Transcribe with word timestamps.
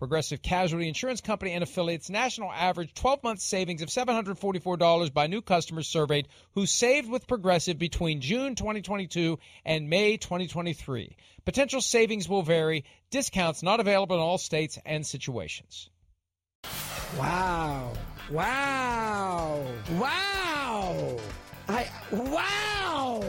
Progressive 0.00 0.40
Casualty 0.40 0.88
Insurance 0.88 1.20
Company 1.20 1.52
and 1.52 1.62
affiliates 1.62 2.08
national 2.08 2.50
average 2.50 2.94
12 2.94 3.22
month 3.22 3.40
savings 3.40 3.82
of 3.82 3.90
$744 3.90 5.12
by 5.12 5.26
new 5.26 5.42
customers 5.42 5.88
surveyed 5.88 6.26
who 6.54 6.64
saved 6.64 7.10
with 7.10 7.28
Progressive 7.28 7.78
between 7.78 8.22
June 8.22 8.54
2022 8.54 9.38
and 9.62 9.90
May 9.90 10.16
2023. 10.16 11.18
Potential 11.44 11.82
savings 11.82 12.30
will 12.30 12.40
vary, 12.40 12.86
discounts 13.10 13.62
not 13.62 13.78
available 13.78 14.16
in 14.16 14.22
all 14.22 14.38
states 14.38 14.78
and 14.86 15.06
situations. 15.06 15.90
Wow. 17.18 17.92
Wow. 18.30 19.66
Wow. 19.98 21.18
I 21.68 21.86
wow. 22.10 23.22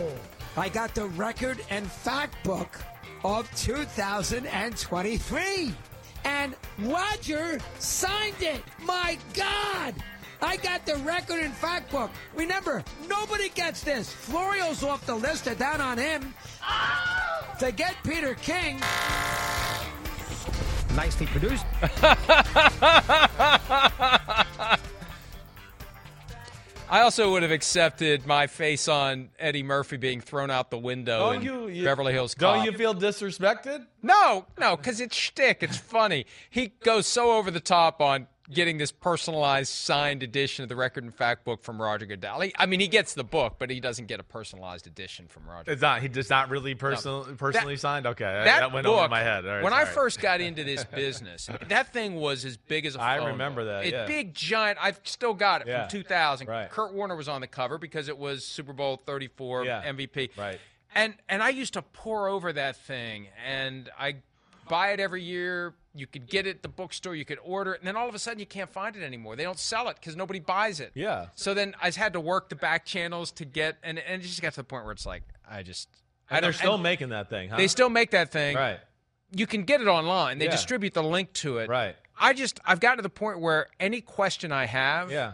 I 0.55 0.69
got 0.69 0.95
the 0.95 1.07
record 1.07 1.59
and 1.69 1.91
fact 1.91 2.41
book 2.45 2.79
of 3.25 3.53
2023. 3.57 5.73
And 6.23 6.55
Roger 6.79 7.59
signed 7.79 8.41
it. 8.41 8.61
My 8.83 9.17
God. 9.33 9.95
I 10.41 10.57
got 10.57 10.85
the 10.85 10.95
record 10.97 11.41
and 11.41 11.53
fact 11.53 11.91
book. 11.91 12.09
Remember, 12.35 12.83
nobody 13.07 13.49
gets 13.49 13.83
this. 13.83 14.11
Florio's 14.11 14.83
off 14.83 15.05
the 15.05 15.15
list. 15.15 15.45
They're 15.45 15.55
down 15.55 15.81
on 15.81 15.97
him. 15.97 16.33
To 17.59 17.71
get 17.71 17.95
Peter 18.03 18.33
King. 18.35 18.79
Nicely 20.95 21.27
produced. 21.27 21.65
I 26.91 27.03
also 27.03 27.31
would 27.31 27.41
have 27.43 27.53
accepted 27.53 28.27
my 28.27 28.47
face 28.47 28.89
on 28.89 29.29
Eddie 29.39 29.63
Murphy 29.63 29.95
being 29.95 30.19
thrown 30.19 30.51
out 30.51 30.69
the 30.71 30.77
window 30.77 31.19
Don't 31.19 31.35
in 31.37 31.41
you, 31.41 31.67
you- 31.69 31.85
Beverly 31.85 32.11
Hills 32.11 32.35
Don't 32.35 32.65
you 32.65 32.73
feel 32.73 32.93
disrespected? 32.93 33.85
No, 34.03 34.45
no, 34.59 34.75
because 34.75 34.99
it's 34.99 35.15
shtick. 35.15 35.63
It's 35.63 35.77
funny. 35.77 36.25
He 36.49 36.73
goes 36.83 37.07
so 37.07 37.31
over 37.37 37.49
the 37.49 37.61
top 37.61 38.01
on 38.01 38.27
getting 38.49 38.77
this 38.77 38.91
personalized 38.91 39.71
signed 39.71 40.23
edition 40.23 40.63
of 40.63 40.69
the 40.69 40.75
record 40.75 41.03
and 41.03 41.13
fact 41.13 41.45
book 41.45 41.63
from 41.63 41.81
Roger 41.81 42.05
Goodell. 42.05 42.43
I 42.57 42.65
mean, 42.65 42.79
he 42.79 42.87
gets 42.87 43.13
the 43.13 43.23
book, 43.23 43.55
but 43.59 43.69
he 43.69 43.79
doesn't 43.79 44.07
get 44.07 44.19
a 44.19 44.23
personalized 44.23 44.87
edition 44.87 45.27
from 45.27 45.47
Roger. 45.47 45.71
It's 45.71 45.81
not. 45.81 46.01
He 46.01 46.07
does 46.07 46.29
not 46.29 46.49
really 46.49 46.75
personal, 46.75 47.23
personally 47.37 47.77
signed. 47.77 48.07
Okay, 48.07 48.23
that, 48.25 48.45
That, 48.45 48.73
went 48.73 48.85
book, 48.85 48.97
over 48.99 49.07
my 49.09 49.21
head. 49.21 49.45
Right, 49.45 49.63
when 49.63 49.73
I 49.73 49.85
first 49.85 50.19
got 50.19 50.41
into 50.41 50.63
this 50.63 50.83
business, 50.95 51.49
that 51.69 51.93
thing 51.93 52.15
was 52.15 52.43
as 52.45 52.57
big 52.57 52.85
as 52.85 52.95
a 52.95 53.01
I 53.01 53.17
phone 53.19 53.27
remember 53.27 53.61
book. 53.63 53.83
that, 53.83 53.89
yeah. 53.91 54.05
big, 54.05 54.33
giant. 54.33 54.77
I've 54.81 54.99
still 55.03 55.33
got 55.33 55.61
it 55.61 55.67
Yeah. 55.67 55.87
from 55.87 55.91
2000. 55.91 56.47
Right. 56.47 56.69
Kurt 56.69 56.93
Warner 56.93 57.15
was 57.15 57.29
on 57.29 57.41
the 57.41 57.47
cover 57.47 57.77
because 57.77 58.07
it 58.07 58.17
was 58.17 58.45
Super 58.45 58.73
Bowl 58.73 58.97
34 59.05 59.65
Yeah. 59.65 59.83
MVP. 59.83 60.31
Right. 60.37 60.59
And 60.93 61.13
and 61.29 61.41
I 61.41 61.49
used 61.49 61.73
to 61.73 61.81
pour 61.81 62.27
over 62.27 62.51
that 62.51 62.75
thing, 62.75 63.27
and 63.45 63.89
I 63.97 64.15
buy 64.71 64.91
it 64.93 64.99
every 64.99 65.21
year. 65.21 65.75
You 65.93 66.07
could 66.07 66.25
get 66.27 66.47
it 66.47 66.55
at 66.57 66.61
the 66.63 66.69
bookstore, 66.69 67.13
you 67.15 67.25
could 67.25 67.39
order 67.43 67.73
it, 67.73 67.81
and 67.81 67.87
then 67.87 67.97
all 67.97 68.07
of 68.07 68.15
a 68.15 68.19
sudden 68.19 68.39
you 68.39 68.45
can't 68.45 68.69
find 68.69 68.95
it 68.95 69.03
anymore. 69.03 69.35
They 69.35 69.43
don't 69.43 69.59
sell 69.59 69.89
it 69.89 69.97
because 69.99 70.15
nobody 70.15 70.39
buys 70.39 70.79
it. 70.79 70.91
Yeah. 70.95 71.27
So 71.35 71.53
then 71.53 71.75
I 71.81 71.91
had 71.91 72.13
to 72.13 72.19
work 72.21 72.47
the 72.49 72.55
back 72.55 72.85
channels 72.85 73.31
to 73.33 73.45
get, 73.45 73.77
and, 73.83 73.99
and 73.99 74.21
it 74.21 74.25
just 74.25 74.41
got 74.41 74.53
to 74.53 74.61
the 74.61 74.63
point 74.63 74.85
where 74.85 74.93
it's 74.93 75.05
like, 75.05 75.23
I 75.47 75.61
just. 75.63 75.89
I 76.29 76.39
they're 76.39 76.53
still 76.53 76.75
and 76.75 76.83
making 76.83 77.09
that 77.09 77.29
thing, 77.29 77.49
huh? 77.49 77.57
They 77.57 77.67
still 77.67 77.89
make 77.89 78.11
that 78.11 78.31
thing. 78.31 78.55
right, 78.55 78.79
You 79.35 79.45
can 79.45 79.63
get 79.63 79.81
it 79.81 79.87
online. 79.87 80.37
They 80.39 80.45
Yeah. 80.45 80.51
distribute 80.51 80.93
the 80.93 81.03
link 81.03 81.33
to 81.33 81.57
it. 81.57 81.69
right. 81.69 81.95
I 82.17 82.31
just, 82.33 82.59
I've 82.65 82.79
gotten 82.79 82.97
to 82.99 83.03
the 83.03 83.09
point 83.09 83.39
where 83.41 83.67
any 83.79 83.99
question 83.99 84.51
I 84.53 84.65
have, 84.67 85.11
Yeah. 85.11 85.33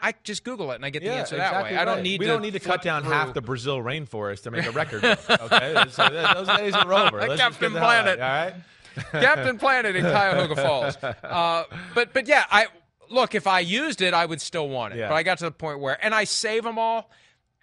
I 0.00 0.14
just 0.24 0.44
Google 0.44 0.72
it 0.72 0.76
and 0.76 0.84
I 0.84 0.90
get 0.90 1.00
the 1.02 1.06
Yeah, 1.08 1.14
answer 1.14 1.36
that 1.36 1.48
exactly 1.48 1.74
way. 1.76 1.80
I 1.80 1.84
don't 1.86 2.02
need 2.02 2.20
we 2.20 2.26
to. 2.26 2.32
don't 2.32 2.42
need 2.42 2.52
to 2.52 2.60
cut 2.60 2.82
down 2.82 3.02
through. 3.02 3.12
half 3.12 3.32
the 3.34 3.40
Brazil 3.40 3.78
rainforest 3.78 4.42
to 4.42 4.50
make 4.50 4.66
a 4.66 4.70
record. 4.82 5.02
okay, 5.04 5.84
so 5.90 6.08
those 6.08 6.48
days 6.58 6.74
are 6.74 6.92
over. 6.92 7.20
Let's 7.28 7.40
Captain 7.40 7.72
Planet. 7.72 8.20
All 8.20 8.28
right. 8.28 8.54
Captain 9.12 9.58
Planet 9.58 9.96
in 9.96 10.02
Cuyahoga 10.04 10.56
Falls. 10.56 10.96
Uh, 11.02 11.64
but 11.94 12.12
but 12.12 12.26
yeah, 12.28 12.44
I 12.50 12.66
look 13.10 13.34
if 13.34 13.46
I 13.46 13.60
used 13.60 14.00
it, 14.02 14.12
I 14.14 14.26
would 14.26 14.40
still 14.40 14.68
want 14.68 14.94
it. 14.94 14.98
Yeah. 14.98 15.08
But 15.08 15.14
I 15.16 15.22
got 15.22 15.38
to 15.38 15.44
the 15.44 15.50
point 15.50 15.80
where, 15.80 16.02
and 16.04 16.14
I 16.14 16.24
save 16.24 16.62
them 16.64 16.78
all, 16.78 17.10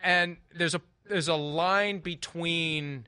and 0.03 0.37
there's 0.55 0.75
a 0.75 0.81
there's 1.07 1.27
a 1.27 1.35
line 1.35 1.99
between 1.99 3.07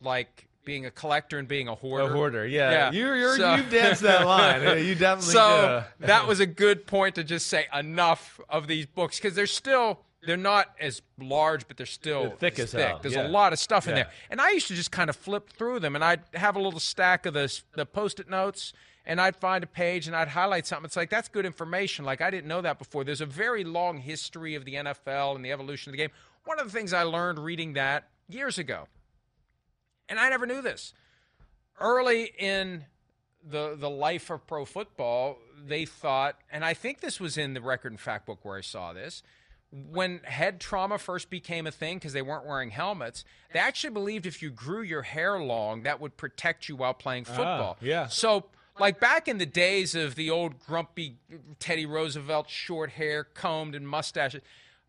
like 0.00 0.45
being 0.66 0.84
a 0.84 0.90
collector 0.90 1.38
and 1.38 1.48
being 1.48 1.68
a 1.68 1.74
hoarder. 1.74 2.04
A 2.04 2.08
hoarder, 2.14 2.46
yeah. 2.46 2.70
Yeah. 2.70 2.90
You're, 2.92 3.16
you're, 3.16 3.36
So- 3.38 3.54
you 3.54 3.62
danced 3.62 4.02
that 4.02 4.26
line. 4.26 4.60
You 4.84 4.94
definitely 4.94 5.32
So 5.32 5.84
do. 6.00 6.06
that 6.06 6.26
was 6.26 6.40
a 6.40 6.46
good 6.46 6.86
point 6.86 7.14
to 7.14 7.24
just 7.24 7.46
say 7.46 7.64
enough 7.72 8.38
of 8.50 8.66
these 8.66 8.84
books 8.84 9.16
because 9.18 9.34
they're 9.34 9.46
still 9.46 10.00
they're 10.26 10.36
not 10.36 10.66
as 10.80 11.02
large, 11.20 11.68
but 11.68 11.76
they're 11.76 11.86
still 11.86 12.22
They're 12.22 12.36
thick 12.36 12.58
as 12.58 12.72
hell, 12.72 12.98
There's 13.00 13.14
yeah. 13.14 13.28
a 13.28 13.30
lot 13.30 13.52
of 13.52 13.60
stuff 13.60 13.86
in 13.86 13.94
there, 13.94 14.10
and 14.28 14.40
I 14.40 14.50
used 14.50 14.66
to 14.68 14.74
just 14.74 14.90
kind 14.90 15.08
of 15.08 15.14
flip 15.14 15.50
through 15.50 15.78
them, 15.80 15.94
and 15.94 16.02
I'd 16.04 16.22
have 16.34 16.56
a 16.56 16.60
little 16.60 16.80
stack 16.80 17.24
of 17.26 17.32
the 17.34 17.60
the 17.74 17.86
post-it 17.86 18.28
notes. 18.28 18.74
And 19.08 19.20
I'd 19.20 19.36
find 19.36 19.62
a 19.62 19.68
page 19.68 20.08
and 20.08 20.16
I'd 20.16 20.26
highlight 20.26 20.66
something. 20.66 20.84
It's 20.86 20.96
like 20.96 21.10
that's 21.10 21.28
good 21.28 21.46
information. 21.46 22.04
Like 22.04 22.20
I 22.20 22.28
didn't 22.28 22.48
know 22.48 22.60
that 22.62 22.76
before. 22.76 23.04
There's 23.04 23.20
a 23.20 23.26
very 23.26 23.62
long 23.62 23.98
history 23.98 24.56
of 24.56 24.64
the 24.64 24.74
NFL 24.74 25.36
and 25.36 25.44
the 25.44 25.52
evolution 25.52 25.90
of 25.90 25.92
the 25.92 25.98
game. 25.98 26.10
One 26.44 26.58
of 26.58 26.66
the 26.66 26.72
things 26.76 26.92
I 26.92 27.04
learned 27.04 27.38
reading 27.38 27.74
that 27.74 28.08
years 28.28 28.58
ago, 28.58 28.88
and 30.08 30.18
I 30.18 30.28
never 30.28 30.46
knew 30.46 30.62
this 30.62 30.92
early 31.80 32.32
in 32.38 32.84
the 33.48 33.76
the 33.78 33.90
life 33.90 34.30
of 34.30 34.46
pro 34.46 34.64
football, 34.64 35.38
they 35.66 35.84
thought, 35.84 36.36
and 36.50 36.64
I 36.64 36.74
think 36.74 37.00
this 37.00 37.20
was 37.20 37.38
in 37.38 37.54
the 37.54 37.60
record 37.60 37.92
and 37.92 38.00
fact 38.00 38.26
book 38.26 38.40
where 38.44 38.58
I 38.58 38.62
saw 38.62 38.92
this. 38.92 39.22
When 39.70 40.20
head 40.20 40.60
trauma 40.60 40.96
first 40.96 41.28
became 41.28 41.66
a 41.66 41.72
thing 41.72 41.96
because 41.96 42.12
they 42.12 42.22
weren't 42.22 42.46
wearing 42.46 42.70
helmets, 42.70 43.24
they 43.52 43.58
actually 43.58 43.90
believed 43.90 44.24
if 44.24 44.40
you 44.40 44.50
grew 44.50 44.82
your 44.82 45.02
hair 45.02 45.38
long, 45.40 45.82
that 45.82 46.00
would 46.00 46.16
protect 46.16 46.68
you 46.68 46.76
while 46.76 46.94
playing 46.94 47.26
ah, 47.28 47.32
football. 47.32 47.76
yeah. 47.80 48.06
So, 48.06 48.46
like 48.78 49.00
back 49.00 49.26
in 49.26 49.38
the 49.38 49.46
days 49.46 49.94
of 49.94 50.14
the 50.14 50.30
old 50.30 50.60
grumpy 50.60 51.16
Teddy 51.58 51.84
Roosevelt 51.84 52.48
short 52.48 52.90
hair, 52.90 53.24
combed 53.24 53.74
and 53.74 53.88
mustaches, 53.88 54.40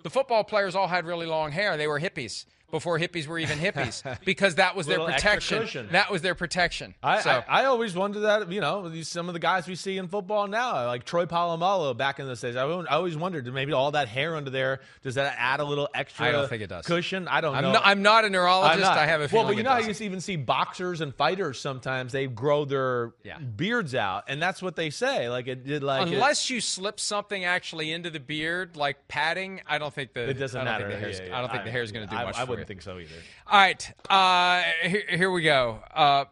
the 0.03 0.09
football 0.09 0.43
players 0.43 0.75
all 0.75 0.87
had 0.87 1.05
really 1.05 1.25
long 1.25 1.51
hair. 1.51 1.75
They 1.75 1.87
were 1.87 1.99
hippies. 1.99 2.45
Before 2.69 2.99
hippies 2.99 3.27
were 3.27 3.39
even 3.39 3.57
hippies 3.59 4.03
because 4.25 4.55
that 4.55 4.75
was 4.75 4.87
their 4.87 4.99
protection. 4.99 5.87
That 5.91 6.11
was 6.11 6.21
their 6.21 6.35
protection. 6.35 6.95
I, 7.01 7.21
so, 7.21 7.29
I, 7.47 7.61
I 7.61 7.65
always 7.65 7.95
wonder 7.95 8.19
that 8.21 8.51
you 8.51 8.59
know 8.61 8.89
these, 8.89 9.07
some 9.07 9.29
of 9.29 9.33
the 9.33 9.39
guys 9.39 9.67
we 9.67 9.75
see 9.75 9.97
in 9.97 10.07
football 10.09 10.47
now, 10.47 10.85
like 10.85 11.05
Troy 11.05 11.25
Polamalu 11.25 11.95
back 11.95 12.19
in 12.19 12.25
those 12.27 12.41
days. 12.41 12.55
I, 12.55 12.63
always- 12.63 12.87
I 12.89 12.95
always 12.95 13.15
wondered 13.17 13.51
maybe 13.53 13.71
all 13.73 13.91
that 13.91 14.07
hair 14.09 14.35
under 14.35 14.49
there 14.49 14.81
does 15.01 15.15
that 15.15 15.35
add 15.37 15.59
a 15.59 15.63
little 15.63 15.87
extra? 15.93 16.25
I 16.25 16.31
don't 16.31 16.49
think 16.49 16.61
it 16.61 16.67
does. 16.67 16.85
cushion. 16.85 17.27
I 17.27 17.41
don't 17.41 17.55
I'm 17.55 17.63
know. 17.63 17.71
not, 17.73 17.81
I'm 17.85 18.01
not 18.01 18.25
a 18.25 18.29
neurologist. 18.29 18.81
not. 18.81 18.97
I 18.97 19.05
have 19.05 19.21
a 19.21 19.29
well, 19.33 19.45
but 19.45 19.55
you 19.55 19.63
know 19.63 19.69
how 19.71 19.77
you 19.79 19.93
even 20.01 20.19
see 20.21 20.35
boxers 20.35 20.99
and 21.01 21.15
fighters 21.15 21.59
sometimes 21.59 22.11
they 22.11 22.27
grow 22.27 22.65
their 22.65 23.13
Yeah. 23.23 23.39
beards 23.39 23.95
out, 23.95 24.25
and 24.27 24.41
that's 24.41 24.61
what 24.61 24.75
they 24.75 24.89
say. 24.89 25.29
Like 25.29 25.47
it 25.47 25.65
did, 25.65 25.83
like 25.83 26.07
it- 26.07 26.13
Unless 26.13 26.49
you 26.49 26.59
slip 26.59 26.99
something 26.99 27.45
actually 27.45 27.91
into 27.91 28.09
the 28.09 28.19
beard, 28.19 28.75
like 28.75 29.07
padding, 29.07 29.61
I 29.67 29.77
don't 29.77 29.93
think 29.93 30.13
the 30.13 30.29
it 30.29 30.33
doesn't 30.33 30.59
I 30.59 30.63
don't 30.63 30.73
matter. 30.73 30.87
Think 30.89 30.99
the 30.99 31.05
hair's, 31.05 31.19
Yeah, 31.19 31.25
yeah. 31.27 31.37
I 31.37 31.41
don't 31.41 31.51
think 31.51 31.63
the 31.63 31.71
hair's 31.71 31.91
going 31.91 32.07
to 32.07 32.15
do 32.15 32.21
much. 32.21 32.35
Wouldn't 32.62 32.68
think 32.68 32.81
so 32.81 33.00
either. 33.00 33.15
All 33.48 33.59
right, 33.59 33.94
uh, 34.09 34.63
here, 34.88 35.04
here 35.09 35.31
we 35.31 35.44
go. 35.44 35.80
Uh, 35.94 36.25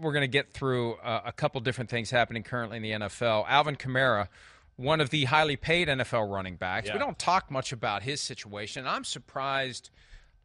we're 0.00 0.12
going 0.12 0.22
to 0.22 0.28
get 0.28 0.52
through 0.52 0.94
uh, 0.94 1.22
a 1.26 1.32
couple 1.32 1.60
different 1.60 1.90
things 1.90 2.10
happening 2.10 2.42
currently 2.42 2.76
in 2.78 2.82
the 2.82 2.90
NFL. 2.92 3.44
Alvin 3.48 3.76
Kamara, 3.76 4.28
one 4.76 5.00
of 5.00 5.10
the 5.10 5.24
highly 5.24 5.56
paid 5.56 5.88
NFL 5.88 6.32
running 6.32 6.56
backs. 6.56 6.90
We 6.92 6.98
don't 6.98 7.18
talk 7.18 7.50
much 7.50 7.72
about 7.72 8.02
his 8.02 8.20
situation. 8.20 8.86
I'm 8.86 9.04
surprised, 9.04 9.90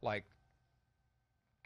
like, 0.02 0.26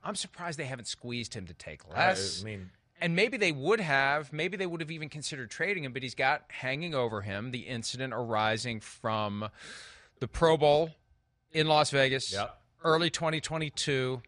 I'm 0.04 0.16
surprised 0.16 0.60
they 0.60 0.66
haven't 0.66 0.86
squeezed 0.88 1.34
him 1.34 1.48
to 1.48 1.54
take 1.54 1.88
less. 1.90 2.42
I 2.42 2.46
mean, 2.46 2.70
And 3.02 3.16
maybe 3.16 3.38
they 3.38 3.52
would 3.52 3.80
have, 3.80 4.32
maybe 4.32 4.56
they 4.56 4.68
would 4.68 4.82
have 4.82 4.92
even 4.92 5.10
considered 5.10 5.50
trading 5.50 5.84
him, 5.84 5.94
but 5.94 6.04
he's 6.04 6.16
got 6.16 6.44
hanging 6.50 6.94
over 6.94 7.22
him 7.22 7.52
the 7.52 7.62
incident 7.62 8.14
arising 8.14 8.80
from 8.82 9.50
the 10.20 10.28
Pro 10.28 10.58
Bowl 10.58 10.92
in 11.52 11.68
Las 11.68 11.90
Vegas, 11.92 12.32
Yep. 12.32 12.59
Early 12.84 13.10
2022. 13.10 14.22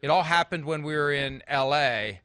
It 0.00 0.08
all 0.08 0.24
happened 0.24 0.64
when 0.64 0.82
we 0.82 0.94
were 0.94 1.12
in 1.12 1.42
LA. 1.50 2.18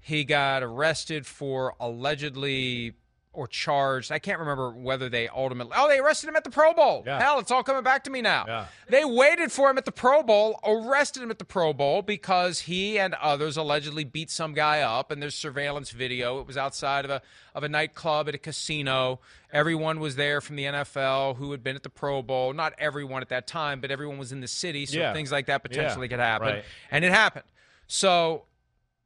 He 0.00 0.24
got 0.24 0.62
arrested 0.62 1.26
for 1.26 1.74
allegedly 1.80 2.94
or 3.38 3.46
charged. 3.46 4.10
I 4.10 4.18
can't 4.18 4.40
remember 4.40 4.70
whether 4.72 5.08
they 5.08 5.28
ultimately. 5.28 5.72
Oh, 5.76 5.86
they 5.88 6.00
arrested 6.00 6.28
him 6.28 6.34
at 6.34 6.42
the 6.42 6.50
Pro 6.50 6.74
Bowl. 6.74 7.04
Yeah. 7.06 7.20
Hell, 7.22 7.38
it's 7.38 7.52
all 7.52 7.62
coming 7.62 7.84
back 7.84 8.02
to 8.04 8.10
me 8.10 8.20
now. 8.20 8.44
Yeah. 8.48 8.66
They 8.88 9.04
waited 9.04 9.52
for 9.52 9.70
him 9.70 9.78
at 9.78 9.84
the 9.84 9.92
Pro 9.92 10.24
Bowl, 10.24 10.58
arrested 10.64 11.22
him 11.22 11.30
at 11.30 11.38
the 11.38 11.44
Pro 11.44 11.72
Bowl 11.72 12.02
because 12.02 12.60
he 12.60 12.98
and 12.98 13.14
others 13.14 13.56
allegedly 13.56 14.02
beat 14.02 14.28
some 14.30 14.54
guy 14.54 14.80
up, 14.80 15.12
and 15.12 15.22
there's 15.22 15.36
surveillance 15.36 15.90
video. 15.92 16.40
It 16.40 16.46
was 16.48 16.56
outside 16.56 17.04
of 17.04 17.10
a 17.12 17.22
of 17.54 17.62
a 17.62 17.68
nightclub 17.68 18.28
at 18.28 18.34
a 18.34 18.38
casino. 18.38 19.20
Everyone 19.52 20.00
was 20.00 20.16
there 20.16 20.40
from 20.40 20.56
the 20.56 20.64
NFL 20.64 21.36
who 21.36 21.50
had 21.52 21.62
been 21.62 21.76
at 21.76 21.82
the 21.84 21.88
Pro 21.90 22.22
Bowl. 22.22 22.52
Not 22.52 22.72
everyone 22.78 23.22
at 23.22 23.28
that 23.30 23.46
time, 23.46 23.80
but 23.80 23.90
everyone 23.90 24.18
was 24.18 24.32
in 24.32 24.40
the 24.40 24.48
city, 24.48 24.84
so 24.86 24.98
Yeah. 24.98 25.12
things 25.12 25.30
like 25.32 25.46
that 25.46 25.62
potentially 25.62 26.08
could 26.08 26.18
happen. 26.20 26.48
right. 26.48 26.64
And 26.90 27.04
it 27.04 27.12
happened. 27.12 27.44
So 27.86 28.44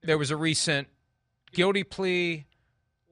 there 0.02 0.18
was 0.18 0.30
a 0.30 0.36
recent 0.36 0.88
guilty 1.52 1.84
plea 1.84 2.46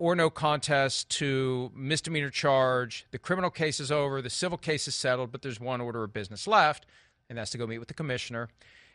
or 0.01 0.17
no 0.17 0.31
contest 0.31 1.11
to 1.11 1.71
misdemeanor 1.77 2.31
charge. 2.31 3.07
The 3.11 3.19
criminal 3.19 3.51
case 3.51 3.79
is 3.79 3.93
over. 3.93 4.21
The 4.23 4.31
civil 4.31 4.57
case 4.59 4.89
is 4.89 4.95
settled, 4.95 5.31
but 5.31 5.43
there's 5.43 5.61
one 5.61 5.81
order 5.81 6.03
of 6.03 6.13
business 6.13 6.47
left, 6.47 6.87
and 7.29 7.37
that's 7.39 7.51
to 7.51 7.59
go 7.59 7.67
meet 7.67 7.79
with 7.79 7.89
the 7.89 7.95
commissioner. 7.95 8.49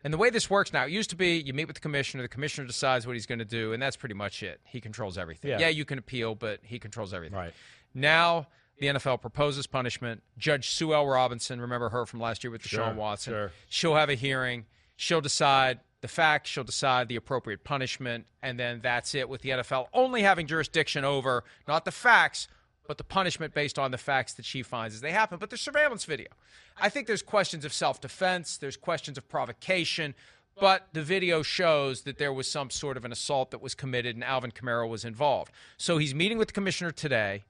And 0.04 0.12
the 0.12 0.18
way 0.18 0.31
this 0.31 0.50
works 0.50 0.74
now, 0.74 0.86
it 0.86 0.92
used 0.92 1.12
to 1.12 1.16
be 1.16 1.38
you 1.38 1.54
meet 1.54 1.66
with 1.66 1.75
the 1.75 1.81
commissioner, 1.81 2.24
the 2.24 2.28
commissioner 2.30 2.66
decides 2.66 3.06
what 3.06 3.16
he's 3.16 3.28
going 3.28 3.40
to 3.40 3.46
do, 3.46 3.72
and 3.72 3.81
that's 3.81 3.96
pretty 3.96 4.16
much 4.16 4.42
it. 4.42 4.60
He 4.66 4.81
controls 4.81 5.16
everything. 5.18 5.52
Yeah. 5.52 5.60
yeah, 5.60 5.68
you 5.69 5.86
can 5.86 6.00
appeal, 6.00 6.34
but 6.34 6.60
he 6.63 6.80
controls 6.80 7.13
everything. 7.13 7.38
Right. 7.38 7.54
Now 7.94 8.48
the 8.80 8.88
NFL 8.88 9.22
proposes 9.22 9.68
punishment. 9.68 10.24
Judge 10.40 10.69
Sue 10.72 10.94
L. 10.94 11.06
Robinson, 11.06 11.62
remember 11.62 11.90
her 11.90 12.06
from 12.08 12.19
last 12.19 12.44
year 12.44 12.51
with 12.51 12.62
Deshaun 12.63 12.69
Sure, 12.69 12.94
Watson. 12.96 13.34
sure. 13.34 13.51
She'll 13.69 13.96
have 13.96 14.10
a 14.10 14.16
hearing. 14.16 14.66
She'll 14.98 15.22
decide 15.22 15.80
the 16.01 16.07
facts. 16.07 16.50
She'll 16.50 16.63
decide 16.63 17.07
the 17.07 17.15
appropriate 17.15 17.63
punishment, 17.63 18.25
and 18.42 18.59
then 18.59 18.80
that's 18.81 19.15
it. 19.15 19.30
With 19.30 19.42
the 19.42 19.50
NFL 19.50 19.88
only 19.94 20.21
having 20.21 20.47
jurisdiction 20.47 21.03
over 21.03 21.44
not 21.68 21.86
the 21.86 21.92
facts, 21.92 22.47
but 22.88 22.97
the 22.97 23.03
punishment 23.03 23.53
based 23.53 23.80
on 23.80 23.92
the 23.92 23.97
facts 23.97 24.33
that 24.33 24.45
she 24.45 24.62
finds 24.62 24.95
as 24.95 25.01
they 25.01 25.12
happen. 25.12 25.39
But 25.39 25.50
there's 25.50 25.62
surveillance 25.62 26.06
video. 26.06 26.27
I 26.77 26.89
think 26.89 27.07
there's 27.07 27.21
questions 27.21 27.65
of 27.65 27.74
self-defense. 27.74 28.57
There's 28.57 28.77
questions 28.77 29.18
of 29.18 29.27
provocation. 29.27 30.13
But 30.57 30.88
the 30.94 31.01
video 31.01 31.42
shows 31.42 32.03
that 32.03 32.18
there 32.18 32.31
was 32.31 32.50
some 32.50 32.69
sort 32.69 32.95
of 32.95 33.03
an 33.03 33.12
assault 33.12 33.51
that 33.51 33.62
was 33.62 33.75
committed 33.75 34.15
and 34.15 34.24
Alvin 34.24 34.51
Kamara 34.51 34.88
was 34.88 35.03
involved. 35.03 35.51
So 35.77 35.98
he's 35.98 36.15
meeting 36.15 36.38
with 36.38 36.50
the 36.50 36.53
commissioner 36.53 36.91
today. 36.91 37.44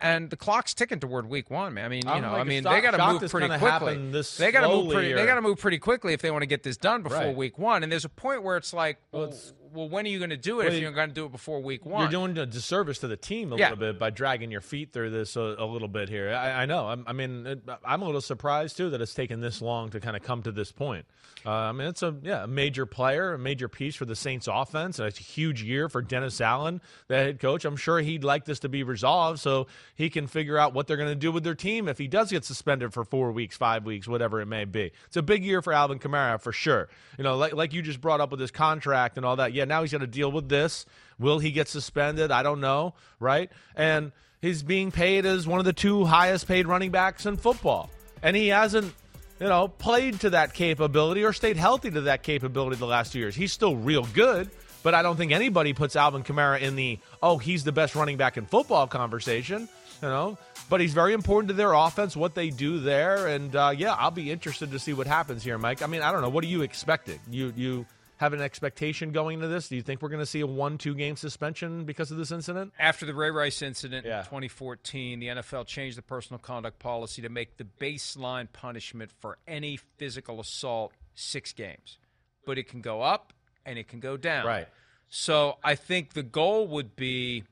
And 0.00 0.30
the 0.30 0.36
clock's 0.36 0.74
ticking 0.74 1.00
toward 1.00 1.28
week 1.28 1.50
one, 1.50 1.74
man. 1.74 1.84
I 1.84 1.88
mean, 1.88 2.02
you 2.06 2.12
I'm 2.12 2.22
know, 2.22 2.30
like 2.32 2.40
I 2.40 2.44
mean, 2.44 2.62
they 2.62 2.80
got 2.80 2.92
to 2.92 3.12
move 3.20 3.30
pretty 3.30 3.48
quickly. 3.58 3.96
they 4.38 4.52
got 4.52 4.60
to 4.60 4.68
move 4.68 4.92
pretty. 4.92 5.12
They 5.12 5.26
got 5.26 5.34
to 5.34 5.42
move 5.42 5.58
pretty 5.58 5.78
quickly 5.78 6.12
if 6.12 6.22
they 6.22 6.30
want 6.30 6.42
to 6.42 6.46
get 6.46 6.62
this 6.62 6.76
done 6.76 7.02
before 7.02 7.18
Right. 7.18 7.36
week 7.36 7.58
one. 7.58 7.82
And 7.82 7.90
there's 7.90 8.04
a 8.04 8.08
point 8.08 8.44
where 8.44 8.56
it's 8.56 8.72
like, 8.72 8.98
well, 9.10 9.24
it's- 9.24 9.52
well 9.72 9.88
when 9.88 10.06
are 10.06 10.08
you 10.08 10.18
going 10.18 10.30
to 10.30 10.36
do 10.36 10.60
it 10.60 10.64
Well, 10.66 10.72
if 10.72 10.80
you're 10.80 10.92
going 10.92 11.08
to 11.08 11.14
do 11.14 11.26
it 11.26 11.32
before 11.32 11.60
week 11.60 11.84
one? 11.84 12.02
You're 12.02 12.10
doing 12.10 12.38
a 12.38 12.46
disservice 12.46 13.00
to 13.00 13.08
the 13.08 13.16
team 13.16 13.52
a 13.52 13.56
Yeah. 13.56 13.70
little 13.70 13.92
bit 13.92 13.98
by 13.98 14.10
dragging 14.10 14.50
your 14.52 14.60
feet 14.60 14.92
through 14.92 15.10
this 15.10 15.34
a, 15.36 15.56
a 15.58 15.66
little 15.66 15.88
bit 15.88 16.08
here. 16.08 16.30
I, 16.32 16.62
I 16.62 16.66
know. 16.66 16.86
I'm, 16.88 17.02
I 17.06 17.12
mean, 17.12 17.46
it, 17.46 17.62
I'm 17.84 18.00
a 18.02 18.06
little 18.06 18.20
surprised 18.20 18.76
too 18.76 18.90
that 18.90 19.00
it's 19.00 19.14
taken 19.14 19.40
this 19.40 19.60
long 19.60 19.90
to 19.90 20.00
kind 20.00 20.16
of 20.16 20.22
come 20.22 20.42
to 20.44 20.52
this 20.52 20.70
point. 20.72 21.06
Uh, 21.46 21.50
I 21.50 21.72
mean, 21.72 21.88
it's 21.88 22.02
a 22.02 22.14
yeah, 22.22 22.44
a 22.44 22.46
major 22.46 22.86
player, 22.86 23.34
a 23.34 23.38
major 23.38 23.68
piece 23.68 23.94
for 23.94 24.04
the 24.04 24.16
Saints 24.16 24.48
offense. 24.50 24.98
And 24.98 25.08
it's 25.08 25.20
a 25.20 25.22
huge 25.22 25.62
year 25.62 25.88
for 25.88 26.02
Dennis 26.02 26.40
Allen, 26.40 26.80
the 27.06 27.16
head 27.16 27.40
coach. 27.40 27.64
I'm 27.64 27.76
sure 27.76 28.00
he'd 28.00 28.24
like 28.24 28.44
this 28.44 28.60
to 28.60 28.68
be 28.68 28.82
resolved 28.82 29.40
so 29.40 29.66
he 29.94 30.10
can 30.10 30.26
figure 30.26 30.58
out 30.58 30.74
what 30.74 30.86
they're 30.86 30.96
going 30.96 31.08
to 31.08 31.14
do 31.14 31.32
with 31.32 31.44
their 31.44 31.54
team 31.54 31.88
if 31.88 31.98
he 31.98 32.08
does 32.08 32.30
get 32.30 32.44
suspended 32.44 32.92
for 32.92 33.04
four 33.04 33.32
weeks, 33.32 33.56
five 33.56 33.84
weeks, 33.84 34.08
whatever 34.08 34.40
it 34.40 34.46
may 34.46 34.64
be. 34.64 34.92
It's 35.06 35.16
a 35.16 35.22
big 35.22 35.44
year 35.44 35.62
for 35.62 35.72
Alvin 35.72 35.98
Kamara 35.98 36.40
for 36.40 36.52
sure. 36.52 36.88
You 37.16 37.24
know, 37.24 37.36
like 37.36 37.54
like 37.54 37.72
you 37.72 37.82
just 37.82 38.00
brought 38.00 38.20
up 38.20 38.30
with 38.30 38.40
his 38.40 38.50
contract 38.50 39.16
and 39.16 39.24
all 39.24 39.36
that. 39.36 39.52
Yeah, 39.52 39.64
now 39.64 39.82
he's 39.82 39.92
got 39.92 39.98
to 39.98 40.06
deal 40.06 40.32
with 40.32 40.48
this. 40.48 40.86
Will 41.18 41.38
he 41.38 41.50
get 41.50 41.68
suspended? 41.68 42.30
I 42.30 42.42
don't 42.42 42.60
know, 42.60 42.94
right? 43.18 43.50
And 43.74 44.12
he's 44.40 44.62
being 44.62 44.90
paid 44.90 45.26
as 45.26 45.46
one 45.46 45.58
of 45.58 45.64
the 45.64 45.72
two 45.72 46.04
highest 46.04 46.46
paid 46.46 46.66
running 46.66 46.90
backs 46.90 47.26
in 47.26 47.36
football. 47.36 47.90
And 48.22 48.36
he 48.36 48.48
hasn't, 48.48 48.94
you 49.40 49.46
know, 49.46 49.68
played 49.68 50.20
to 50.20 50.30
that 50.30 50.54
capability 50.54 51.24
or 51.24 51.32
stayed 51.32 51.56
healthy 51.56 51.90
to 51.90 52.02
that 52.02 52.22
capability 52.22 52.76
the 52.76 52.86
last 52.86 53.12
two 53.12 53.18
years. 53.18 53.34
He's 53.34 53.52
still 53.52 53.76
real 53.76 54.04
good, 54.12 54.50
but 54.82 54.94
I 54.94 55.02
don't 55.02 55.16
think 55.16 55.32
anybody 55.32 55.72
puts 55.72 55.96
Alvin 55.96 56.22
Kamara 56.22 56.60
in 56.60 56.76
the, 56.76 56.98
oh, 57.22 57.38
he's 57.38 57.64
the 57.64 57.72
best 57.72 57.94
running 57.94 58.16
back 58.16 58.36
in 58.36 58.46
football 58.46 58.86
conversation, 58.86 59.68
you 60.02 60.08
know? 60.08 60.38
But 60.68 60.80
he's 60.80 60.92
very 60.92 61.14
important 61.14 61.48
to 61.48 61.54
their 61.54 61.72
offense, 61.72 62.14
what 62.16 62.34
they 62.34 62.50
do 62.50 62.78
there. 62.80 63.26
And 63.26 63.54
uh, 63.56 63.72
yeah, 63.76 63.94
I'll 63.94 64.10
be 64.10 64.30
interested 64.30 64.72
to 64.72 64.78
see 64.78 64.92
what 64.92 65.06
happens 65.06 65.42
here, 65.42 65.56
Mike. 65.56 65.82
I 65.82 65.86
mean, 65.86 66.02
I 66.02 66.12
don't 66.12 66.20
know. 66.20 66.28
What 66.28 66.44
are 66.44 66.48
you 66.48 66.62
expecting? 66.62 67.18
You, 67.30 67.52
you, 67.56 67.86
have 68.18 68.32
an 68.32 68.40
expectation 68.40 69.10
going 69.12 69.34
into 69.36 69.48
this? 69.48 69.68
Do 69.68 69.76
you 69.76 69.82
think 69.82 70.02
we're 70.02 70.08
going 70.10 70.20
to 70.22 70.26
see 70.26 70.40
a 70.40 70.46
one, 70.46 70.76
two 70.78 70.94
game 70.94 71.16
suspension 71.16 71.84
because 71.84 72.10
of 72.10 72.18
this 72.18 72.30
incident? 72.30 72.72
After 72.78 73.06
the 73.06 73.14
Ray 73.14 73.30
Rice 73.30 73.62
incident 73.62 74.04
Yeah. 74.06 74.18
in 74.20 74.24
2014, 74.26 75.18
the 75.20 75.26
NFL 75.28 75.66
changed 75.66 75.96
the 75.96 76.02
personal 76.02 76.38
conduct 76.38 76.78
policy 76.78 77.22
to 77.22 77.28
make 77.28 77.56
the 77.56 77.64
baseline 77.64 78.52
punishment 78.52 79.10
for 79.20 79.38
any 79.48 79.76
physical 79.76 80.40
assault 80.40 80.92
six 81.14 81.52
games. 81.52 81.98
But 82.44 82.58
it 82.58 82.68
can 82.68 82.80
go 82.80 83.02
up 83.02 83.32
and 83.64 83.78
it 83.78 83.88
can 83.88 84.00
go 84.00 84.16
down. 84.16 84.46
Right. 84.46 84.68
So 85.08 85.58
I 85.64 85.74
think 85.74 86.12
the 86.12 86.22
goal 86.22 86.66
would 86.68 86.94
be 86.96 87.44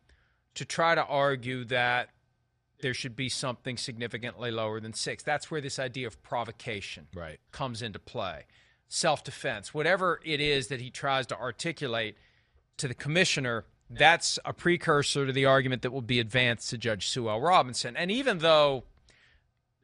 to 0.55 0.65
try 0.65 0.95
to 0.95 1.05
argue 1.05 1.65
that 1.67 2.11
there 2.81 2.93
should 2.93 3.17
be 3.17 3.29
something 3.29 3.77
significantly 3.77 4.51
lower 4.51 4.81
than 4.81 4.93
six. 4.93 5.23
That's 5.23 5.51
where 5.51 5.61
this 5.61 5.79
idea 5.79 6.07
of 6.07 6.23
provocation 6.23 7.09
Right. 7.15 7.39
comes 7.53 7.81
into 7.83 7.99
play. 7.99 8.45
Self 8.89 9.25
defense, 9.25 9.75
whatever 9.75 10.21
it 10.25 10.41
is 10.41 10.69
that 10.69 10.81
he 10.81 10.91
tries 10.91 11.27
to 11.27 11.39
articulate 11.39 12.17
to 12.77 12.87
the 12.87 12.95
commissioner, 12.95 13.65
that's 13.91 14.39
a 14.45 14.53
precursor 14.53 15.27
to 15.27 15.33
the 15.33 15.45
argument 15.45 15.83
that 15.83 15.93
will 15.93 16.03
be 16.03 16.21
advanced 16.21 16.71
to 16.71 16.79
Judge 16.79 17.09
Sue 17.09 17.29
L. 17.29 17.41
Robinson. 17.41 17.97
And 17.97 18.11
even 18.11 18.39
though 18.39 18.85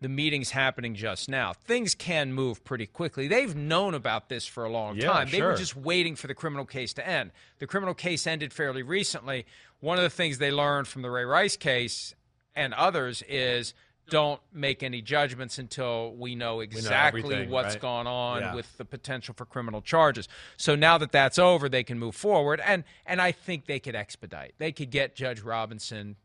the 0.01 0.09
meeting's 0.09 0.51
happening 0.51 0.95
just 0.95 1.29
now, 1.29 1.53
things 1.53 1.95
can 1.95 2.33
move 2.33 2.65
pretty 2.65 2.87
quickly. 2.87 3.29
They've 3.29 3.55
known 3.55 3.95
about 3.95 4.29
this 4.29 4.47
for 4.47 4.65
a 4.65 4.71
long 4.71 4.97
Yeah, 4.97 5.13
time. 5.13 5.29
They 5.31 5.41
were 5.41 5.55
just 5.55 5.77
waiting 5.77 6.17
for 6.17 6.27
the 6.27 6.35
criminal 6.35 6.65
case 6.65 6.93
to 6.95 7.07
end. 7.07 7.31
The 7.59 7.67
criminal 7.67 7.95
case 7.95 8.27
ended 8.27 8.53
fairly 8.53 8.83
recently. 8.83 9.47
One 9.81 9.99
of 9.99 10.05
the 10.05 10.11
things 10.11 10.39
they 10.39 10.51
learned 10.51 10.89
from 10.89 11.03
the 11.03 11.11
Ray 11.11 11.25
Rice 11.25 11.57
case 11.57 12.15
and 12.55 12.75
others 12.75 13.23
is 13.29 13.75
don't 14.11 14.41
make 14.53 14.83
any 14.83 15.01
judgments 15.01 15.59
until 15.59 16.15
we 16.15 16.35
know 16.35 16.61
exactly 16.61 17.21
everything, 17.23 17.51
what's 17.51 17.75
right? 17.75 17.81
gone 17.81 18.07
on 18.07 18.41
Yeah. 18.43 18.55
with 18.55 18.77
the 18.77 18.85
potential 18.85 19.35
for 19.35 19.47
criminal 19.47 19.81
charges. 19.81 20.29
So 20.57 20.75
now 20.75 20.99
that 20.99 21.13
that's 21.13 21.39
over, 21.39 21.69
they 21.69 21.85
can 21.85 21.99
move 21.99 22.15
forward, 22.15 22.61
and 22.65 22.85
and 23.07 23.21
I 23.21 23.33
think 23.33 23.67
they 23.67 23.81
could 23.81 23.95
expedite. 23.95 24.55
They 24.59 24.73
could 24.73 24.91
get 24.91 25.15
Judge 25.17 25.41
Robinson. 25.41 26.17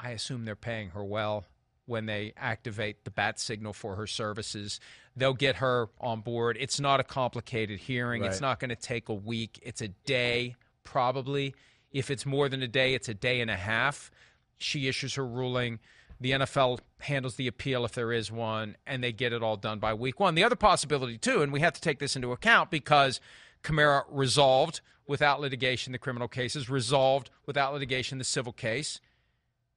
I 0.00 0.10
assume 0.10 0.44
they're 0.44 0.54
paying 0.56 0.90
her 0.90 1.04
well 1.04 1.44
when 1.86 2.06
they 2.06 2.32
activate 2.36 3.04
the 3.04 3.10
bat 3.10 3.40
signal 3.40 3.72
for 3.72 3.96
her 3.96 4.06
services. 4.06 4.78
They'll 5.16 5.34
get 5.34 5.56
her 5.56 5.88
on 6.00 6.20
board. 6.20 6.56
It's 6.60 6.78
not 6.78 7.00
a 7.00 7.04
complicated 7.04 7.80
hearing. 7.80 8.24
It's 8.24 8.40
not 8.40 8.60
going 8.60 8.68
to 8.68 8.76
take 8.76 9.08
a 9.08 9.14
week. 9.14 9.58
It's 9.62 9.80
a 9.80 9.88
day, 9.88 10.54
probably. 10.84 11.54
If 11.90 12.10
it's 12.10 12.24
more 12.24 12.48
than 12.48 12.62
a 12.62 12.68
day, 12.68 12.94
it's 12.94 13.08
a 13.08 13.14
day 13.14 13.40
and 13.40 13.50
a 13.50 13.56
half. 13.56 14.10
She 14.58 14.86
issues 14.86 15.14
her 15.14 15.26
ruling. 15.26 15.80
The 16.20 16.32
NFL 16.32 16.80
handles 17.00 17.36
the 17.36 17.46
appeal 17.46 17.84
if 17.84 17.92
there 17.92 18.12
is 18.12 18.32
one, 18.32 18.76
and 18.86 19.02
they 19.02 19.12
get 19.12 19.32
it 19.32 19.42
all 19.42 19.56
done 19.56 19.78
by 19.78 19.94
week 19.94 20.18
one. 20.18 20.34
The 20.34 20.44
other 20.44 20.56
possibility, 20.56 21.16
too, 21.16 21.42
and 21.42 21.52
we 21.52 21.60
have 21.60 21.74
to 21.74 21.80
take 21.80 22.00
this 22.00 22.16
into 22.16 22.32
account 22.32 22.70
because 22.70 23.20
Kamara 23.62 24.02
resolved 24.10 24.80
without 25.06 25.40
litigation 25.40 25.92
the 25.92 25.98
criminal 25.98 26.28
cases, 26.28 26.68
resolved 26.68 27.30
without 27.46 27.72
litigation 27.72 28.18
the 28.18 28.24
civil 28.24 28.52
case. 28.52 29.00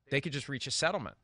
They 0.09 0.19
could 0.19 0.33
just 0.33 0.49
reach 0.49 0.67
a 0.67 0.71
settlement. 0.71 1.15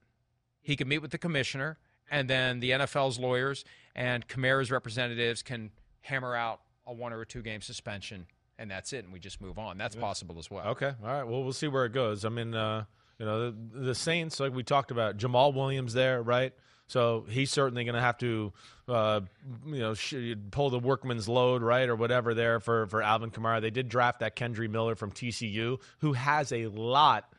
He 0.61 0.75
could 0.75 0.87
meet 0.87 0.99
with 0.99 1.11
the 1.11 1.17
commissioner, 1.17 1.77
and 2.09 2.29
then 2.29 2.59
the 2.59 2.71
NFL's 2.71 3.19
lawyers 3.19 3.65
and 3.95 4.27
Kamara's 4.27 4.71
representatives 4.71 5.41
can 5.41 5.71
hammer 6.01 6.35
out 6.35 6.61
a 6.85 6.93
one 6.93 7.11
or 7.11 7.21
a 7.21 7.25
two 7.25 7.41
game 7.41 7.61
suspension, 7.61 8.27
and 8.57 8.69
that's 8.71 8.93
it, 8.93 9.03
and 9.03 9.11
we 9.11 9.19
just 9.19 9.41
move 9.41 9.59
on. 9.59 9.77
That's 9.77 9.95
possible 9.95 10.39
as 10.39 10.49
well. 10.49 10.67
Okay, 10.67 10.93
all 11.03 11.07
right. 11.07 11.23
Well, 11.23 11.43
we'll 11.43 11.53
see 11.53 11.67
where 11.67 11.85
it 11.85 11.91
goes. 11.91 12.23
I 12.23 12.29
mean, 12.29 12.53
uh, 12.55 12.85
you 13.19 13.25
know, 13.25 13.51
the, 13.51 13.79
the 13.79 13.95
Saints, 13.95 14.39
like 14.39 14.53
we 14.53 14.63
talked 14.63 14.91
about, 14.91 15.17
Jamaal 15.17 15.53
Williams 15.53 15.93
there, 15.93 16.21
right? 16.21 16.53
So 16.87 17.25
he's 17.29 17.51
certainly 17.51 17.83
going 17.83 17.95
to 17.95 18.01
have 18.01 18.17
to, 18.19 18.53
uh, 18.87 19.21
you 19.65 19.79
know, 19.79 19.93
sh- 19.93 20.35
pull 20.51 20.69
the 20.69 20.79
workman's 20.79 21.27
load, 21.27 21.61
right, 21.61 21.89
or 21.89 21.95
whatever 21.95 22.33
there 22.33 22.59
for 22.59 22.87
for 22.87 23.01
Alvin 23.01 23.29
Kamara. 23.29 23.59
They 23.59 23.71
did 23.71 23.89
draft 23.89 24.21
that 24.21 24.35
Kendre 24.35 24.69
Miller 24.69 24.95
from 24.95 25.11
TCU, 25.11 25.79
who 25.99 26.13
has 26.13 26.53
a 26.53 26.67
lot 26.67 27.29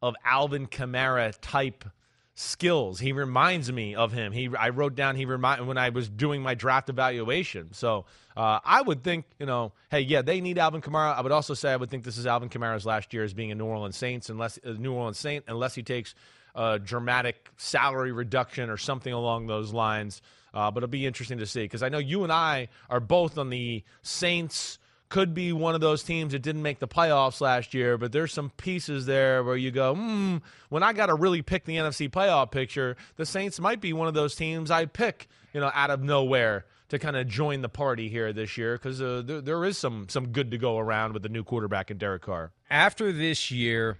of 0.00 0.14
Alvin 0.24 0.68
Kamara 0.68 1.36
type 1.40 1.84
skills. 2.34 2.98
He 2.98 3.12
reminds 3.12 3.70
me 3.70 3.94
of 3.94 4.12
him. 4.12 4.32
He 4.32 4.48
I 4.58 4.70
wrote 4.70 4.94
down 4.94 5.16
he 5.16 5.24
remind 5.24 5.66
when 5.66 5.78
I 5.78 5.90
was 5.90 6.08
doing 6.08 6.42
my 6.42 6.54
draft 6.54 6.88
evaluation. 6.88 7.72
So 7.72 8.06
uh, 8.36 8.58
I 8.64 8.82
would 8.82 9.04
think 9.04 9.24
you 9.38 9.46
know, 9.46 9.72
hey, 9.90 10.00
yeah, 10.00 10.22
they 10.22 10.40
need 10.40 10.58
Alvin 10.58 10.80
Kamara. 10.80 11.16
I 11.16 11.20
would 11.20 11.32
also 11.32 11.54
say 11.54 11.72
I 11.72 11.76
would 11.76 11.90
think 11.90 12.04
this 12.04 12.18
is 12.18 12.26
Alvin 12.26 12.48
Kamara's 12.48 12.84
last 12.84 13.12
year 13.14 13.22
as 13.24 13.32
being 13.32 13.52
a 13.52 13.54
New 13.54 13.66
Orleans 13.66 13.96
Saints, 13.96 14.30
unless 14.30 14.58
New 14.64 14.92
Orleans 14.92 15.18
Saint, 15.18 15.44
unless 15.46 15.74
he 15.74 15.82
takes 15.82 16.14
a 16.54 16.78
dramatic 16.78 17.50
salary 17.56 18.12
reduction 18.12 18.70
or 18.70 18.76
something 18.76 19.12
along 19.12 19.46
those 19.46 19.72
lines. 19.72 20.20
Uh, 20.52 20.70
but 20.70 20.82
it'll 20.82 20.90
be 20.90 21.06
interesting 21.06 21.38
to 21.38 21.46
see 21.46 21.62
because 21.62 21.82
I 21.82 21.88
know 21.88 21.98
you 21.98 22.22
and 22.22 22.32
I 22.32 22.68
are 22.88 23.00
both 23.00 23.38
on 23.38 23.50
the 23.50 23.82
Saints 24.02 24.78
could 25.14 25.32
be 25.32 25.52
one 25.52 25.76
of 25.76 25.80
those 25.80 26.02
teams 26.02 26.32
that 26.32 26.40
didn't 26.40 26.62
make 26.62 26.80
the 26.80 26.88
playoffs 26.88 27.40
last 27.40 27.72
year, 27.72 27.96
but 27.96 28.10
there's 28.10 28.32
some 28.32 28.50
pieces 28.56 29.06
there 29.06 29.44
where 29.44 29.56
you 29.56 29.70
go, 29.70 29.94
hmm, 29.94 30.38
when 30.70 30.82
I 30.82 30.92
got 30.92 31.06
to 31.06 31.14
really 31.14 31.40
pick 31.40 31.66
the 31.66 31.76
NFC 31.76 32.10
playoff 32.10 32.50
picture, 32.50 32.96
the 33.14 33.24
Saints 33.24 33.60
might 33.60 33.80
be 33.80 33.92
one 33.92 34.08
of 34.08 34.14
those 34.14 34.34
teams 34.34 34.72
I 34.72 34.86
pick, 34.86 35.28
you 35.52 35.60
know, 35.60 35.70
out 35.72 35.90
of 35.90 36.02
nowhere 36.02 36.66
to 36.88 36.98
kind 36.98 37.14
of 37.14 37.28
join 37.28 37.62
the 37.62 37.68
party 37.68 38.08
here 38.08 38.32
this 38.32 38.58
year 38.58 38.74
because 38.74 39.00
uh, 39.00 39.22
there, 39.24 39.40
there 39.40 39.64
is 39.64 39.78
some 39.78 40.08
some 40.08 40.32
good 40.32 40.50
to 40.50 40.58
go 40.58 40.78
around 40.78 41.12
with 41.12 41.22
the 41.22 41.28
new 41.28 41.44
quarterback 41.44 41.92
in 41.92 41.98
Derek 41.98 42.22
Carr. 42.22 42.50
After 42.68 43.12
this 43.12 43.52
year, 43.52 43.98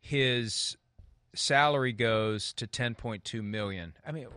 his 0.00 0.78
salary 1.34 1.92
goes 1.92 2.54
to 2.54 2.66
10.2 2.66 3.44
million. 3.44 3.92
I 4.06 4.12
mean, 4.12 4.28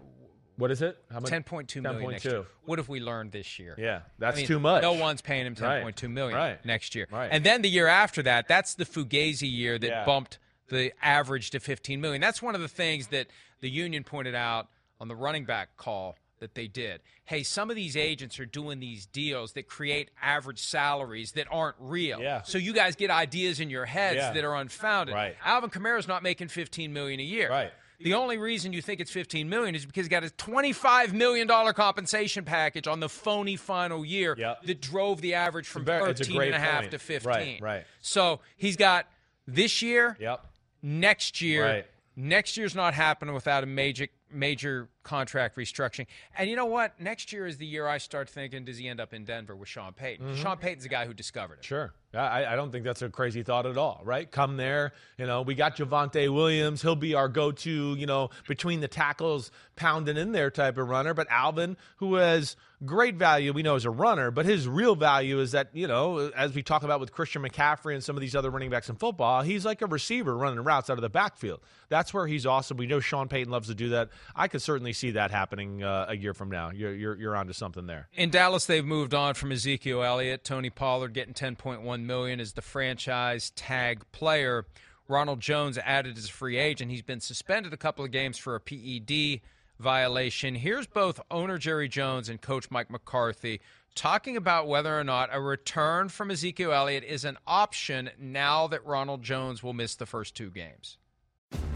what 0.58 0.72
is 0.72 0.82
it? 0.82 0.98
How 1.12 1.20
much? 1.20 1.32
10.2 1.32 1.82
million 1.82 2.04
10.2. 2.04 2.12
next 2.12 2.26
year. 2.26 2.46
What 2.66 2.80
have 2.80 2.90
we 2.90 3.00
learned 3.00 3.32
this 3.32 3.60
year? 3.60 3.76
Yeah, 3.78 4.02
that's 4.20 4.38
I 4.38 4.42
mean, 4.42 4.48
too 4.48 4.60
much. 4.60 4.82
No 4.82 4.94
one's 4.94 5.22
paying 5.22 5.46
him 5.46 5.56
10.2 5.56 5.84
right. 5.84 6.10
million 6.10 6.38
right. 6.38 6.66
next 6.66 6.96
year. 6.96 7.08
Right. 7.12 7.30
And 7.32 7.44
then 7.44 7.62
the 7.62 7.70
year 7.70 7.88
after 7.88 8.22
that, 8.24 8.48
that's 8.48 8.76
the 8.76 8.86
Fugazi 8.86 9.52
year 9.52 9.78
that 9.80 9.88
Yeah. 9.88 10.06
bumped 10.06 10.40
the 10.70 10.94
average 11.02 11.50
to 11.52 11.60
15 11.60 12.00
million. 12.00 12.22
That's 12.22 12.42
one 12.42 12.56
of 12.56 12.62
the 12.62 12.68
things 12.68 13.08
that 13.08 13.28
the 13.60 13.70
union 13.70 14.04
pointed 14.04 14.36
out 14.36 14.70
on 15.00 15.08
the 15.08 15.16
running 15.16 15.46
back 15.46 15.78
call 15.78 16.18
that 16.40 16.56
they 16.56 16.68
did. 16.68 17.02
Hey, 17.24 17.44
some 17.44 17.70
of 17.70 17.76
these 17.76 17.96
agents 17.96 18.40
are 18.40 18.46
doing 18.46 18.80
these 18.80 19.06
deals 19.06 19.54
that 19.54 19.68
create 19.68 20.10
average 20.22 20.60
salaries 20.60 21.34
that 21.34 21.48
aren't 21.52 21.76
real. 21.80 22.20
Yeah. 22.20 22.42
So 22.42 22.58
you 22.58 22.74
guys 22.74 22.96
get 22.96 23.10
ideas 23.12 23.60
in 23.60 23.70
your 23.70 23.86
heads 23.86 24.18
Yeah. 24.18 24.34
that 24.34 24.44
are 24.44 24.56
unfounded. 24.56 25.14
Right. 25.16 25.36
Alvin 25.46 25.70
Kamara's 25.70 26.08
not 26.08 26.24
making 26.24 26.48
15 26.48 26.92
million 26.92 27.20
a 27.20 27.24
year. 27.24 27.50
Right. 27.50 27.72
The 28.04 28.14
only 28.16 28.38
reason 28.38 28.74
you 28.74 28.82
think 28.82 29.00
it's 29.00 29.12
15 29.12 29.48
million 29.50 29.76
is 29.76 29.86
because 29.86 30.06
he 30.06 30.10
got 30.10 30.24
a 30.24 30.30
25 30.30 31.14
million 31.14 31.48
dollar 31.48 31.74
compensation 31.74 32.44
package 32.46 32.88
on 32.88 33.00
the 33.00 33.10
phony 33.10 33.56
final 33.56 34.06
year 34.06 34.36
Yep. 34.38 34.64
that 34.64 34.82
drove 34.82 35.22
the 35.22 35.34
average 35.36 35.68
from 35.68 35.86
very- 35.86 36.02
13 36.14 36.42
and 36.42 36.56
a 36.56 36.60
half 36.60 36.80
point. 36.82 36.92
to 36.92 37.00
15. 37.00 37.30
Right, 37.30 37.60
right. 37.62 37.86
So 38.02 38.40
he's 38.58 38.78
got 38.78 39.08
this 39.48 39.82
year, 39.82 40.18
Yep. 40.20 40.46
next 40.82 41.42
year. 41.42 41.66
Right. 41.66 41.86
Next 42.16 42.58
year's 42.58 42.76
not 42.76 42.94
happening 42.94 43.34
without 43.34 43.64
a 43.64 43.68
major 43.68 44.08
major 44.30 44.88
contract 45.04 45.58
restructuring. 45.58 46.08
And 46.38 46.50
you 46.50 46.56
know 46.56 46.66
what? 46.66 47.00
Next 47.00 47.34
year 47.34 47.48
is 47.48 47.58
the 47.58 47.66
year 47.66 47.88
I 47.88 47.98
start 47.98 48.30
thinking, 48.30 48.66
does 48.66 48.78
he 48.78 48.88
end 48.88 49.00
up 49.00 49.14
in 49.14 49.26
Denver 49.26 49.56
with 49.56 49.70
Sean 49.70 49.94
Payton? 49.94 50.26
Mm-hmm. 50.26 50.42
Sean 50.42 50.58
Payton's 50.58 50.84
the 50.84 50.90
guy 50.90 51.06
who 51.06 51.14
discovered 51.14 51.60
it. 51.60 51.66
Sure. 51.66 51.94
I, 52.14 52.46
I 52.46 52.56
don't 52.58 52.72
think 52.72 52.84
that's 52.84 53.02
a 53.02 53.10
crazy 53.10 53.42
thought 53.42 53.66
at 53.66 53.78
all, 53.78 54.02
right? 54.04 54.30
Come 54.30 54.58
there, 54.58 54.92
you 55.18 55.26
know, 55.26 55.44
we 55.44 55.56
got 55.56 55.78
Javonte 55.78 56.34
Williams. 56.34 56.82
He'll 56.82 56.98
be 56.98 57.16
our 57.16 57.30
go 57.30 57.54
to, 57.54 57.96
you 57.96 58.06
know, 58.06 58.32
between 58.50 58.82
the 58.82 58.90
tackles, 58.90 59.50
pounding 59.78 60.18
in 60.18 60.34
there 60.34 60.52
type 60.52 60.78
of 60.78 60.90
runner. 60.90 61.14
But 61.14 61.28
Alvin, 61.30 61.78
who 61.98 62.16
has 62.16 62.58
great 62.84 63.16
value, 63.16 63.54
we 63.54 63.64
know 63.64 63.76
as 63.76 63.86
a 63.86 63.90
runner, 63.90 64.30
but 64.30 64.46
his 64.46 64.68
real 64.68 64.94
value 64.94 65.40
is 65.40 65.54
that, 65.54 65.70
you 65.72 65.88
know, 65.88 66.32
as 66.36 66.54
we 66.54 66.62
talk 66.62 66.84
about 66.84 67.00
with 67.00 67.14
Christian 67.14 67.44
McCaffrey 67.44 67.94
and 67.94 68.04
some 68.04 68.18
of 68.18 68.22
these 68.22 68.36
other 68.36 68.50
running 68.50 68.72
backs 68.72 68.90
in 68.90 68.98
football, 68.98 69.42
he's 69.42 69.64
like 69.64 69.82
a 69.82 69.88
receiver 69.88 70.36
running 70.36 70.60
routes 70.66 70.90
out 70.90 70.98
of 70.98 71.02
the 71.02 71.10
backfield. 71.10 71.62
That's 71.88 72.14
where 72.14 72.28
he's 72.28 72.46
awesome. 72.46 72.76
We 72.76 72.88
know 72.88 73.00
Sean 73.00 73.30
Payton 73.30 73.52
loves 73.52 73.70
to 73.70 73.76
do 73.76 73.90
that. 73.90 74.10
I 74.36 74.50
could 74.50 74.62
certainly 74.62 74.91
see 74.94 75.12
that 75.12 75.32
happening 75.32 75.84
uh, 75.84 76.06
a 76.10 76.16
year 76.16 76.34
from 76.34 76.50
now. 76.50 76.72
You're, 76.72 76.94
you're, 76.94 77.16
you're 77.18 77.36
onto 77.36 77.54
something 77.54 77.88
there. 77.88 78.08
In 78.14 78.30
Dallas, 78.30 78.66
they've 78.66 78.86
moved 78.86 79.14
on 79.14 79.34
from 79.34 79.52
Ezekiel 79.52 80.04
Elliott. 80.04 80.44
Tony 80.44 80.70
Pollard 80.70 81.14
getting 81.14 81.34
10.1 81.34 82.04
million 82.04 82.40
as 82.40 82.54
the 82.54 82.62
franchise 82.62 83.52
tag 83.52 84.04
player. 84.12 84.66
Ronald 85.08 85.42
Jones 85.42 85.78
added 85.78 86.18
as 86.18 86.26
a 86.26 86.32
free 86.32 86.58
agent. 86.58 86.92
He's 86.92 87.02
been 87.02 87.20
suspended 87.20 87.74
a 87.74 87.78
couple 87.78 88.06
of 88.06 88.12
games 88.12 88.38
for 88.38 88.56
a 88.56 88.60
PED 88.60 89.42
violation. 89.80 90.56
Here's 90.56 90.88
both 90.88 91.20
owner 91.30 91.58
Jerry 91.58 91.90
Jones 91.90 92.30
and 92.30 92.40
coach 92.42 92.72
Mike 92.72 92.90
McCarthy 92.90 93.62
talking 93.96 94.38
about 94.38 94.68
whether 94.68 94.98
or 94.98 95.04
not 95.04 95.30
a 95.32 95.42
return 95.42 96.10
from 96.10 96.32
Ezekiel 96.32 96.72
Elliott 96.72 97.04
is 97.04 97.26
an 97.26 97.38
option 97.46 98.10
now 98.18 98.68
that 98.68 98.86
Ronald 98.86 99.24
Jones 99.24 99.62
will 99.62 99.74
miss 99.74 99.96
the 99.96 100.06
first 100.06 100.36
two 100.36 100.50
games. 100.50 100.98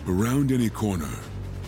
Around 0.07 0.51
any 0.51 0.69
corner, 0.69 1.09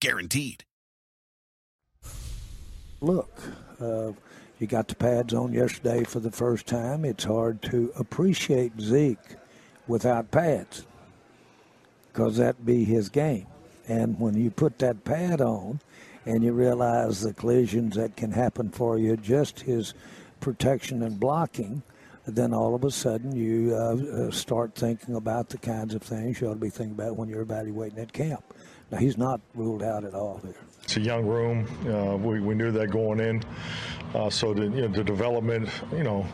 Guaranteed. 0.00 0.64
look, 3.00 3.40
uh, 3.80 4.12
you 4.58 4.66
got 4.66 4.88
the 4.88 4.94
pads 4.94 5.34
on 5.34 5.52
yesterday 5.52 6.04
for 6.04 6.20
the 6.20 6.30
first 6.30 6.66
time. 6.66 7.04
It's 7.04 7.24
hard 7.24 7.62
to 7.62 7.92
appreciate 7.96 8.80
Zeke 8.80 9.36
without 9.86 10.30
pads 10.30 10.86
because 12.12 12.36
that'd 12.36 12.66
be 12.66 12.84
his 12.84 13.08
game. 13.08 13.46
And 13.86 14.18
when 14.18 14.34
you 14.34 14.50
put 14.50 14.78
that 14.80 15.04
pad 15.04 15.40
on 15.40 15.80
and 16.26 16.42
you 16.42 16.52
realize 16.52 17.22
the 17.22 17.32
collisions 17.32 17.96
that 17.96 18.16
can 18.16 18.32
happen 18.32 18.70
for 18.70 18.98
you, 18.98 19.16
just 19.16 19.60
his 19.60 19.94
protection 20.40 21.02
and 21.02 21.18
blocking, 21.18 21.82
then 22.26 22.52
all 22.52 22.74
of 22.74 22.84
a 22.84 22.90
sudden 22.90 23.34
you 23.34 23.74
uh, 23.74 23.96
uh, 23.96 24.30
start 24.30 24.74
thinking 24.74 25.14
about 25.14 25.48
the 25.48 25.58
kinds 25.58 25.94
of 25.94 26.02
things 26.02 26.40
you 26.40 26.48
ought 26.48 26.54
to 26.54 26.60
be 26.60 26.68
thinking 26.68 26.94
about 26.94 27.16
when 27.16 27.28
you're 27.28 27.42
evaluating 27.42 27.98
at 27.98 28.12
camp. 28.12 28.44
He's 28.96 29.18
not 29.18 29.40
ruled 29.54 29.82
out 29.82 30.04
at 30.04 30.14
all 30.14 30.40
here. 30.42 30.54
It's 30.82 30.96
a 30.96 31.00
young 31.00 31.26
room. 31.26 31.66
Uh, 31.86 32.16
we, 32.16 32.40
we 32.40 32.54
knew 32.54 32.70
that 32.72 32.90
going 32.90 33.20
in. 33.20 33.42
Uh, 34.14 34.30
so 34.30 34.54
the, 34.54 34.62
you 34.62 34.82
know, 34.82 34.88
the 34.88 35.04
development, 35.04 35.68
you 35.92 36.02
know, 36.02 36.26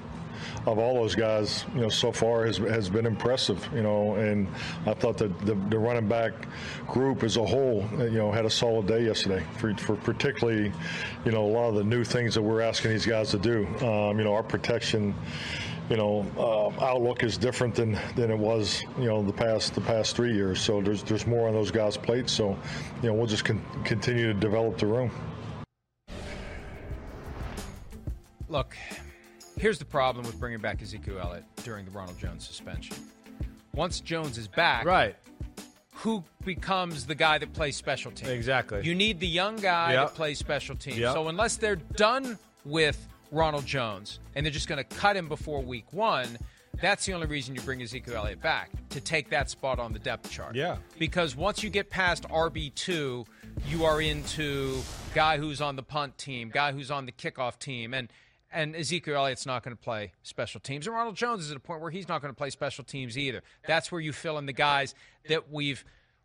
of 0.66 0.78
all 0.78 0.94
those 0.94 1.14
guys, 1.14 1.64
you 1.74 1.80
know, 1.80 1.88
so 1.88 2.12
far 2.12 2.46
has, 2.46 2.58
has 2.58 2.88
been 2.88 3.06
impressive, 3.06 3.68
you 3.74 3.82
know, 3.82 4.14
and 4.14 4.48
I 4.86 4.94
thought 4.94 5.18
that 5.18 5.38
the, 5.40 5.54
the 5.54 5.78
running 5.78 6.08
back 6.08 6.32
group 6.86 7.22
as 7.22 7.36
a 7.36 7.44
whole, 7.44 7.84
you 7.98 8.10
know, 8.10 8.30
had 8.30 8.44
a 8.44 8.50
solid 8.50 8.86
day 8.86 9.04
yesterday 9.04 9.44
for, 9.58 9.74
for 9.74 9.96
particularly, 9.96 10.72
you 11.24 11.32
know, 11.32 11.44
a 11.44 11.52
lot 11.52 11.68
of 11.68 11.74
the 11.74 11.84
new 11.84 12.04
things 12.04 12.34
that 12.34 12.42
we're 12.42 12.60
asking 12.60 12.92
these 12.92 13.06
guys 13.06 13.30
to 13.30 13.38
do. 13.38 13.66
Um, 13.84 14.18
you 14.18 14.24
know, 14.24 14.34
our 14.34 14.42
protection, 14.42 15.14
you 15.90 15.96
know, 15.96 16.26
uh, 16.38 16.84
outlook 16.84 17.22
is 17.22 17.36
different 17.36 17.74
than, 17.74 17.98
than 18.16 18.30
it 18.30 18.38
was, 18.38 18.82
you 18.98 19.04
know, 19.04 19.22
the 19.22 19.32
past 19.32 19.74
the 19.74 19.80
past 19.82 20.16
three 20.16 20.32
years. 20.34 20.60
So 20.60 20.80
there's 20.80 21.02
there's 21.02 21.26
more 21.26 21.46
on 21.48 21.54
those 21.54 21.70
guys' 21.70 21.96
plates. 21.96 22.32
So, 22.32 22.56
you 23.02 23.08
know, 23.08 23.14
we'll 23.14 23.26
just 23.26 23.44
con- 23.44 23.62
continue 23.84 24.32
to 24.32 24.34
develop 24.34 24.78
the 24.78 24.86
room. 24.86 25.10
Look, 28.48 28.76
here's 29.58 29.78
the 29.78 29.84
problem 29.84 30.26
with 30.26 30.38
bringing 30.38 30.60
back 30.60 30.82
Ezekiel 30.82 31.18
Elliott 31.20 31.44
during 31.64 31.84
the 31.84 31.90
Ronald 31.90 32.18
Jones 32.18 32.46
suspension. 32.46 32.96
Once 33.74 34.00
Jones 34.00 34.38
is 34.38 34.46
back, 34.46 34.84
Right. 34.84 35.16
who 35.94 36.22
becomes 36.44 37.06
the 37.06 37.14
guy 37.14 37.38
that 37.38 37.52
plays 37.52 37.76
special 37.76 38.12
teams? 38.12 38.30
Exactly. 38.30 38.82
You 38.84 38.94
need 38.94 39.18
the 39.18 39.26
young 39.26 39.56
guy 39.56 39.94
Yep. 39.94 40.08
that 40.08 40.14
plays 40.14 40.38
special 40.38 40.76
teams. 40.76 40.98
Yep. 40.98 41.14
So 41.14 41.28
unless 41.28 41.56
they're 41.56 41.76
done 41.76 42.38
with 42.64 43.08
Ronald 43.34 43.66
Jones 43.66 44.20
and 44.34 44.46
they're 44.46 44.52
just 44.52 44.68
going 44.68 44.82
to 44.82 44.96
cut 44.96 45.16
him 45.16 45.28
before 45.28 45.60
week 45.60 45.92
one, 45.92 46.38
that's 46.80 47.06
the 47.06 47.12
only 47.12 47.26
reason 47.26 47.54
you 47.54 47.60
bring 47.60 47.82
Ezekiel 47.82 48.16
Elliott 48.16 48.40
back 48.40 48.70
to 48.90 49.00
take 49.00 49.30
that 49.30 49.50
spot 49.50 49.78
on 49.78 49.92
the 49.92 49.98
depth 49.98 50.30
chart. 50.30 50.54
Yeah. 50.54 50.76
Because 50.98 51.36
once 51.36 51.62
you 51.62 51.70
get 51.70 51.90
past 51.90 52.24
RB2, 52.28 53.26
you 53.68 53.84
are 53.84 54.00
into 54.00 54.80
guy 55.14 55.38
who's 55.38 55.60
on 55.60 55.76
the 55.76 55.82
punt 55.82 56.16
team, 56.18 56.50
guy 56.52 56.72
who's 56.72 56.90
on 56.90 57.06
the 57.06 57.12
kickoff 57.12 57.58
team, 57.58 57.94
and 57.94 58.08
and 58.52 58.76
Ezekiel 58.76 59.16
Elliott's 59.16 59.46
not 59.46 59.64
going 59.64 59.76
to 59.76 59.82
play 59.82 60.12
special 60.22 60.60
teams. 60.60 60.86
And 60.86 60.94
Ronald 60.94 61.16
Jones 61.16 61.44
is 61.44 61.50
at 61.50 61.56
a 61.56 61.60
point 61.60 61.80
where 61.80 61.90
he's 61.90 62.06
not 62.06 62.22
going 62.22 62.32
to 62.32 62.38
play 62.38 62.50
special 62.50 62.84
teams 62.84 63.18
either. 63.18 63.42
That's 63.66 63.90
where 63.90 64.00
you 64.00 64.12
fill 64.12 64.38
in 64.38 64.46
the 64.46 64.52
guys 64.52 64.94
that 65.28 65.50
we've 65.50 65.84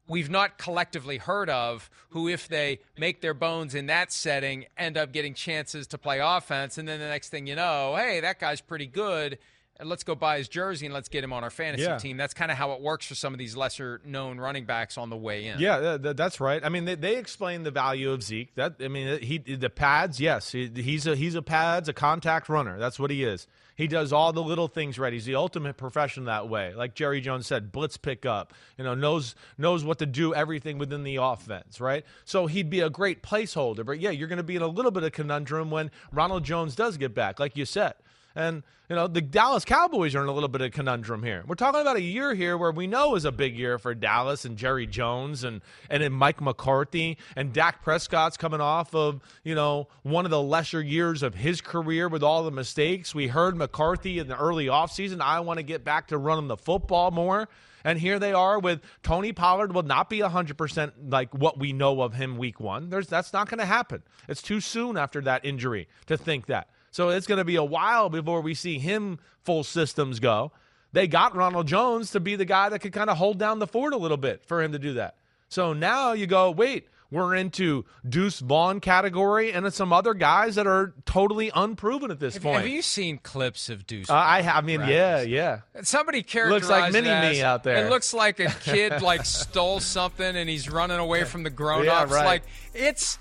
we've 0.10 0.30
not 0.30 0.58
collectively 0.58 1.18
heard 1.18 1.50
of 1.50 1.90
who 2.10 2.28
if 2.28 2.50
they 2.50 2.80
make 2.98 3.22
their 3.22 3.34
bones 3.34 3.74
in 3.76 3.86
that 3.86 4.12
setting 4.12 4.66
end 4.78 4.98
up 4.98 5.14
getting 5.14 5.34
chances 5.34 5.88
to 5.88 5.98
play 5.98 6.20
offense. 6.20 6.78
And 6.78 6.88
then 6.88 7.00
the 7.00 7.08
next 7.08 7.30
thing 7.30 7.48
you 7.48 7.56
know 7.56 7.96
hey 7.96 8.20
that 8.20 8.40
guy's 8.40 8.60
pretty 8.60 8.88
good 8.88 9.38
and 9.80 9.88
let's 9.90 10.04
go 10.04 10.14
buy 10.16 10.38
his 10.38 10.48
jersey 10.50 10.86
and 10.86 10.94
let's 10.94 11.10
get 11.10 11.24
him 11.24 11.32
on 11.34 11.44
our 11.44 11.50
fantasy 11.50 11.84
Yeah. 11.84 11.98
team 11.98 12.18
that's 12.18 12.34
kind 12.34 12.52
of 12.52 12.58
how 12.58 12.74
it 12.74 12.82
works 12.82 13.06
for 13.06 13.16
some 13.16 13.34
of 13.34 13.40
these 13.40 13.56
lesser 13.56 14.02
known 14.06 14.38
running 14.38 14.66
backs 14.66 14.98
on 14.98 15.10
the 15.10 15.18
way 15.18 15.46
in 15.48 15.60
Yeah, 15.60 15.80
th- 15.80 16.02
th- 16.04 16.16
that's 16.16 16.40
right. 16.40 16.64
I 16.64 16.70
mean, 16.70 16.86
they, 16.86 16.96
they 16.96 17.18
explain 17.18 17.64
the 17.64 17.72
value 17.72 18.12
of 18.12 18.22
Zeke. 18.24 18.54
That 18.56 18.76
I 18.82 18.88
mean, 18.90 19.20
he 19.22 19.38
the 19.38 19.70
pads. 19.70 20.20
Yes, 20.20 20.52
he, 20.52 20.68
he's 20.68 21.08
a 21.08 21.16
he's 21.16 21.36
a 21.36 21.42
pads, 21.42 21.88
a 21.90 21.94
contact 21.94 22.50
runner. 22.50 22.78
That's 22.78 23.00
what 23.00 23.10
he 23.12 23.24
is. 23.24 23.48
He 23.76 23.88
does 23.88 24.12
all 24.12 24.34
the 24.34 24.44
little 24.44 24.68
things 24.68 25.00
right. 25.00 25.14
He's 25.14 25.24
the 25.24 25.36
ultimate 25.36 25.78
professional 25.78 26.26
that 26.26 26.50
way. 26.50 26.74
Like 26.74 26.96
Jerry 26.96 27.22
Jones 27.22 27.48
said, 27.48 27.72
blitz 27.72 27.96
pick 27.96 28.26
up. 28.26 28.54
You 28.78 28.84
know, 28.84 28.94
knows 28.94 29.36
knows 29.58 29.86
what 29.86 30.00
to 30.00 30.06
do, 30.06 30.34
everything 30.36 30.78
within 30.78 31.04
the 31.04 31.16
offense. 31.16 31.80
Right. 31.80 32.06
So 32.26 32.48
he'd 32.48 32.70
be 32.70 32.82
a 32.82 32.90
great 32.90 33.24
placeholder. 33.24 33.86
But 33.86 34.02
yeah, 34.02 34.10
you're 34.10 34.28
going 34.28 34.36
to 34.38 34.44
be 34.44 34.58
in 34.58 34.62
a 34.62 34.68
little 34.68 34.92
bit 34.92 35.04
of 35.04 35.14
conundrum 35.14 35.72
when 35.72 35.92
Ronald 36.12 36.44
Jones 36.44 36.76
does 36.76 36.98
get 36.98 37.16
back, 37.16 37.40
like 37.40 37.56
you 37.56 37.64
said. 37.64 37.94
And 38.36 38.64
you 38.90 38.96
know 38.96 39.08
the 39.08 39.22
Dallas 39.22 39.66
Cowboys 39.66 40.16
are 40.16 40.22
in 40.22 40.30
a 40.30 40.32
little 40.32 40.50
bit 40.50 40.62
of 40.62 40.72
conundrum 40.72 41.24
here. 41.24 41.44
We're 41.48 41.56
talking 41.56 41.82
about 41.82 41.98
a 41.98 42.02
year 42.02 42.34
here 42.34 42.58
where 42.58 42.72
we 42.72 42.88
know 42.88 43.16
is 43.16 43.26
a 43.26 43.32
big 43.32 43.58
year 43.58 43.78
for 43.78 43.94
Dallas 43.94 44.46
and 44.46 44.58
Jerry 44.58 44.88
Jones 44.88 45.44
and 45.44 45.62
and 45.90 46.04
then 46.04 46.14
Mike 46.14 46.42
McCarthy 46.42 47.18
and 47.36 47.54
Dak 47.54 47.84
Prescott's 47.84 48.38
coming 48.38 48.62
off 48.62 48.94
of 48.94 49.22
you 49.44 49.56
know 49.56 49.88
one 50.04 50.26
of 50.26 50.32
the 50.32 50.42
lesser 50.42 50.82
years 50.82 51.24
of 51.24 51.36
his 51.36 51.62
career 51.62 52.08
with 52.08 52.24
all 52.24 52.44
the 52.44 52.52
mistakes. 52.52 53.14
We 53.14 53.28
heard 53.28 53.56
McCarthy 53.56 54.20
in 54.20 54.28
the 54.28 54.38
early 54.38 54.68
offseason, 54.68 55.22
I 55.22 55.40
want 55.40 55.58
to 55.58 55.64
get 55.64 55.84
back 55.84 56.08
to 56.08 56.18
running 56.18 56.48
the 56.48 56.58
football 56.58 57.12
more. 57.12 57.50
And 57.84 57.98
here 58.00 58.20
they 58.20 58.34
are 58.34 58.60
with 58.60 58.82
Tony 59.04 59.32
Pollard 59.32 59.74
will 59.74 59.84
not 59.84 60.10
be 60.10 60.20
100% 60.20 60.92
like 61.10 61.34
what 61.34 61.58
we 61.58 61.74
know 61.74 62.02
of 62.02 62.14
him 62.14 62.38
week 62.38 62.60
1. 62.60 62.90
There's 62.90 63.08
that's 63.08 63.34
not 63.34 63.50
going 63.50 63.60
to 63.60 63.66
happen. 63.66 64.04
It's 64.28 64.42
too 64.42 64.60
soon 64.60 64.98
after 64.98 65.22
that 65.22 65.46
injury 65.46 65.88
to 66.08 66.18
think 66.18 66.48
that. 66.48 66.70
So 66.92 67.10
it's 67.10 67.28
going 67.28 67.38
to 67.38 67.46
be 67.46 67.56
a 67.56 67.64
while 67.64 68.10
before 68.10 68.42
we 68.42 68.54
see 68.54 68.80
him 68.80 69.20
full 69.44 69.64
systems 69.64 70.20
go. 70.20 70.52
They 70.92 71.08
got 71.08 71.36
Ronald 71.36 71.68
Jones 71.68 72.12
to 72.12 72.20
be 72.20 72.36
the 72.36 72.46
guy 72.46 72.70
that 72.70 72.80
could 72.80 72.94
kind 72.94 73.10
of 73.10 73.18
hold 73.18 73.38
down 73.38 73.60
the 73.60 73.68
fort 73.68 73.94
a 73.94 73.98
little 73.98 74.18
bit 74.18 74.44
for 74.46 74.64
him 74.64 74.72
to 74.72 74.80
do 74.80 74.94
that. 74.94 75.16
So 75.48 75.74
now 75.74 76.14
you 76.14 76.26
go, 76.26 76.50
wait, 76.52 76.88
we're 77.12 77.36
into 77.36 77.86
Deuce 78.08 78.40
Vaughn 78.40 78.80
category 78.80 79.52
and 79.52 79.72
some 79.74 79.92
other 79.92 80.14
guys 80.14 80.56
that 80.56 80.68
are 80.68 80.94
totally 81.06 81.52
unproven 81.54 82.12
at 82.12 82.20
this 82.20 82.36
have, 82.36 82.44
point. 82.44 82.58
have 82.58 82.68
you 82.68 82.82
seen 82.82 83.18
clips 83.18 83.70
of 83.70 83.88
Deuce 83.88 84.10
uh, 84.10 84.14
I, 84.14 84.42
ha- 84.44 84.58
I 84.58 84.62
mean, 84.62 84.82
yeah, 84.82 85.22
yeah. 85.22 85.62
Somebody 85.82 86.22
characterized 86.22 86.66
Looks 86.66 86.70
like 86.70 86.94
mini 86.94 87.10
me 87.10 87.42
out 87.42 87.64
there. 87.64 87.86
It 87.86 87.90
looks 87.90 88.14
like 88.14 88.40
a 88.40 88.50
kid 88.64 89.02
like 89.02 89.26
stole 89.26 89.80
something 89.80 90.36
and 90.36 90.50
he's 90.50 90.70
running 90.70 91.00
away 91.00 91.24
from 91.24 91.44
the 91.44 91.50
grown-ups. 91.50 92.12
Yeah, 92.12 92.16
right. 92.16 92.26
Like 92.26 92.44
it's 92.76 93.18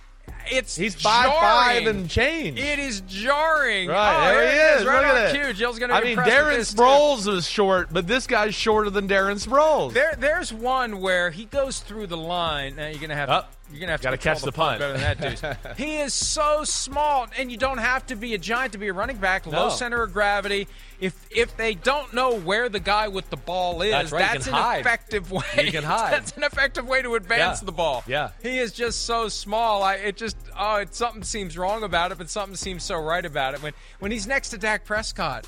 it's 0.51 0.77
He's 0.77 0.95
five 0.95 1.27
jarring. 1.27 1.41
five 1.41 1.87
and 1.87 2.09
change. 2.11 2.59
It 2.59 2.79
is 2.79 3.01
jarring. 3.03 3.89
Right, 3.89 4.17
oh, 4.17 4.35
there 4.35 4.51
here 4.51 4.75
he 4.77 4.81
is. 4.81 4.87
Right 4.87 5.01
Look 5.07 5.11
on 5.11 5.17
at 5.23 5.35
cue. 5.35 5.45
it. 5.45 5.55
Jill's 5.57 5.79
gonna. 5.79 5.95
I 5.95 6.03
mean, 6.03 6.17
Darren. 6.19 6.59
Sproles 6.61 7.27
was 7.27 7.49
short, 7.49 7.89
but 7.93 8.07
this 8.07 8.27
guy's 8.27 8.55
shorter 8.55 8.91
than 8.91 9.09
Darren 9.09 9.45
Sproles. 9.45 9.93
There, 9.93 10.15
there's 10.19 10.53
one 10.53 11.01
where 11.01 11.31
he 11.31 11.45
goes 11.47 11.81
through 11.81 12.07
the 12.09 12.17
line. 12.17 12.77
Now 12.77 12.89
you're 12.89 13.01
gonna 13.01 13.15
have. 13.15 13.31
Oh, 13.31 13.43
you're 13.71 13.81
gonna 13.81 13.93
have 13.93 14.01
to 14.01 14.17
catch 14.17 14.43
the 14.43 14.53
punt. 14.53 14.79
better 14.81 14.97
than 14.99 15.19
that, 15.19 15.67
dude. 15.67 15.77
he 15.77 15.99
is 15.99 16.15
so 16.15 16.65
small, 16.65 17.27
and 17.39 17.51
you 17.51 17.57
don't 17.59 17.79
have 17.79 18.07
to 18.07 18.17
be 18.17 18.35
a 18.35 18.39
giant 18.39 18.73
to 18.73 18.79
be 18.79 18.89
a 18.89 18.93
running 18.93 19.17
back. 19.19 19.47
Low 19.47 19.69
No. 19.69 19.69
center 19.71 20.03
of 20.03 20.13
gravity. 20.13 20.67
If 21.01 21.15
if 21.31 21.57
they 21.57 21.75
don't 21.75 22.13
know 22.13 22.35
where 22.39 22.69
the 22.69 22.81
guy 22.81 23.07
with 23.09 23.31
the 23.31 23.37
ball 23.37 23.83
is, 23.83 23.93
That's 23.93 24.11
right, 24.13 24.33
that's 24.33 24.47
an 24.49 24.53
hide. 24.55 24.81
effective 24.81 25.31
way. 25.31 25.45
You 25.65 25.71
can 25.71 25.85
hide. 25.85 26.13
That's 26.13 26.33
an 26.37 26.43
effective 26.43 26.87
way 26.89 27.03
to 27.03 27.15
advance 27.15 27.61
Yeah. 27.61 27.67
the 27.67 27.73
ball. 27.73 28.03
Yeah. 28.07 28.31
he 28.43 28.59
is 28.59 28.73
just 28.73 29.07
so 29.07 29.29
small. 29.29 29.83
I 29.85 29.95
it 29.95 30.17
just 30.17 30.37
oh, 30.59 30.77
it, 30.77 30.95
something 30.95 31.23
seems 31.23 31.57
wrong 31.57 31.85
about 31.85 32.11
it, 32.11 32.19
but 32.19 32.29
something 32.29 32.57
seems 32.57 32.83
so 32.83 32.97
right 33.01 33.25
about 33.25 33.55
it. 33.55 33.63
When 33.63 33.75
when 34.01 34.11
he's 34.11 34.27
next 34.27 34.51
to 34.51 34.59
Dak 34.59 34.85
Prescott. 34.85 35.47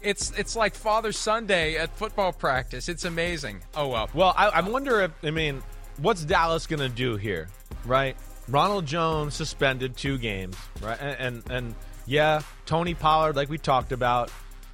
It's 0.00 0.32
it's 0.36 0.56
like 0.56 0.74
Father 0.74 1.12
Sunday 1.12 1.76
at 1.76 1.96
football 1.96 2.32
practice. 2.32 2.88
It's 2.88 3.04
amazing. 3.04 3.60
Oh 3.76 3.86
well. 3.86 4.10
Well, 4.12 4.34
I, 4.36 4.48
I 4.48 4.60
wonder 4.62 5.00
if 5.02 5.12
I 5.22 5.30
mean, 5.30 5.62
what's 5.98 6.24
Dallas 6.24 6.66
going 6.66 6.80
to 6.80 6.88
do 6.88 7.14
here, 7.16 7.48
right? 7.84 8.16
Ronald 8.48 8.84
Jones 8.84 9.34
suspended 9.34 9.96
two 9.96 10.18
games, 10.18 10.56
right? 10.80 10.98
And, 11.00 11.16
and 11.20 11.50
and 11.52 11.74
yeah, 12.06 12.42
Tony 12.66 12.94
Pollard, 12.94 13.36
like 13.36 13.48
we 13.48 13.58
talked 13.58 13.92
about, 13.92 14.32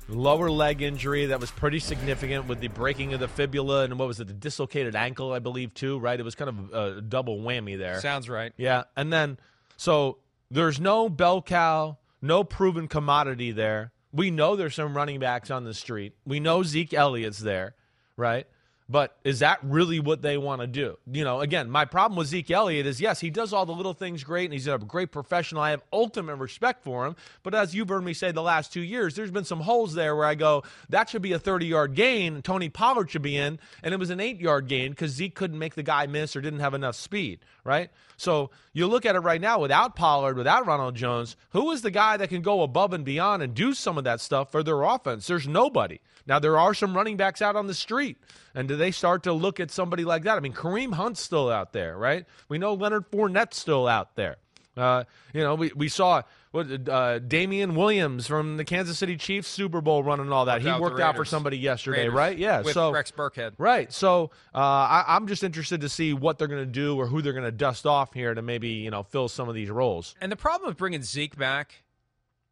lower 0.08 0.50
leg 0.50 0.82
injury 0.82 1.26
that 1.26 1.40
was 1.40 1.50
pretty 1.50 1.78
significant 1.78 2.46
with 2.46 2.60
the 2.60 2.68
breaking 2.68 3.14
of 3.14 3.20
the 3.20 3.28
fibula 3.28 3.84
and 3.84 3.98
what 3.98 4.08
was 4.08 4.20
it, 4.20 4.26
the 4.26 4.32
dislocated 4.32 4.96
ankle, 4.96 5.32
I 5.32 5.38
believe, 5.38 5.74
too, 5.74 5.98
right? 5.98 6.18
It 6.18 6.22
was 6.22 6.34
kind 6.34 6.48
of 6.48 6.74
a 6.74 7.00
double 7.00 7.38
whammy 7.38 7.78
there. 7.78 8.00
Sounds 8.00 8.28
right. 8.28 8.52
Yeah, 8.56 8.84
and 8.96 9.12
then 9.12 9.38
so 9.76 10.18
there's 10.50 10.80
no 10.80 11.08
bell 11.08 11.42
cow, 11.42 11.98
no 12.22 12.44
proven 12.44 12.88
commodity 12.88 13.52
there. 13.52 13.92
We 14.12 14.30
know 14.30 14.56
there's 14.56 14.74
some 14.74 14.96
running 14.96 15.20
backs 15.20 15.50
on 15.50 15.64
the 15.64 15.74
street. 15.74 16.14
We 16.24 16.40
know 16.40 16.62
Zeke 16.62 16.94
Elliott's 16.94 17.38
there, 17.38 17.74
right? 18.16 18.46
But 18.90 19.18
is 19.22 19.40
that 19.40 19.58
really 19.62 20.00
what 20.00 20.22
they 20.22 20.38
want 20.38 20.62
to 20.62 20.66
do? 20.66 20.96
You 21.12 21.22
know, 21.22 21.40
again, 21.40 21.70
my 21.70 21.84
problem 21.84 22.16
with 22.16 22.28
Zeke 22.28 22.50
Elliott 22.50 22.86
is 22.86 23.02
yes, 23.02 23.20
he 23.20 23.28
does 23.28 23.52
all 23.52 23.66
the 23.66 23.72
little 23.72 23.92
things 23.92 24.24
great 24.24 24.46
and 24.46 24.54
he's 24.54 24.66
a 24.66 24.78
great 24.78 25.12
professional. 25.12 25.60
I 25.60 25.70
have 25.70 25.82
ultimate 25.92 26.36
respect 26.36 26.82
for 26.82 27.04
him. 27.04 27.14
But 27.42 27.54
as 27.54 27.74
you've 27.74 27.90
heard 27.90 28.02
me 28.02 28.14
say 28.14 28.32
the 28.32 28.40
last 28.40 28.72
two 28.72 28.80
years, 28.80 29.14
there's 29.14 29.30
been 29.30 29.44
some 29.44 29.60
holes 29.60 29.92
there 29.92 30.16
where 30.16 30.24
I 30.24 30.34
go, 30.34 30.62
that 30.88 31.10
should 31.10 31.20
be 31.20 31.32
a 31.32 31.38
30 31.38 31.66
yard 31.66 31.94
gain. 31.94 32.40
Tony 32.40 32.70
Pollard 32.70 33.10
should 33.10 33.20
be 33.20 33.36
in. 33.36 33.58
And 33.82 33.92
it 33.92 34.00
was 34.00 34.08
an 34.08 34.20
eight 34.20 34.40
yard 34.40 34.68
gain 34.68 34.92
because 34.92 35.10
Zeke 35.10 35.34
couldn't 35.34 35.58
make 35.58 35.74
the 35.74 35.82
guy 35.82 36.06
miss 36.06 36.34
or 36.34 36.40
didn't 36.40 36.60
have 36.60 36.72
enough 36.72 36.96
speed, 36.96 37.40
right? 37.64 37.90
So 38.16 38.50
you 38.72 38.86
look 38.86 39.04
at 39.04 39.16
it 39.16 39.20
right 39.20 39.40
now 39.40 39.60
without 39.60 39.96
Pollard, 39.96 40.38
without 40.38 40.66
Ronald 40.66 40.94
Jones, 40.94 41.36
who 41.50 41.70
is 41.72 41.82
the 41.82 41.90
guy 41.90 42.16
that 42.16 42.30
can 42.30 42.40
go 42.40 42.62
above 42.62 42.94
and 42.94 43.04
beyond 43.04 43.42
and 43.42 43.54
do 43.54 43.74
some 43.74 43.98
of 43.98 44.04
that 44.04 44.22
stuff 44.22 44.50
for 44.50 44.62
their 44.62 44.82
offense? 44.82 45.26
There's 45.26 45.46
nobody. 45.46 46.00
Now, 46.26 46.38
there 46.38 46.58
are 46.58 46.74
some 46.74 46.94
running 46.94 47.16
backs 47.16 47.40
out 47.40 47.56
on 47.56 47.68
the 47.68 47.74
street. 47.74 48.18
And 48.58 48.66
do 48.66 48.74
they 48.74 48.90
start 48.90 49.22
to 49.22 49.32
look 49.32 49.60
at 49.60 49.70
somebody 49.70 50.04
like 50.04 50.24
that? 50.24 50.36
I 50.36 50.40
mean, 50.40 50.52
Kareem 50.52 50.94
Hunt's 50.94 51.22
still 51.22 51.48
out 51.48 51.72
there, 51.72 51.96
right? 51.96 52.26
We 52.48 52.58
know 52.58 52.74
Leonard 52.74 53.08
Fournette's 53.08 53.56
still 53.56 53.86
out 53.86 54.16
there. 54.16 54.34
Uh, 54.76 55.04
you 55.32 55.44
know, 55.44 55.54
we, 55.54 55.70
we 55.76 55.88
saw 55.88 56.22
what 56.50 56.88
uh, 56.88 57.20
Damien 57.20 57.76
Williams 57.76 58.26
from 58.26 58.56
the 58.56 58.64
Kansas 58.64 58.98
City 58.98 59.16
Chiefs 59.16 59.46
Super 59.46 59.80
Bowl 59.80 60.02
running 60.02 60.32
all 60.32 60.46
that. 60.46 60.60
He 60.60 60.72
worked 60.72 60.98
out 60.98 61.14
for 61.14 61.24
somebody 61.24 61.56
yesterday, 61.56 62.08
Raiders 62.08 62.14
right? 62.14 62.36
Yeah. 62.36 62.62
with 62.62 62.74
so 62.74 62.90
Rex 62.90 63.12
Burkhead. 63.12 63.52
Right. 63.58 63.92
So 63.92 64.32
uh, 64.52 64.58
I, 64.58 65.04
I'm 65.06 65.28
just 65.28 65.44
interested 65.44 65.82
to 65.82 65.88
see 65.88 66.12
what 66.12 66.38
they're 66.38 66.48
going 66.48 66.66
to 66.66 66.66
do 66.66 66.98
or 66.98 67.06
who 67.06 67.22
they're 67.22 67.34
going 67.34 67.44
to 67.44 67.52
dust 67.52 67.86
off 67.86 68.12
here 68.12 68.34
to 68.34 68.42
maybe 68.42 68.70
you 68.70 68.90
know 68.90 69.04
fill 69.04 69.28
some 69.28 69.48
of 69.48 69.54
these 69.54 69.70
roles. 69.70 70.16
And 70.20 70.32
the 70.32 70.36
problem 70.36 70.66
with 70.68 70.78
bringing 70.78 71.04
Zeke 71.04 71.36
back, 71.36 71.84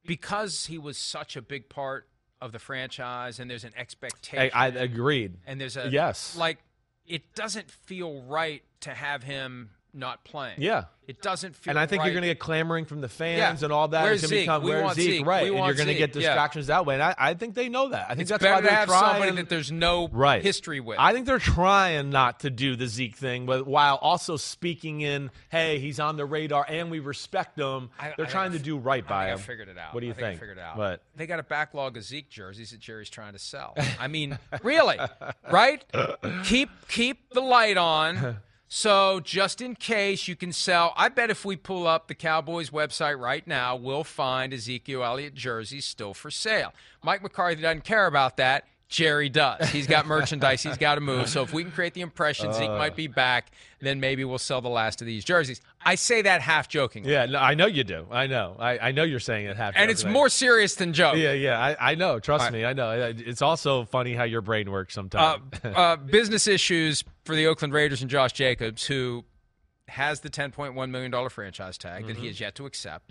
because 0.05 0.66
he 0.66 0.79
was 0.79 0.99
such 0.99 1.35
a 1.35 1.42
big 1.42 1.69
part 1.69 2.07
of 2.40 2.53
the 2.53 2.59
franchise, 2.59 3.38
and 3.40 3.51
there's 3.51 3.64
an 3.64 3.72
expectation. 3.77 4.51
I, 4.55 4.66
I 4.66 4.68
agreed. 4.68 5.35
and 5.46 5.61
there's 5.61 5.77
a 5.77 5.88
Yes. 5.88 6.37
like 6.37 6.59
it 7.07 7.35
doesn't 7.35 7.70
feel 7.70 8.22
right 8.22 8.62
to 8.81 8.90
have 8.90 9.22
him 9.22 9.70
not 9.96 10.24
playing. 10.24 10.56
Yeah. 10.59 10.85
it 11.06 11.22
doesn't 11.22 11.54
feel. 11.56 11.70
And 11.70 11.78
I 11.78 11.87
think 11.87 12.00
right. 12.00 12.06
you're 12.06 12.14
going 12.14 12.22
to 12.22 12.28
get 12.28 12.38
clamoring 12.40 12.85
from 12.85 13.00
the 13.00 13.09
fans 13.09 13.61
Yeah. 13.61 13.64
and 13.66 13.72
all 13.72 13.88
that. 13.88 14.02
Where's 14.02 14.22
it's 14.24 14.30
Zeke? 14.30 14.42
become 14.42 14.62
We 14.64 14.70
where's 14.70 14.94
Zeke, 14.94 15.11
Zeke. 15.18 15.26
right? 15.26 15.44
We 15.50 15.56
and 15.56 15.66
you're 15.66 15.74
going 15.74 15.87
to 15.88 15.94
get 15.94 16.11
Yeah. 16.14 16.20
distractions 16.22 16.66
that 16.66 16.85
way. 16.85 16.94
And 16.94 17.02
I, 17.02 17.14
I 17.16 17.35
think 17.35 17.54
they 17.54 17.68
know 17.68 17.88
that. 17.90 18.06
I 18.06 18.09
think 18.11 18.22
It's 18.22 18.30
that's 18.30 18.44
why 18.44 18.61
they're 18.61 18.70
have 18.72 18.88
trying. 18.88 19.12
somebody 19.22 19.37
that 19.37 19.48
there's 19.48 19.70
no 19.72 20.09
right. 20.09 20.42
history 20.42 20.80
with. 20.80 20.98
I 20.98 21.12
think 21.12 21.26
they're 21.26 21.38
trying 21.38 22.11
not 22.11 22.40
to 22.40 22.50
do 22.50 22.74
the 22.76 22.88
Zeke 22.88 23.16
thing, 23.16 23.46
but 23.46 23.66
while 23.66 23.96
also 23.96 24.37
speaking 24.37 25.00
in, 25.00 25.30
hey, 25.48 25.78
he's 25.78 26.00
on 26.00 26.16
the 26.16 26.26
radar 26.26 26.66
and 26.68 26.90
we 26.90 26.98
respect 26.98 27.59
him. 27.59 27.90
I- 28.00 28.12
they're 28.16 28.26
I 28.26 28.28
trying 28.28 28.52
to 28.52 28.59
do 28.59 28.76
right 28.76 29.06
by 29.06 29.28
him. 29.28 29.38
I 29.38 29.40
figured 29.40 29.68
it 29.68 29.78
out. 29.78 29.94
What 29.94 30.00
do 30.00 30.06
you 30.06 30.12
think? 30.12 30.26
Think? 30.26 30.40
figured 30.40 30.59
it 30.59 30.62
out. 30.62 30.76
But 30.76 31.02
They 31.14 31.26
got 31.26 31.38
a 31.38 31.44
backlog 31.44 31.96
of 31.96 32.02
Zeke 32.02 32.28
jerseys 32.28 32.70
that 32.72 32.80
Jerry's 32.80 33.11
trying 33.11 33.32
to 33.35 33.38
sell. 33.38 33.74
I 34.00 34.09
mean, 34.09 34.38
really, 34.62 34.98
right? 35.50 35.85
Keep 36.44 36.70
keep 36.88 37.30
the 37.30 37.40
light 37.40 37.76
on. 37.76 38.38
So 38.68 39.20
just 39.20 39.61
in 39.61 39.76
case 39.76 40.26
you 40.26 40.35
can 40.35 40.52
sell, 40.52 40.92
I 40.96 41.09
bet 41.09 41.31
if 41.31 41.44
we 41.44 41.55
pull 41.55 41.87
up 41.87 42.09
the 42.09 42.14
Cowboys 42.14 42.70
website 42.70 43.18
right 43.18 43.46
now, 43.46 43.76
we'll 43.76 44.05
find 44.05 44.52
Ezekiel 44.52 45.05
Elliott 45.05 45.35
jerseys 45.35 45.85
still 45.85 46.14
for 46.14 46.31
sale. 46.33 46.72
Mike 47.02 47.22
McCarthy 47.22 47.62
doesn't 47.62 47.85
care 47.85 48.07
about 48.07 48.37
that. 48.38 48.64
Jerry 48.88 49.29
does. 49.29 49.68
He's 49.70 49.87
got 49.88 50.07
merchandise. 50.16 50.62
He's 50.62 50.77
got 50.79 50.94
to 50.94 51.01
move. 51.01 51.29
So 51.29 51.42
if 51.42 51.53
we 51.53 51.62
can 51.64 51.72
create 51.72 51.94
the 51.94 52.03
impression 52.03 52.53
Zeke 52.53 52.70
Uh. 52.70 52.79
might 52.79 52.94
be 52.94 53.09
back, 53.09 53.51
then 53.81 53.99
maybe 53.99 54.25
we'll 54.25 54.38
sell 54.38 54.61
the 54.61 54.68
last 54.68 55.01
of 55.01 55.07
these 55.07 55.25
jerseys. 55.25 55.61
I 55.85 55.96
say 55.96 56.22
that 56.22 56.40
half 56.40 56.68
jokingly. 56.68 57.11
Yeah, 57.11 57.27
no, 57.27 57.38
I 57.38 57.55
know 57.55 57.66
you 57.66 57.83
do. 57.85 58.07
I 58.11 58.27
know. 58.29 58.57
I, 58.59 58.79
I 58.79 58.92
know 58.92 59.03
you're 59.03 59.18
saying 59.20 59.46
it 59.46 59.57
half. 59.57 59.75
And 59.77 59.90
it's 59.90 60.05
more 60.05 60.29
serious 60.29 60.77
than 60.77 60.92
joke. 60.92 61.16
Yeah, 61.16 61.33
yeah. 61.33 61.59
I, 61.61 61.92
I 61.92 61.94
know. 61.96 62.20
Trust 62.20 62.44
right. 62.44 62.53
me. 62.53 62.64
I 62.64 62.72
know. 62.75 63.12
It's 63.16 63.42
also 63.42 63.85
funny 63.87 64.14
how 64.14 64.25
your 64.25 64.40
brain 64.40 64.70
works 64.70 64.94
Uh, 64.94 65.01
sometimes. 65.01 65.42
uh, 65.64 65.96
business 65.96 66.46
issues 66.46 67.03
for 67.25 67.35
the 67.35 67.46
Oakland 67.49 67.72
Raiders 67.75 68.03
and 68.03 68.11
Josh 68.11 68.33
Jacobs, 68.33 68.87
who 68.87 69.25
has 69.88 70.20
the 70.20 70.31
$10.1 70.31 70.90
million 70.90 71.29
franchise 71.29 71.77
tag 71.79 72.07
that 72.07 72.12
Mm-hmm. 72.14 72.20
he 72.22 72.27
has 72.29 72.40
yet 72.40 72.55
to 72.57 72.66
accept. 72.66 73.11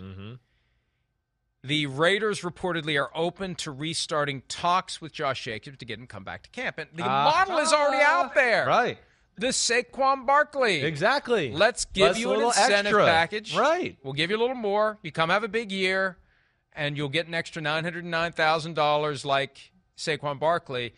The 1.66 1.86
Raiders 1.86 2.42
reportedly 2.42 3.00
are 3.00 3.10
open 3.12 3.56
to 3.56 3.72
restarting 3.72 4.42
talks 4.46 5.00
with 5.00 5.12
Josh 5.12 5.42
Jacobs 5.42 5.78
to 5.78 5.84
get 5.84 5.98
him 5.98 6.06
come 6.06 6.22
back 6.22 6.44
to 6.44 6.50
camp. 6.50 6.78
And 6.78 6.88
the 6.94 7.02
ah. 7.02 7.24
model 7.24 7.58
is 7.58 7.72
already 7.72 8.04
out 8.04 8.36
there. 8.36 8.66
right. 8.66 8.98
The 9.36 9.48
Saquon 9.48 10.26
Barkley. 10.26 10.82
Exactly. 10.82 11.52
Let's 11.52 11.84
give 11.84 12.06
Let's 12.06 12.18
you 12.20 12.28
a 12.28 12.30
an 12.30 12.36
little 12.36 12.50
incentive 12.52 12.86
extra. 12.86 13.04
package. 13.04 13.56
Right. 13.56 13.98
We'll 14.04 14.12
give 14.12 14.30
you 14.30 14.36
a 14.36 14.38
little 14.38 14.54
more. 14.54 14.98
You 15.02 15.10
come 15.10 15.28
have 15.28 15.42
a 15.42 15.48
big 15.48 15.72
year, 15.72 16.18
and 16.72 16.96
you'll 16.96 17.08
get 17.08 17.26
an 17.26 17.34
extra 17.34 17.60
nine 17.60 17.82
hundred 17.82 18.04
nine 18.04 18.32
thousand 18.32 18.74
dollars 18.74 19.24
like 19.26 19.72
Saquon 19.98 20.38
Barkley. 20.38 20.94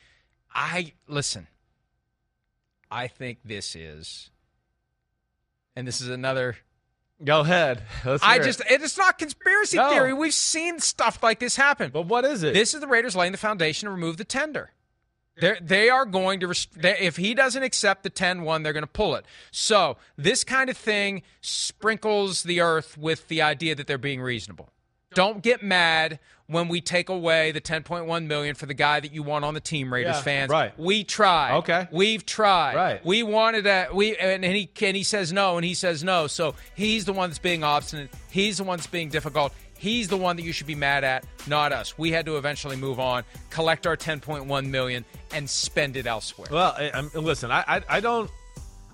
I 0.54 0.92
listen. 1.09 1.48
I 2.90 3.09
think 3.09 3.38
this 3.44 3.74
is, 3.74 4.31
and 5.74 5.88
this 5.88 6.00
is 6.00 6.09
another. 6.09 6.59
Go 7.24 7.40
ahead. 7.40 7.83
Let's 8.04 8.22
I 8.22 8.35
hear 8.35 8.42
it. 8.42 8.44
just 8.44 8.62
it's 8.70 8.96
not 8.98 9.18
conspiracy 9.18 9.76
No. 9.76 9.90
theory. 9.90 10.12
We've 10.12 10.33
seen 10.33 10.78
stuff 10.78 11.22
like 11.22 11.40
this 11.40 11.57
happen. 11.57 11.90
But 11.92 12.02
what 12.02 12.24
is 12.24 12.42
it? 12.42 12.54
This 12.54 12.74
is 12.74 12.81
the 12.81 12.87
Raiders 12.87 13.16
laying 13.16 13.33
the 13.33 13.38
foundation 13.38 13.87
to 13.87 13.90
remove 13.90 14.16
the 14.18 14.24
tender. 14.24 14.70
They're, 15.40 15.59
they 15.61 15.88
are 15.88 16.04
going 16.04 16.40
to, 16.40 16.48
rest- 16.48 16.81
they, 16.81 16.98
if 16.98 17.16
he 17.16 17.33
doesn't 17.33 17.62
accept 17.62 18.02
the 18.02 18.11
10 18.11 18.42
1, 18.42 18.62
they're 18.62 18.72
going 18.72 18.83
to 18.83 18.87
pull 18.88 19.14
it. 19.14 19.24
So, 19.52 19.96
this 20.16 20.42
kind 20.42 20.68
of 20.68 20.76
thing 20.76 21.22
sprinkles 21.40 22.42
the 22.42 22.61
earth 22.61 22.96
with 22.98 23.28
the 23.28 23.42
idea 23.42 23.74
that 23.76 23.87
they're 23.87 23.98
being 23.98 24.20
reasonable. 24.20 24.70
Don't 25.14 25.42
get 25.42 25.62
mad 25.62 26.18
when 26.49 26.69
we 26.69 26.81
take 26.81 27.11
away 27.11 27.53
the 27.53 27.61
10.1 27.61 28.27
million 28.27 28.55
for 28.55 28.65
the 28.65 28.75
guy 28.75 28.99
that 29.01 29.13
you 29.13 29.23
want 29.23 29.45
on 29.45 29.53
the 29.53 29.61
team, 29.61 29.93
Raiders 29.93 30.17
Yeah, 30.17 30.23
fans. 30.23 30.51
right. 30.51 30.77
We 30.79 31.05
tried. 31.05 31.59
Okay. 31.59 31.87
We've 31.93 32.25
tried. 32.25 32.75
Right. 32.75 33.05
We 33.05 33.23
wanted 33.23 33.65
that. 33.65 33.95
We 33.95 34.17
and 34.17 34.43
he 34.43 34.69
and 34.83 34.97
he 34.97 35.03
says 35.03 35.31
no, 35.33 35.57
and 35.59 35.65
he 35.65 35.75
says 35.75 36.03
no. 36.03 36.27
So 36.27 36.55
he's 36.75 37.05
the 37.05 37.13
one 37.13 37.29
that's 37.31 37.39
being 37.39 37.63
obstinate. 37.63 38.11
He's 38.31 38.57
the 38.59 38.65
one 38.65 38.79
that's 38.79 38.87
being 38.87 39.11
difficult. 39.11 39.53
He's 39.77 40.09
the 40.09 40.17
one 40.17 40.37
that 40.37 40.43
you 40.43 40.53
should 40.53 40.67
be 40.67 40.75
mad 40.75 41.05
at, 41.05 41.25
not 41.47 41.71
us. 41.73 41.97
We 41.97 42.11
had 42.11 42.27
to 42.27 42.37
eventually 42.37 42.75
move 42.77 42.99
on, 42.99 43.23
collect 43.51 43.87
our 43.87 43.97
10.1 43.97 44.67
million, 44.71 45.05
and 45.33 45.49
spend 45.49 45.97
it 45.97 46.05
elsewhere. 46.07 46.49
Well, 46.51 46.75
I, 46.77 46.91
I'm, 46.93 47.11
listen, 47.15 47.53
I, 47.53 47.63
I, 47.69 47.83
I 47.89 48.01
don't. 48.01 48.29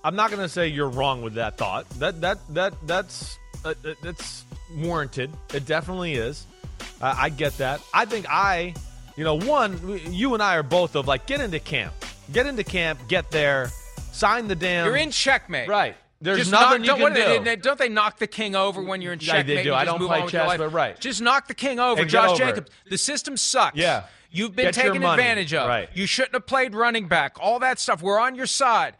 I'm 0.03 0.15
not 0.17 0.29
going 0.31 0.43
to 0.43 0.49
say 0.49 0.69
you're 0.69 0.91
wrong 0.91 1.23
with 1.23 1.35
that 1.35 1.57
thought. 1.57 1.89
That 2.01 2.21
that 2.21 2.39
that 2.51 2.75
that's 2.87 3.39
uh, 3.65 3.75
uh, 3.85 3.95
that's 4.03 4.45
warranted. 4.77 5.31
It 5.55 5.65
definitely 5.67 6.15
is. 6.15 6.47
Uh, 7.01 7.15
I 7.17 7.29
get 7.29 7.57
that. 7.59 7.81
I 7.93 8.05
think 8.05 8.27
I, 8.29 8.75
you 9.17 9.25
know, 9.25 9.39
one, 9.39 10.01
you 10.11 10.35
and 10.35 10.43
I 10.43 10.57
are 10.57 10.63
both 10.63 10.95
of 10.97 11.07
like 11.07 11.27
get 11.27 11.41
into 11.41 11.59
camp, 11.61 11.93
get 12.33 12.47
into 12.47 12.65
camp, 12.65 13.01
get 13.09 13.31
there, 13.31 13.71
sign 14.13 14.49
the 14.49 14.55
damn. 14.55 14.87
You're 14.87 14.97
in 14.97 15.11
checkmate. 15.11 15.69
right. 15.69 15.97
There's 16.21 16.39
Just 16.39 16.53
nothing 16.53 16.83
knock- 16.83 16.97
you 16.97 17.05
don't, 17.05 17.15
can 17.15 17.39
do 17.39 17.45
they- 17.45 17.57
don't 17.57 17.79
they 17.79 17.89
knock 17.91 18.19
the 18.19 18.27
king 18.27 18.55
over 18.57 18.81
when 18.83 19.03
you're 19.03 19.13
in 19.13 19.19
Yeah, 19.21 19.43
they 19.43 19.57
checkmate? 19.57 19.65
do. 19.65 19.75
I 19.75 19.85
don't 19.85 19.99
play 19.99 20.21
on 20.21 20.25
with 20.25 20.33
your 20.33 20.47
chess, 20.47 20.57
but 20.57 20.73
right. 20.73 20.99
Just 20.99 21.21
knock 21.21 21.49
the 21.49 21.55
king 21.55 21.79
over. 21.79 22.01
And 22.01 22.09
Josh 22.09 22.31
over. 22.31 22.39
Jacobs. 22.39 22.71
The 22.89 22.97
system 22.97 23.37
sucks. 23.37 23.77
Yeah. 23.77 24.05
You've 24.31 24.57
been 24.57 24.67
Get 24.67 24.75
taken 24.75 25.05
advantage 25.05 25.53
of. 25.53 25.69
Right. 25.69 25.91
You 25.93 26.07
shouldn't 26.07 26.33
have 26.33 26.47
played 26.47 26.75
running 26.75 27.09
back. 27.09 27.37
All 27.41 27.59
that 27.59 27.79
stuff. 27.79 28.01
We're 28.01 28.19
on 28.19 28.37
your 28.37 28.47
side. 28.47 28.95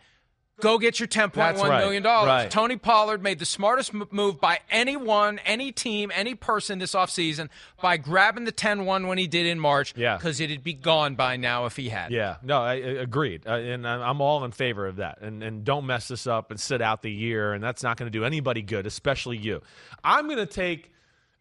Go 0.61 0.79
get 0.79 1.01
your 1.01 1.09
ten 1.09 1.31
point 1.31 1.35
That's 1.35 1.61
one 1.61 1.71
right. 1.71 1.81
million 1.81 2.03
dollars. 2.03 2.29
Right. 2.29 2.51
Tony 2.51 2.77
Pollard 2.77 3.23
made 3.23 3.41
the 3.41 3.45
smartest 3.45 3.93
move 3.93 4.41
by 4.41 4.61
anyone, 4.71 5.41
any 5.45 5.73
team, 5.73 6.13
any 6.15 6.37
person 6.37 6.79
this 6.79 6.95
offseason 6.95 7.49
by 7.83 7.97
grabbing 7.97 8.45
the 8.45 8.53
10-1 8.53 9.09
when 9.09 9.19
he 9.19 9.27
did 9.27 9.47
in 9.47 9.59
March. 9.59 9.95
Yeah. 9.97 10.17
Because 10.17 10.41
it'd 10.41 10.63
be 10.63 10.73
gone 10.73 11.17
by 11.17 11.37
now 11.37 11.67
if 11.67 11.77
he 11.77 11.89
had. 11.89 12.13
Yeah, 12.13 12.37
no, 12.43 12.63
I, 12.63 12.75
I 12.75 12.77
agreed, 12.77 13.47
uh, 13.47 13.55
and 13.55 13.87
I'm 13.87 14.01
I'm 14.01 14.21
all 14.21 14.45
in 14.45 14.53
favor 14.53 14.87
of 14.87 14.97
that. 14.97 15.21
And 15.21 15.43
and 15.43 15.65
don't 15.65 15.87
mess 15.87 16.07
this 16.09 16.27
up 16.27 16.53
and 16.53 16.61
sit 16.61 16.81
out 16.81 17.03
the 17.03 17.11
year, 17.11 17.53
and 17.53 17.63
that's 17.63 17.83
not 17.83 17.97
going 17.97 18.11
to 18.11 18.17
do 18.17 18.25
anybody 18.25 18.63
good, 18.63 18.87
especially 18.87 19.37
you. 19.37 19.61
I'm 20.05 20.27
going 20.27 20.39
to 20.39 20.47
take, 20.47 20.93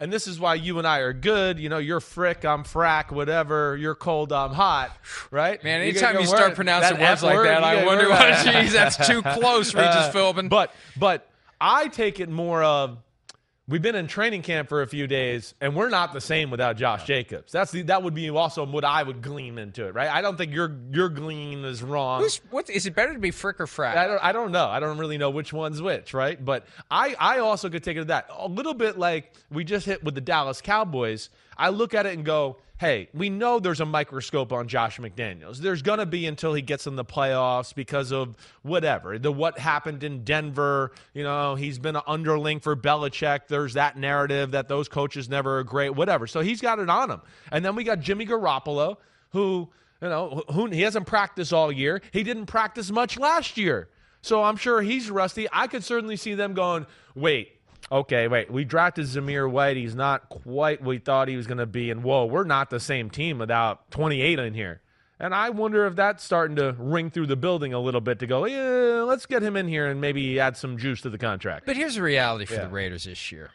and 0.04 0.12
this 0.12 0.28
is 0.28 0.38
why 0.38 0.56
you 0.56 0.80
and 0.80 0.86
I 0.86 1.00
are 1.00 1.14
good. 1.14 1.58
You 1.60 1.70
know, 1.70 1.78
you're 1.78 2.02
frick, 2.02 2.44
I'm 2.44 2.64
frack, 2.66 3.10
whatever. 3.10 3.78
You're 3.78 3.96
cold, 3.96 4.34
I'm 4.34 4.52
hot, 4.52 4.92
right? 5.32 5.64
Man, 5.64 5.80
anytime 5.80 6.14
your 6.16 6.24
you 6.24 6.28
start 6.28 6.56
pronouncing 6.56 6.98
words 7.00 7.04
F 7.10 7.24
like 7.24 7.36
word, 7.36 7.48
that, 7.48 7.64
I 7.64 7.86
wonder 7.86 8.10
word. 8.10 8.36
Geez, 8.44 8.74
that's 8.74 9.08
too 9.08 9.22
close, 9.40 9.74
Regis 9.74 9.96
Uh, 9.96 10.12
Philbin. 10.14 10.50
But 10.50 10.76
but 10.98 11.26
I 11.62 11.88
take 11.88 12.20
it 12.20 12.28
more 12.28 12.62
of 12.62 12.98
we've 13.68 13.82
been 13.82 13.96
in 13.96 14.08
training 14.08 14.42
camp 14.42 14.70
for 14.70 14.82
a 14.82 14.88
few 14.88 15.08
days, 15.08 15.54
and 15.62 15.76
we're 15.76 15.90
not 15.90 16.14
the 16.14 16.22
same 16.22 16.52
without 16.52 16.78
Josh 16.78 17.06
Jacobs. 17.06 17.52
That's 17.52 17.72
the 17.72 17.84
that 17.84 18.04
would 18.04 18.14
be 18.14 18.30
also 18.30 18.66
what 18.66 18.84
I 18.84 19.04
would 19.04 19.22
glean 19.22 19.58
into 19.58 19.86
it, 19.86 19.94
right? 19.94 20.10
I 20.10 20.22
don't 20.22 20.38
think 20.38 20.54
your 20.54 20.76
your 20.92 21.10
glean 21.10 21.64
is 21.66 21.82
wrong. 21.82 22.22
Who's, 22.22 22.42
what, 22.50 22.70
is 22.70 22.86
it 22.86 22.96
better 22.96 23.14
to 23.14 23.20
be 23.20 23.32
frick 23.32 23.60
or 23.60 23.66
frack? 23.66 23.96
I 23.96 24.08
don't, 24.08 24.24
I 24.24 24.32
don't 24.32 24.52
know. 24.52 24.68
I 24.68 24.80
don't 24.80 24.98
really 24.98 25.18
know 25.18 25.30
which 25.30 25.54
one's 25.54 25.82
which, 25.82 26.14
right? 26.14 26.44
But 26.44 26.66
I, 26.90 27.16
I 27.20 27.40
also 27.40 27.70
could 27.70 27.84
take 27.84 27.98
it 27.98 28.02
to 28.02 28.06
that. 28.06 28.30
A 28.38 28.48
little 28.48 28.74
bit 28.74 28.98
like 28.98 29.34
we 29.50 29.64
just 29.64 29.86
hit 29.86 30.04
with 30.04 30.16
the 30.16 30.22
Dallas 30.22 30.62
Cowboys. 30.62 31.30
I 31.58 31.70
look 31.70 31.94
at 31.94 32.06
it 32.06 32.14
and 32.14 32.26
go, 32.26 32.58
hey, 32.84 33.08
we 33.14 33.30
know 33.30 33.62
there's 33.62 33.80
a 33.80 33.86
microscope 33.86 34.52
on 34.52 34.68
Josh 34.68 35.00
McDaniels. 35.00 35.60
There's 35.60 35.82
going 35.82 36.00
to 36.00 36.06
be 36.06 36.26
until 36.26 36.54
he 36.54 36.62
gets 36.62 36.86
in 36.86 36.98
the 36.98 37.06
playoffs 37.06 37.74
because 37.74 38.12
of 38.12 38.36
whatever. 38.62 39.18
The 39.18 39.32
what 39.32 39.58
happened 39.58 40.04
in 40.04 40.26
Denver, 40.26 40.92
you 41.14 41.24
know, 41.24 41.56
he's 41.56 41.80
been 41.80 41.96
an 41.96 42.02
underling 42.06 42.60
for 42.60 42.76
Belichick. 42.76 43.48
There's 43.48 43.76
that 43.76 43.98
narrative 43.98 44.52
that 44.52 44.68
those 44.68 44.90
coaches 44.90 45.30
never 45.30 45.60
are 45.60 45.64
great, 45.64 45.92
whatever. 45.92 46.28
So 46.28 46.42
he's 46.42 46.60
got 46.60 46.80
it 46.80 46.90
on 46.90 47.10
him. 47.10 47.22
And 47.54 47.64
then 47.64 47.74
we 47.76 47.86
got 47.86 48.02
Jimmy 48.02 48.26
Garoppolo, 48.26 48.98
who, 49.32 49.70
you 50.02 50.10
know, 50.10 50.44
who 50.52 50.66
he 50.66 50.82
hasn't 50.82 51.08
practiced 51.08 51.54
all 51.54 51.72
year. 51.72 52.02
He 52.12 52.24
didn't 52.24 52.48
practice 52.48 52.92
much 52.92 53.18
last 53.18 53.56
year. 53.58 53.88
So 54.22 54.44
I'm 54.44 54.58
sure 54.58 54.82
he's 54.82 55.10
rusty. 55.10 55.48
I 55.54 55.68
could 55.68 55.86
certainly 55.86 56.18
see 56.18 56.34
them 56.34 56.54
going, 56.54 56.86
wait, 57.16 57.54
okay, 57.94 58.28
wait, 58.28 58.52
we 58.52 58.66
drafted 58.66 59.06
Zamir 59.06 59.50
White. 59.50 59.78
He's 59.78 59.96
not 59.96 60.28
quite 60.30 60.82
what 60.82 60.88
we 60.90 60.98
thought 60.98 61.28
he 61.28 61.36
was 61.38 61.48
going 61.48 61.60
to 61.60 61.66
be. 61.66 61.92
And 61.92 62.04
whoa, 62.04 62.26
we're 62.26 62.44
not 62.44 62.70
the 62.70 62.80
same 62.80 63.10
team 63.10 63.38
without 63.38 63.90
28 63.92 64.40
in 64.40 64.54
here. 64.54 64.82
And 65.20 65.34
I 65.34 65.52
wonder 65.52 65.86
if 65.86 65.96
that's 65.96 66.24
starting 66.24 66.56
to 66.58 66.76
ring 66.78 67.10
through 67.12 67.28
the 67.28 67.36
building 67.38 67.74
a 67.74 67.80
little 67.80 68.02
bit 68.02 68.20
to 68.20 68.28
go, 68.28 68.46
yeah, 68.46 69.04
let's 69.06 69.26
get 69.26 69.42
him 69.44 69.56
in 69.56 69.68
here 69.68 69.88
and 69.88 70.02
maybe 70.02 70.40
add 70.40 70.58
some 70.58 70.78
juice 70.78 71.02
to 71.02 71.10
the 71.10 71.18
contract. 71.20 71.66
But 71.66 71.78
here's 71.78 71.96
the 71.96 72.02
reality 72.02 72.46
for 72.46 72.56
Yeah. 72.56 72.64
the 72.66 72.70
Raiders 72.70 73.06
this 73.06 73.32
year. 73.32 73.52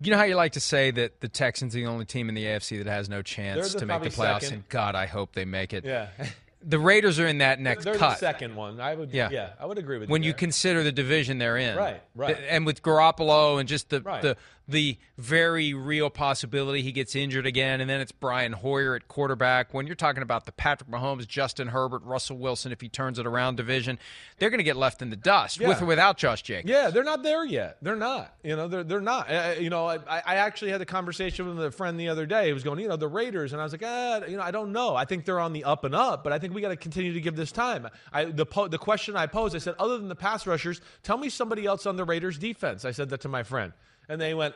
You 0.00 0.10
know 0.10 0.16
how 0.18 0.24
you 0.24 0.34
like 0.36 0.52
to 0.52 0.60
say 0.60 0.90
that 0.92 1.20
the 1.20 1.28
Texans 1.28 1.74
are 1.76 1.78
the 1.78 1.86
only 1.86 2.04
team 2.04 2.28
in 2.28 2.34
the 2.34 2.44
AFC 2.44 2.78
that 2.78 2.86
has 2.86 3.08
no 3.08 3.22
chance 3.22 3.72
the- 3.72 3.80
to 3.80 3.86
make 3.86 4.02
the 4.02 4.08
playoffs, 4.08 4.40
second. 4.42 4.52
and 4.54 4.68
God, 4.68 4.94
I 4.94 5.06
hope 5.06 5.34
they 5.34 5.44
make 5.44 5.72
it. 5.72 5.84
Yeah. 5.84 6.08
the 6.64 6.78
Raiders 6.78 7.18
are 7.18 7.26
in 7.26 7.38
that 7.38 7.60
next 7.60 7.84
They're 7.84 7.94
cut. 7.94 8.10
the 8.10 8.16
second 8.16 8.54
one. 8.56 8.80
I 8.80 8.94
would. 8.94 9.12
Yeah. 9.12 9.28
Yeah, 9.30 9.50
I 9.60 9.66
would 9.66 9.78
agree 9.78 9.98
with 9.98 10.08
when 10.08 10.22
you. 10.22 10.28
you 10.28 10.34
consider 10.34 10.82
the 10.82 10.92
division 10.92 11.38
they're 11.38 11.56
in. 11.56 11.76
Right, 11.76 12.02
right. 12.14 12.36
And 12.48 12.64
with 12.66 12.82
Garoppolo 12.82 13.58
and 13.60 13.68
just 13.68 13.88
the 13.90 14.00
Right. 14.00 14.22
the 14.22 14.36
the 14.68 14.96
very 15.18 15.74
real 15.74 16.08
possibility 16.10 16.82
he 16.82 16.92
gets 16.92 17.16
injured 17.16 17.46
again, 17.46 17.80
and 17.80 17.90
then 17.90 18.00
it's 18.00 18.12
Brian 18.12 18.52
Hoyer 18.52 18.94
at 18.94 19.08
quarterback. 19.08 19.74
When 19.74 19.86
you're 19.86 19.96
talking 19.96 20.22
about 20.22 20.46
the 20.46 20.52
Patrick 20.52 20.88
Mahomes, 20.88 21.26
Justin 21.26 21.68
Herbert, 21.68 22.02
Russell 22.04 22.38
Wilson, 22.38 22.70
if 22.72 22.80
he 22.80 22.88
turns 22.88 23.18
it 23.18 23.26
around 23.26 23.56
division, 23.56 23.98
they're 24.38 24.50
going 24.50 24.58
to 24.58 24.64
get 24.64 24.76
left 24.76 25.02
in 25.02 25.10
the 25.10 25.16
dust 25.16 25.58
Yeah. 25.60 25.68
with 25.68 25.82
or 25.82 25.86
without 25.86 26.16
Josh 26.16 26.42
Jacobs. 26.42 26.70
Yeah, 26.70 26.90
they're 26.90 27.02
not 27.04 27.22
there 27.22 27.44
yet. 27.44 27.78
They're 27.82 27.96
not. 27.96 28.34
You 28.44 28.56
know, 28.56 28.68
they're 28.68 28.84
they're 28.84 29.00
not. 29.00 29.30
Uh, 29.30 29.54
you 29.58 29.70
know, 29.70 29.86
I, 29.88 29.98
I 30.08 30.34
actually 30.36 30.70
had 30.70 30.80
a 30.80 30.86
conversation 30.86 31.46
with 31.48 31.64
a 31.64 31.70
friend 31.70 31.98
the 31.98 32.08
other 32.08 32.26
day. 32.26 32.46
He 32.46 32.52
was 32.52 32.62
going, 32.62 32.78
you 32.78 32.88
know, 32.88 32.96
the 32.96 33.08
Raiders, 33.08 33.52
and 33.52 33.60
I 33.60 33.64
was 33.64 33.72
like, 33.72 33.82
ah, 33.84 34.20
you 34.26 34.36
know, 34.36 34.42
I 34.42 34.50
don't 34.52 34.72
know. 34.72 34.94
I 34.94 35.04
think 35.04 35.24
they're 35.24 35.40
on 35.40 35.52
the 35.52 35.64
up 35.64 35.84
and 35.84 35.94
up, 35.94 36.22
but 36.24 36.32
I 36.32 36.38
think 36.38 36.54
we 36.54 36.60
got 36.60 36.68
to 36.68 36.76
continue 36.76 37.12
to 37.12 37.20
give 37.20 37.36
this 37.36 37.52
time. 37.52 37.88
I 38.12 38.24
the 38.26 38.46
po- 38.46 38.68
the 38.68 38.78
question 38.78 39.16
I 39.16 39.26
posed, 39.26 39.54
I 39.56 39.58
said, 39.58 39.74
other 39.78 39.98
than 39.98 40.08
the 40.08 40.14
pass 40.16 40.46
rushers, 40.46 40.80
tell 41.02 41.18
me 41.18 41.28
somebody 41.28 41.66
else 41.66 41.84
on 41.86 41.96
the 41.96 42.04
Raiders 42.04 42.38
defense. 42.38 42.84
I 42.84 42.92
said 42.92 43.08
that 43.10 43.20
to 43.22 43.28
my 43.28 43.42
friend, 43.42 43.72
and 44.08 44.20
they 44.20 44.34
went. 44.34 44.54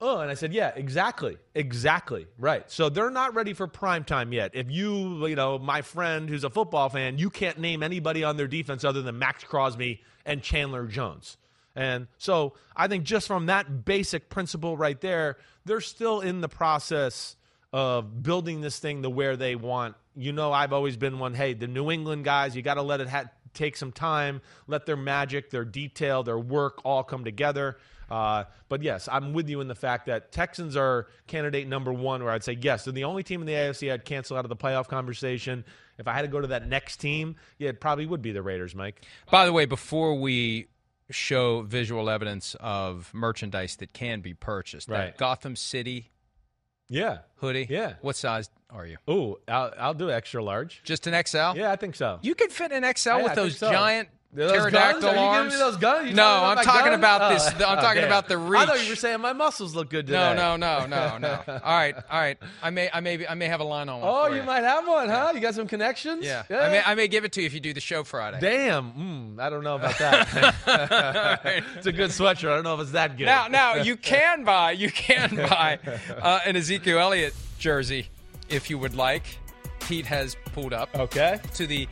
Oh, 0.00 0.18
and 0.18 0.30
I 0.30 0.34
said, 0.34 0.52
yeah, 0.52 0.72
exactly, 0.74 1.38
exactly, 1.54 2.26
right. 2.36 2.70
So 2.70 2.88
they're 2.88 3.10
not 3.10 3.34
ready 3.34 3.54
for 3.54 3.66
prime 3.66 4.04
time 4.04 4.32
yet. 4.32 4.50
If 4.52 4.70
you, 4.70 5.26
you 5.26 5.36
know, 5.36 5.58
my 5.58 5.82
friend 5.82 6.28
who's 6.28 6.44
a 6.44 6.50
football 6.50 6.90
fan, 6.90 7.16
you 7.16 7.30
can't 7.30 7.58
name 7.58 7.82
anybody 7.82 8.22
on 8.22 8.36
their 8.36 8.48
defense 8.48 8.84
other 8.84 9.00
than 9.00 9.18
Maxx 9.18 9.44
Crosby 9.44 10.02
and 10.26 10.42
Chandler 10.42 10.86
Jones. 10.88 11.38
And 11.76 12.08
so 12.18 12.54
I 12.76 12.88
think 12.88 13.04
just 13.04 13.26
from 13.26 13.46
that 13.46 13.84
basic 13.84 14.28
principle 14.28 14.76
right 14.76 15.00
there, 15.00 15.38
they're 15.64 15.80
still 15.80 16.20
in 16.20 16.40
the 16.40 16.48
process 16.48 17.36
of 17.72 18.22
building 18.22 18.60
this 18.60 18.78
thing 18.78 19.02
to 19.02 19.10
where 19.10 19.36
they 19.36 19.56
want. 19.56 19.96
You 20.14 20.32
know, 20.32 20.52
I've 20.52 20.72
always 20.72 20.96
been 20.96 21.18
one, 21.18 21.34
hey, 21.34 21.54
the 21.54 21.66
New 21.66 21.90
England 21.90 22.24
guys, 22.24 22.54
you 22.54 22.62
got 22.62 22.74
to 22.74 22.82
let 22.82 23.00
it 23.00 23.08
ha- 23.08 23.30
take 23.54 23.76
some 23.76 23.90
time, 23.90 24.42
let 24.66 24.86
their 24.86 24.96
magic, 24.96 25.50
their 25.50 25.64
detail, 25.64 26.22
their 26.22 26.38
work 26.38 26.80
all 26.84 27.02
come 27.02 27.24
together. 27.24 27.78
Uh, 28.10 28.44
but 28.68 28.82
yes, 28.82 29.08
I'm 29.10 29.32
with 29.32 29.48
you 29.48 29.60
in 29.60 29.68
the 29.68 29.74
fact 29.74 30.06
that 30.06 30.32
Texans 30.32 30.76
are 30.76 31.06
candidate 31.26 31.66
number 31.68 31.92
one, 31.92 32.22
where 32.22 32.32
I'd 32.32 32.44
say, 32.44 32.56
yes, 32.60 32.84
they're 32.84 32.92
the 32.92 33.04
only 33.04 33.22
team 33.22 33.40
in 33.40 33.46
the 33.46 33.52
AFC 33.52 33.92
I'd 33.92 34.04
cancel 34.04 34.36
out 34.36 34.44
of 34.44 34.48
the 34.48 34.56
playoff 34.56 34.88
conversation. 34.88 35.64
If 35.98 36.08
I 36.08 36.12
had 36.12 36.22
to 36.22 36.28
go 36.28 36.40
to 36.40 36.48
that 36.48 36.68
next 36.68 36.96
team, 36.96 37.36
yeah, 37.58 37.68
it 37.70 37.80
probably 37.80 38.06
would 38.06 38.22
be 38.22 38.32
the 38.32 38.42
Raiders, 38.42 38.74
Mike. 38.74 39.02
By 39.30 39.46
the 39.46 39.52
way, 39.52 39.64
before 39.64 40.14
we 40.14 40.66
show 41.10 41.62
visual 41.62 42.08
evidence 42.10 42.56
of 42.60 43.10
merchandise 43.14 43.76
that 43.76 43.92
can 43.92 44.20
be 44.20 44.34
purchased, 44.34 44.88
that 44.88 44.98
Right. 44.98 45.16
Gotham 45.16 45.54
City 45.56 46.10
Yeah. 46.88 47.18
hoodie. 47.36 47.66
Yeah. 47.70 47.94
What 48.00 48.16
size 48.16 48.50
are 48.70 48.86
you? 48.86 48.96
Ooh, 49.08 49.36
I'll, 49.48 49.72
I'll 49.78 49.94
do 49.94 50.10
extra 50.10 50.42
large. 50.42 50.82
Just 50.84 51.06
an 51.06 51.14
XL? 51.26 51.56
Yeah, 51.56 51.70
I 51.70 51.76
think 51.76 51.94
so. 51.94 52.18
You 52.22 52.34
could 52.34 52.52
fit 52.52 52.72
an 52.72 52.82
XL 52.96 53.08
Yeah, 53.10 53.16
with 53.16 53.24
think 53.26 53.34
those 53.36 53.58
so. 53.58 53.70
giant 53.70 54.08
pterodactyl 54.34 55.00
guns? 55.00 55.04
Are 55.04 55.08
you 55.08 55.14
giving 55.14 55.24
arms. 55.24 55.52
me 55.52 55.58
those 55.58 55.76
guns? 55.76 56.08
You 56.08 56.14
no, 56.14 56.26
I'm 56.26 56.56
talking 56.64 56.92
guns? 56.92 56.98
about 56.98 57.32
this. 57.32 57.46
Oh, 57.46 57.68
I'm 57.68 57.78
talking 57.78 57.98
okay. 57.98 58.06
about 58.06 58.28
the 58.28 58.38
reach. 58.38 58.60
I 58.60 58.66
thought 58.66 58.82
you 58.82 58.90
were 58.90 58.96
saying 58.96 59.20
my 59.20 59.32
muscles 59.32 59.74
look 59.74 59.90
good 59.90 60.06
today. 60.06 60.34
no, 60.34 60.56
no, 60.56 60.86
no, 60.86 60.86
no, 60.86 61.18
no. 61.18 61.42
all 61.64 61.76
right, 61.76 61.94
all 62.10 62.20
right. 62.20 62.38
I 62.62 62.70
may, 62.70 62.90
I 62.92 63.00
may, 63.00 63.16
be, 63.16 63.28
I 63.28 63.34
may 63.34 63.46
have 63.46 63.60
a 63.60 63.64
line 63.64 63.88
on 63.88 64.00
one. 64.00 64.10
Oh, 64.12 64.34
you 64.34 64.42
might 64.42 64.64
have 64.64 64.86
one, 64.86 65.08
huh? 65.08 65.32
You 65.34 65.40
got 65.40 65.54
some 65.54 65.68
connections? 65.68 66.24
Yeah. 66.24 66.42
I 66.50 66.68
may, 66.68 66.82
I 66.84 66.94
may 66.94 67.08
give 67.08 67.24
it 67.24 67.32
to 67.32 67.40
you 67.40 67.46
if 67.46 67.54
you 67.54 67.60
do 67.60 67.72
the 67.72 67.80
show 67.80 68.04
Friday. 68.04 68.38
Damn. 68.40 68.92
Mm, 68.92 69.40
I 69.40 69.50
don't 69.50 69.64
know 69.64 69.76
about 69.76 69.98
that. 69.98 70.54
it's 71.76 71.86
a 71.86 71.92
good 71.92 72.10
sweatshirt. 72.10 72.50
I 72.50 72.54
don't 72.56 72.64
know 72.64 72.74
if 72.74 72.80
it's 72.80 72.92
that 72.92 73.16
good. 73.16 73.26
Now, 73.26 73.48
now 73.48 73.76
you 73.76 73.96
can 73.96 74.44
buy, 74.44 74.72
you 74.72 74.90
can 74.90 75.36
buy 75.36 75.78
uh, 76.20 76.40
an 76.44 76.56
Ezekiel 76.56 76.98
Elliott 76.98 77.34
jersey 77.58 78.08
if 78.48 78.70
you 78.70 78.78
would 78.78 78.94
like. 78.94 79.38
Pete 79.80 80.06
has 80.06 80.36
pulled 80.52 80.72
up. 80.72 80.88
Okay. 80.94 81.38
To 81.54 81.66
the 81.66 81.86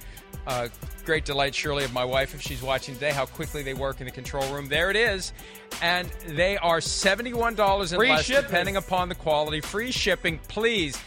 uh, 0.46 0.68
great 1.04 1.24
delight, 1.24 1.54
surely, 1.54 1.84
of 1.84 1.92
my 1.92 2.04
wife, 2.04 2.34
if 2.34 2.40
she's 2.42 2.62
watching 2.62 2.94
today, 2.94 3.10
how 3.12 3.26
quickly 3.26 3.62
they 3.62 3.74
work 3.74 4.00
in 4.00 4.06
the 4.06 4.12
control 4.12 4.46
room. 4.52 4.68
There 4.68 4.90
it 4.90 4.96
is. 4.96 5.32
And 5.80 6.08
they 6.26 6.56
are 6.58 6.78
$71 6.78 7.80
and 7.80 7.88
Free 7.90 8.08
less, 8.10 8.24
shipping. 8.24 8.42
depending 8.44 8.76
upon 8.76 9.08
the 9.08 9.14
quality. 9.14 9.60
Free 9.60 9.90
shipping, 9.92 10.38
please. 10.48 10.98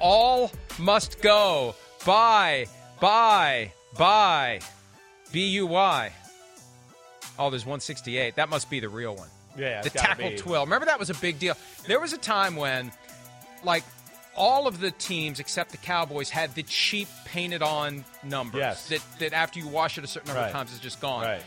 All 0.00 0.50
must 0.78 1.20
go. 1.22 1.74
Buy, 2.06 2.66
buy, 3.00 3.72
buy. 3.96 4.60
B 5.32 5.48
U 5.48 5.66
Y. 5.66 6.12
Oh, 7.38 7.50
there's 7.50 7.64
168. 7.64 8.36
That 8.36 8.48
must 8.48 8.68
be 8.70 8.80
the 8.80 8.88
real 8.88 9.14
one. 9.14 9.28
Yeah, 9.56 9.82
the 9.82 9.90
tackle 9.90 10.30
be. 10.30 10.36
12. 10.36 10.66
Remember 10.68 10.86
that 10.86 10.98
was 10.98 11.10
a 11.10 11.14
big 11.14 11.38
deal. 11.38 11.56
There 11.86 12.00
was 12.00 12.12
a 12.12 12.18
time 12.18 12.56
when, 12.56 12.92
like, 13.64 13.84
all 14.38 14.66
of 14.66 14.80
the 14.80 14.90
teams 14.92 15.40
except 15.40 15.72
the 15.72 15.76
Cowboys 15.76 16.30
had 16.30 16.54
the 16.54 16.62
cheap 16.62 17.08
painted 17.26 17.60
on 17.62 18.04
numbers. 18.22 18.58
Yes. 18.60 18.88
That 18.88 19.02
that 19.18 19.32
after 19.34 19.58
you 19.58 19.68
wash 19.68 19.98
it 19.98 20.04
a 20.04 20.06
certain 20.06 20.28
number 20.28 20.40
Right. 20.40 20.46
of 20.48 20.52
times, 20.52 20.70
it's 20.72 20.80
just 20.80 21.00
gone. 21.00 21.24
Right. 21.24 21.42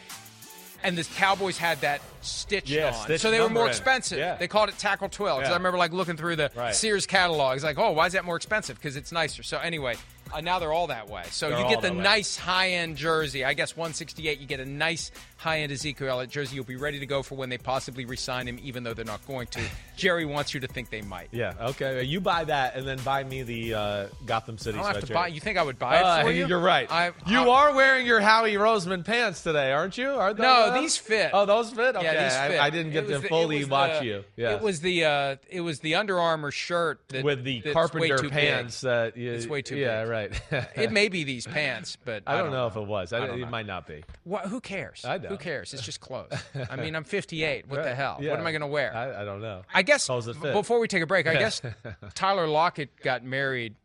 And 0.84 0.98
the 0.98 1.04
Cowboys 1.04 1.60
had 1.60 1.80
that 1.82 2.02
stitched 2.22 2.76
on, 2.76 2.94
stitched 3.04 3.22
so 3.22 3.30
they 3.30 3.40
were 3.40 3.50
more 3.50 3.68
expensive. 3.68 4.18
Yeah. 4.18 4.36
They 4.36 4.48
called 4.48 4.70
it 4.70 4.78
tackle 4.80 5.10
12. 5.10 5.42
'cause 5.42 5.48
Yeah. 5.48 5.54
I 5.54 5.58
remember 5.58 5.78
like 5.78 5.92
looking 5.92 6.18
through 6.18 6.38
the 6.38 6.52
Right. 6.56 6.76
Sears 6.76 7.06
catalog. 7.06 7.56
It's 7.56 7.64
like, 7.64 7.78
oh, 7.78 7.92
why 7.92 8.08
is 8.08 8.14
that 8.14 8.26
more 8.26 8.36
expensive? 8.36 8.78
Because 8.78 8.96
it's 8.96 9.12
nicer. 9.12 9.44
So 9.44 9.58
anyway. 9.60 9.96
Uh, 10.34 10.40
now 10.40 10.60
they're 10.60 10.72
all 10.72 10.88
that 10.88 11.10
way. 11.10 11.24
So 11.30 11.50
They're 11.50 11.60
you 11.60 11.68
get 11.68 11.82
the 11.82 11.92
nice 11.92 12.38
high-end 12.38 12.96
jersey. 12.96 13.44
I 13.44 13.54
guess 13.54 13.76
168. 13.76 14.40
You 14.40 14.48
get 14.48 14.62
a 14.62 14.66
nice 14.66 15.12
high-end 15.42 15.72
Ezekiel 15.72 16.08
Elliott 16.10 16.30
jersey. 16.30 16.56
You'll 16.56 16.66
be 16.66 16.76
ready 16.76 17.00
to 17.00 17.06
go 17.08 17.24
for 17.24 17.34
when 17.36 17.50
they 17.50 17.58
possibly 17.58 18.06
resign 18.06 18.48
him, 18.48 18.60
even 18.62 18.84
though 18.84 18.94
they're 18.94 19.04
not 19.04 19.26
going 19.26 19.48
to. 19.48 19.62
Jerry 19.98 20.24
wants 20.24 20.54
you 20.54 20.60
to 20.60 20.68
think 20.68 20.92
they 20.92 21.02
might. 21.02 21.30
Yeah. 21.32 21.54
Okay. 21.60 22.04
You 22.04 22.22
buy 22.22 22.44
that 22.44 22.76
and 22.76 22.88
then 22.88 23.00
buy 23.00 23.24
me 23.24 23.42
the 23.42 23.74
uh, 23.74 24.08
Gotham 24.26 24.58
City 24.60 24.78
I 24.78 24.84
don't 24.84 24.96
have 24.96 25.06
to 25.06 25.14
buy. 25.14 25.28
You 25.28 25.40
think 25.40 25.58
I 25.58 25.64
would 25.64 25.80
buy 25.80 25.98
it 26.00 26.04
Uh, 26.06 26.24
for 26.24 26.32
you? 26.32 26.46
You're 26.46 26.60
right. 26.60 26.92
I, 26.92 27.08
you 27.26 27.40
I- 27.40 27.48
are 27.48 27.74
wearing 27.76 28.06
your 28.06 28.20
Howie 28.20 28.54
Roseman 28.54 29.04
pants 29.04 29.42
today, 29.42 29.72
aren't 29.72 29.98
you? 29.98 30.10
Are 30.12 30.34
they, 30.34 30.44
No, 30.44 30.80
these 30.80 30.96
fit. 30.98 31.32
Oh, 31.34 31.46
those 31.48 31.72
fit. 31.72 31.96
Okay. 31.96 32.04
Yeah, 32.06 32.24
these 32.24 32.34
I- 32.38 32.48
fit. 32.50 32.60
I, 32.62 32.70
didn't 32.70 32.92
get 32.92 33.08
to 33.08 33.18
the- 33.20 33.28
fully 33.28 33.66
watch 33.66 34.00
the- 34.00 34.06
you. 34.06 34.24
Yes. 34.36 34.60
It 34.60 34.64
was 34.64 34.82
the 34.82 35.06
uh, 35.06 35.36
it 35.50 35.62
was 35.62 35.80
the 35.80 35.96
Under 35.96 36.20
Armour 36.20 36.52
shirt 36.52 37.02
that, 37.10 37.24
with 37.24 37.44
the 37.44 37.62
carpenter 37.62 38.18
too 38.18 38.24
big. 38.24 38.32
pants 38.32 38.82
that 38.82 39.18
you, 39.18 39.32
It's 39.32 39.48
way 39.48 39.62
too 39.64 39.76
big. 39.76 39.82
yeah, 39.86 40.02
big. 40.04 40.10
right. 40.12 40.68
it 40.76 40.92
may 40.92 41.10
be 41.10 41.24
these 41.24 41.48
pants, 41.48 41.98
but 42.06 42.24
I 42.28 42.38
don't, 42.38 42.52
know, 42.52 42.68
if 42.68 42.76
it 42.76 42.86
was. 42.86 43.12
I, 43.12 43.18
I 43.18 43.28
don't 43.28 43.38
it 43.38 43.42
know. 43.42 43.48
might 43.50 43.66
not 43.66 43.88
be. 43.88 44.04
What, 44.24 44.46
who 44.46 44.62
cares? 44.62 45.04
I 45.06 45.18
know. 45.18 45.31
Who 45.32 45.38
cares? 45.38 45.74
It's 45.74 45.84
just 45.84 46.00
clothes. 46.00 46.32
I 46.70 46.76
mean, 46.76 46.96
I'm 46.96 47.04
58. 47.06 47.68
What 47.68 47.84
the 47.84 47.96
hell? 47.96 48.18
Yeah. 48.22 48.32
What 48.32 48.40
am 48.40 48.48
I 48.48 48.52
going 48.52 48.62
to 48.62 48.68
wear? 48.68 48.96
I, 48.96 49.22
I 49.22 49.26
don't 49.26 49.42
know. 49.42 49.64
I 49.74 49.82
guess 49.82 50.06
Clothes 50.06 50.26
that 50.26 50.36
fit. 50.38 50.54
before 50.54 50.80
we 50.80 50.88
take 50.88 51.04
a 51.04 51.08
break, 51.08 51.28
I 51.28 51.34
guess 51.36 51.62
Tyler 52.16 52.48
Lockett 52.48 53.02
got 53.02 53.24
married, 53.24 53.76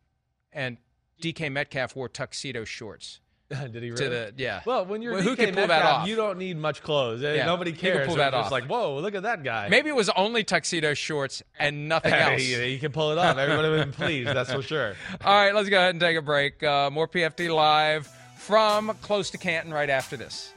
and 0.53 0.77
DK 1.23 1.51
Metcalf 1.51 1.97
wore 1.97 2.09
tuxedo 2.09 2.65
shorts. 2.65 3.21
Did 3.49 3.75
he 3.81 3.91
really? 3.91 3.95
To 4.03 4.09
the 4.09 4.35
yeah. 4.37 4.63
Well, 4.67 4.85
when 4.87 5.03
you're 5.03 5.13
Well, 5.13 5.23
who 5.23 5.37
can 5.37 5.55
pull 5.55 5.69
that 5.69 5.83
off? 5.83 6.09
You 6.09 6.17
don't 6.17 6.37
need 6.37 6.57
much 6.57 6.83
clothes. 6.83 7.23
Eh, 7.23 7.37
Yeah, 7.37 7.47
Nobody 7.47 7.71
he 7.71 7.77
can 7.79 8.05
pull 8.07 8.17
that 8.17 8.35
off. 8.35 8.51
like, 8.51 8.65
whoa, 8.65 8.99
look 8.99 9.15
at 9.15 9.23
that 9.23 9.45
guy. 9.45 9.69
Maybe 9.69 9.89
it 9.89 9.95
was 9.95 10.09
only 10.11 10.43
tuxedo 10.43 10.95
shorts 10.95 11.45
and 11.57 11.89
nothing 11.89 12.13
else. 12.13 12.43
you, 12.43 12.59
you 12.59 12.81
can 12.81 12.91
pull 12.91 13.13
it 13.13 13.19
off. 13.19 13.39
Everybody 13.39 13.69
would 13.69 13.79
have 13.79 13.87
been 13.87 13.95
pleased. 13.95 14.29
That's 14.31 14.53
for 14.53 14.63
sure. 14.63 14.95
All 15.25 15.33
right, 15.33 15.55
let's 15.55 15.69
go 15.69 15.77
ahead 15.79 15.91
and 15.91 16.01
take 16.01 16.17
a 16.17 16.23
break. 16.23 16.61
Uh, 16.61 16.91
more 16.91 17.07
PFT 17.07 17.55
live 17.55 18.09
from 18.37 18.93
close 19.03 19.31
to 19.31 19.39
Canton 19.39 19.73
right 19.73 19.91
after 19.91 20.17
this. 20.17 20.53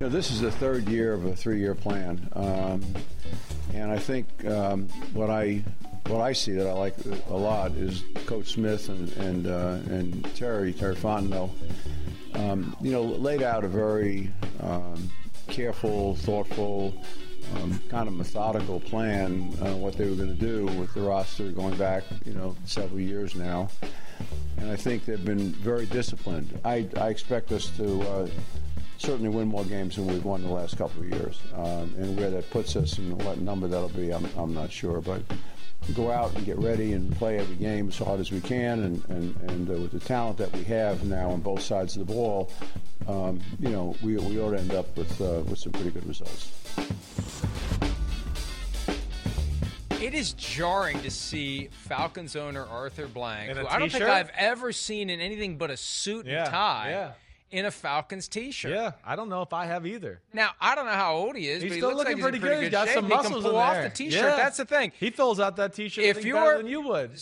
You 0.00 0.06
know, 0.06 0.12
this 0.12 0.30
is 0.30 0.40
the 0.40 0.52
third 0.52 0.88
year 0.88 1.12
of 1.12 1.26
a 1.26 1.34
three-year 1.34 1.74
plan, 1.74 2.28
um, 2.34 2.84
and 3.74 3.90
I 3.90 3.98
think 3.98 4.44
um, 4.44 4.88
what 5.12 5.28
I 5.28 5.64
what 6.06 6.20
I 6.20 6.32
see 6.34 6.52
that 6.52 6.68
I 6.68 6.72
like 6.72 6.94
a 7.28 7.36
lot 7.36 7.72
is 7.72 8.04
Coach 8.24 8.52
Smith 8.52 8.88
and 8.90 9.12
and, 9.16 9.46
uh, 9.48 9.78
and 9.92 10.36
Terry 10.36 10.72
Terry 10.72 10.94
Fontenot. 10.94 11.50
Um, 12.34 12.76
you 12.80 12.92
know, 12.92 13.02
laid 13.02 13.42
out 13.42 13.64
a 13.64 13.68
very 13.68 14.30
um, 14.60 15.10
careful, 15.48 16.14
thoughtful, 16.14 16.94
um, 17.56 17.80
kind 17.88 18.06
of 18.06 18.14
methodical 18.14 18.78
plan 18.78 19.52
on 19.60 19.80
what 19.80 19.96
they 19.96 20.08
were 20.08 20.14
going 20.14 20.28
to 20.28 20.34
do 20.34 20.66
with 20.78 20.94
the 20.94 21.00
roster 21.00 21.50
going 21.50 21.76
back, 21.76 22.04
you 22.24 22.34
know, 22.34 22.54
several 22.66 23.00
years 23.00 23.34
now. 23.34 23.68
And 24.58 24.70
I 24.70 24.76
think 24.76 25.06
they've 25.06 25.24
been 25.24 25.50
very 25.54 25.86
disciplined. 25.86 26.56
I, 26.64 26.88
I 26.96 27.08
expect 27.08 27.50
us 27.50 27.76
to 27.78 28.02
uh, 28.02 28.28
certainly 28.98 29.28
win 29.30 29.48
more 29.48 29.64
games 29.64 29.96
than 29.96 30.06
we've 30.06 30.24
won 30.24 30.42
the 30.42 30.48
last 30.48 30.76
couple 30.76 31.02
of 31.02 31.08
years. 31.08 31.40
Um, 31.54 31.94
and 31.98 32.16
where 32.16 32.30
that 32.30 32.50
puts 32.50 32.76
us 32.76 32.98
and 32.98 33.20
what 33.22 33.38
number 33.38 33.68
that'll 33.68 33.88
be, 33.88 34.12
I'm, 34.12 34.28
I'm 34.36 34.52
not 34.52 34.70
sure. 34.70 35.00
But 35.00 35.22
go 35.94 36.10
out 36.10 36.34
and 36.34 36.44
get 36.44 36.58
ready 36.58 36.92
and 36.92 37.14
play 37.16 37.38
every 37.38 37.56
game 37.56 37.88
as 37.88 37.96
hard 37.96 38.20
as 38.20 38.30
we 38.30 38.40
can. 38.40 38.80
And, 38.82 39.04
and, 39.08 39.50
and 39.50 39.70
uh, 39.70 39.72
with 39.74 39.92
the 39.92 40.00
talent 40.00 40.36
that 40.38 40.52
we 40.52 40.64
have 40.64 41.04
now 41.04 41.30
on 41.30 41.40
both 41.40 41.62
sides 41.62 41.96
of 41.96 42.06
the 42.06 42.12
ball, 42.12 42.50
um, 43.06 43.40
you 43.60 43.70
know, 43.70 43.96
we, 44.02 44.16
we 44.16 44.40
ought 44.40 44.50
to 44.50 44.58
end 44.58 44.74
up 44.74 44.94
with, 44.96 45.20
uh, 45.20 45.42
with 45.48 45.58
some 45.58 45.72
pretty 45.72 45.90
good 45.90 46.06
results. 46.06 46.52
It 50.00 50.14
is 50.14 50.32
jarring 50.34 51.00
to 51.02 51.10
see 51.10 51.68
Falcons 51.72 52.36
owner 52.36 52.64
Arthur 52.66 53.08
Blank, 53.08 53.56
who 53.56 53.66
I 53.66 53.78
don't 53.80 53.90
think? 53.90 54.04
I've 54.04 54.30
ever 54.36 54.70
seen 54.70 55.10
in 55.10 55.20
anything 55.20 55.56
but 55.56 55.70
a 55.70 55.76
suit 55.76 56.24
Yeah, 56.24 56.44
and 56.44 56.50
tie, 56.50 56.90
yeah. 56.90 57.12
In 57.50 57.64
a 57.64 57.70
Falcons 57.70 58.28
t-shirt. 58.28 58.72
Yeah, 58.72 58.92
I 59.04 59.16
don't 59.16 59.28
know 59.28 59.42
if 59.42 59.52
I 59.52 59.66
have 59.66 59.86
either. 59.86 60.20
Now 60.32 60.50
I 60.60 60.74
don't 60.74 60.86
know 60.86 60.92
how 60.92 61.14
old 61.14 61.36
he 61.36 61.48
is, 61.48 61.62
He's 61.62 61.70
but 61.70 61.74
he 61.74 61.80
still 61.80 61.88
looks 61.90 61.98
looking 62.10 62.14
like 62.14 62.22
pretty 62.22 62.38
in 62.38 62.42
good. 62.42 62.62
He's 62.62 62.70
got 62.70 62.86
shape. 62.86 62.94
some 62.96 63.04
he 63.04 63.10
can 63.10 63.16
muscles 63.22 63.42
pull 63.44 63.52
in 63.52 63.56
off 63.58 63.72
there. 63.74 63.82
the 63.84 63.90
t-shirt. 63.90 64.22
Yeah. 64.24 64.36
That's 64.36 64.56
the 64.58 64.64
thing. 64.64 64.92
He 64.98 65.10
fills 65.10 65.40
out 65.40 65.56
that 65.56 65.72
t-shirt 65.74 66.04
If 66.04 66.24
you're- 66.24 66.68
you 66.68 66.80
would. 66.82 67.12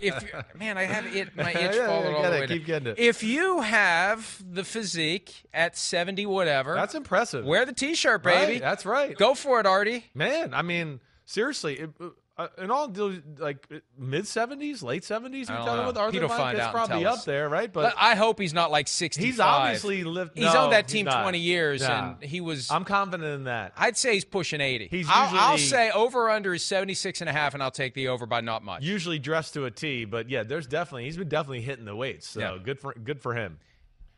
if 0.00 0.32
man, 0.58 0.78
I 0.78 0.84
have 0.84 1.06
it 1.14 1.36
my 1.36 1.50
itch 1.52 1.56
Yeah, 1.56 1.74
yeah, 1.74 1.86
followed 1.86 2.14
all 2.14 2.22
the 2.22 2.28
it. 2.28 2.30
way. 2.32 2.38
down. 2.46 2.48
Keep 2.48 2.66
getting 2.66 2.88
it. 2.88 2.98
If 2.98 3.22
you 3.22 3.60
have 3.60 4.42
the 4.50 4.64
physique 4.64 5.34
at 5.52 5.76
seventy, 5.76 6.24
whatever, 6.26 6.74
That's 6.74 6.94
impressive. 6.94 7.44
wear 7.44 7.66
the 7.66 7.72
t-shirt, 7.72 8.24
Right, 8.24 8.46
baby. 8.46 8.58
that's 8.60 8.86
right. 8.86 9.16
Go 9.16 9.34
for 9.34 9.60
it, 9.60 9.66
Artie. 9.66 10.06
Man, 10.14 10.54
I 10.54 10.62
mean, 10.62 11.00
seriously, 11.26 11.80
it, 11.80 11.90
uh, 12.36 12.48
in 12.58 12.70
all 12.70 12.92
like 13.38 13.64
mid 13.96 14.26
seventies, 14.26 14.82
late 14.82 15.04
seventies, 15.04 15.48
you're 15.48 15.56
know. 15.58 15.86
with 15.86 15.96
Arthur 15.96 16.26
Blank, 16.26 16.58
it's 16.58 16.66
probably 16.68 17.06
up 17.06 17.14
us. 17.14 17.24
there, 17.24 17.48
right? 17.48 17.72
But, 17.72 17.94
I 17.96 18.16
hope 18.16 18.40
he's 18.40 18.52
not 18.52 18.72
like 18.72 18.88
sixty. 18.88 19.24
He's 19.24 19.38
obviously 19.38 20.02
lived. 20.02 20.32
He's 20.34 20.52
no, 20.52 20.64
owned 20.64 20.72
that 20.72 20.88
team 20.88 21.06
twenty 21.06 21.38
years, 21.38 21.82
Nah. 21.82 22.14
and 22.14 22.22
he 22.24 22.40
was. 22.40 22.70
I'm 22.72 22.84
confident 22.84 23.30
in 23.34 23.44
that. 23.44 23.72
I'd 23.76 23.96
say 23.96 24.14
he's 24.14 24.24
pushing 24.24 24.60
eighty. 24.60 24.88
He's 24.90 25.06
I'll, 25.08 25.52
I'll 25.52 25.58
say 25.58 25.90
over 25.92 26.28
under 26.28 26.54
is 26.54 26.64
76 26.64 27.20
and 27.20 27.30
a 27.30 27.32
half, 27.32 27.54
and 27.54 27.62
I'll 27.62 27.70
take 27.70 27.94
the 27.94 28.08
over 28.08 28.26
by 28.26 28.40
not 28.40 28.64
much. 28.64 28.82
Usually 28.82 29.20
dressed 29.20 29.54
to 29.54 29.66
a 29.66 29.70
T, 29.70 30.04
but 30.04 30.28
yeah, 30.28 30.42
there's 30.42 30.66
definitely 30.66 31.04
he's 31.04 31.16
been 31.16 31.28
definitely 31.28 31.60
hitting 31.60 31.84
the 31.84 31.94
weights. 31.94 32.28
So 32.28 32.40
Yeah. 32.40 32.58
good 32.62 32.80
for 32.80 32.94
good 32.94 33.20
for 33.20 33.34
him. 33.34 33.58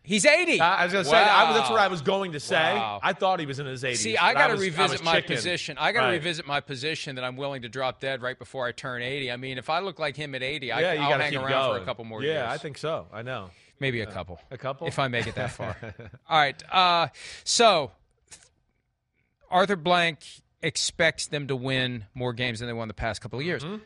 He's 0.06 0.24
eighty. 0.24 0.60
I, 0.60 0.82
I 0.82 0.84
was 0.84 0.92
gonna 0.92 1.04
say 1.04 1.16
I, 1.16 1.52
that's 1.52 1.68
what 1.68 1.80
I 1.80 1.88
was 1.88 2.00
going 2.00 2.32
to 2.32 2.40
say. 2.40 2.54
Wow. 2.76 3.00
I 3.02 3.12
thought 3.12 3.40
he 3.40 3.46
was 3.46 3.58
in 3.58 3.66
his 3.66 3.82
80s. 3.82 3.96
See, 3.96 4.16
I 4.16 4.32
got 4.34 4.46
to 4.48 4.56
revisit 4.56 5.02
my 5.04 5.16
chicken. 5.20 5.36
position. 5.36 5.76
I 5.78 5.92
got 5.92 6.02
to 6.02 6.06
Right. 6.06 6.12
revisit 6.12 6.46
my 6.46 6.60
position 6.60 7.16
that 7.16 7.24
I'm 7.24 7.36
willing 7.36 7.62
to 7.62 7.68
drop 7.68 8.00
dead 8.00 8.22
right 8.22 8.38
before 8.38 8.66
I 8.66 8.72
turn 8.72 9.02
80. 9.02 9.30
I 9.32 9.36
mean, 9.36 9.58
if 9.58 9.68
I 9.68 9.80
look 9.80 9.98
like 9.98 10.16
him 10.16 10.34
at 10.34 10.42
80, 10.42 10.70
I, 10.72 10.80
Yeah, 10.80 10.92
you 10.94 11.00
I'll 11.00 11.18
hang 11.18 11.36
around 11.36 11.50
going. 11.50 11.78
for 11.78 11.82
a 11.82 11.84
couple 11.84 12.04
more 12.04 12.22
yeah, 12.22 12.26
years. 12.32 12.42
Yeah, 12.44 12.52
I 12.52 12.58
think 12.58 12.78
so. 12.78 13.06
I 13.12 13.22
know. 13.22 13.50
maybe 13.80 14.00
a 14.00 14.06
couple. 14.06 14.40
A 14.50 14.56
couple? 14.58 14.86
if 14.86 14.98
I 14.98 15.08
make 15.08 15.26
it 15.26 15.34
that 15.34 15.50
far. 15.50 15.76
All 16.28 16.38
right. 16.38 16.62
Uh, 16.72 17.08
so 17.44 17.90
Arthur 19.50 19.76
Blank 19.76 20.20
expects 20.62 21.26
them 21.26 21.46
to 21.48 21.56
win 21.56 22.04
more 22.14 22.32
games 22.32 22.60
than 22.60 22.68
they 22.68 22.72
won 22.72 22.88
the 22.88 22.94
past 22.94 23.20
couple 23.20 23.38
of 23.38 23.44
years. 23.44 23.62
Mm-hmm. 23.64 23.82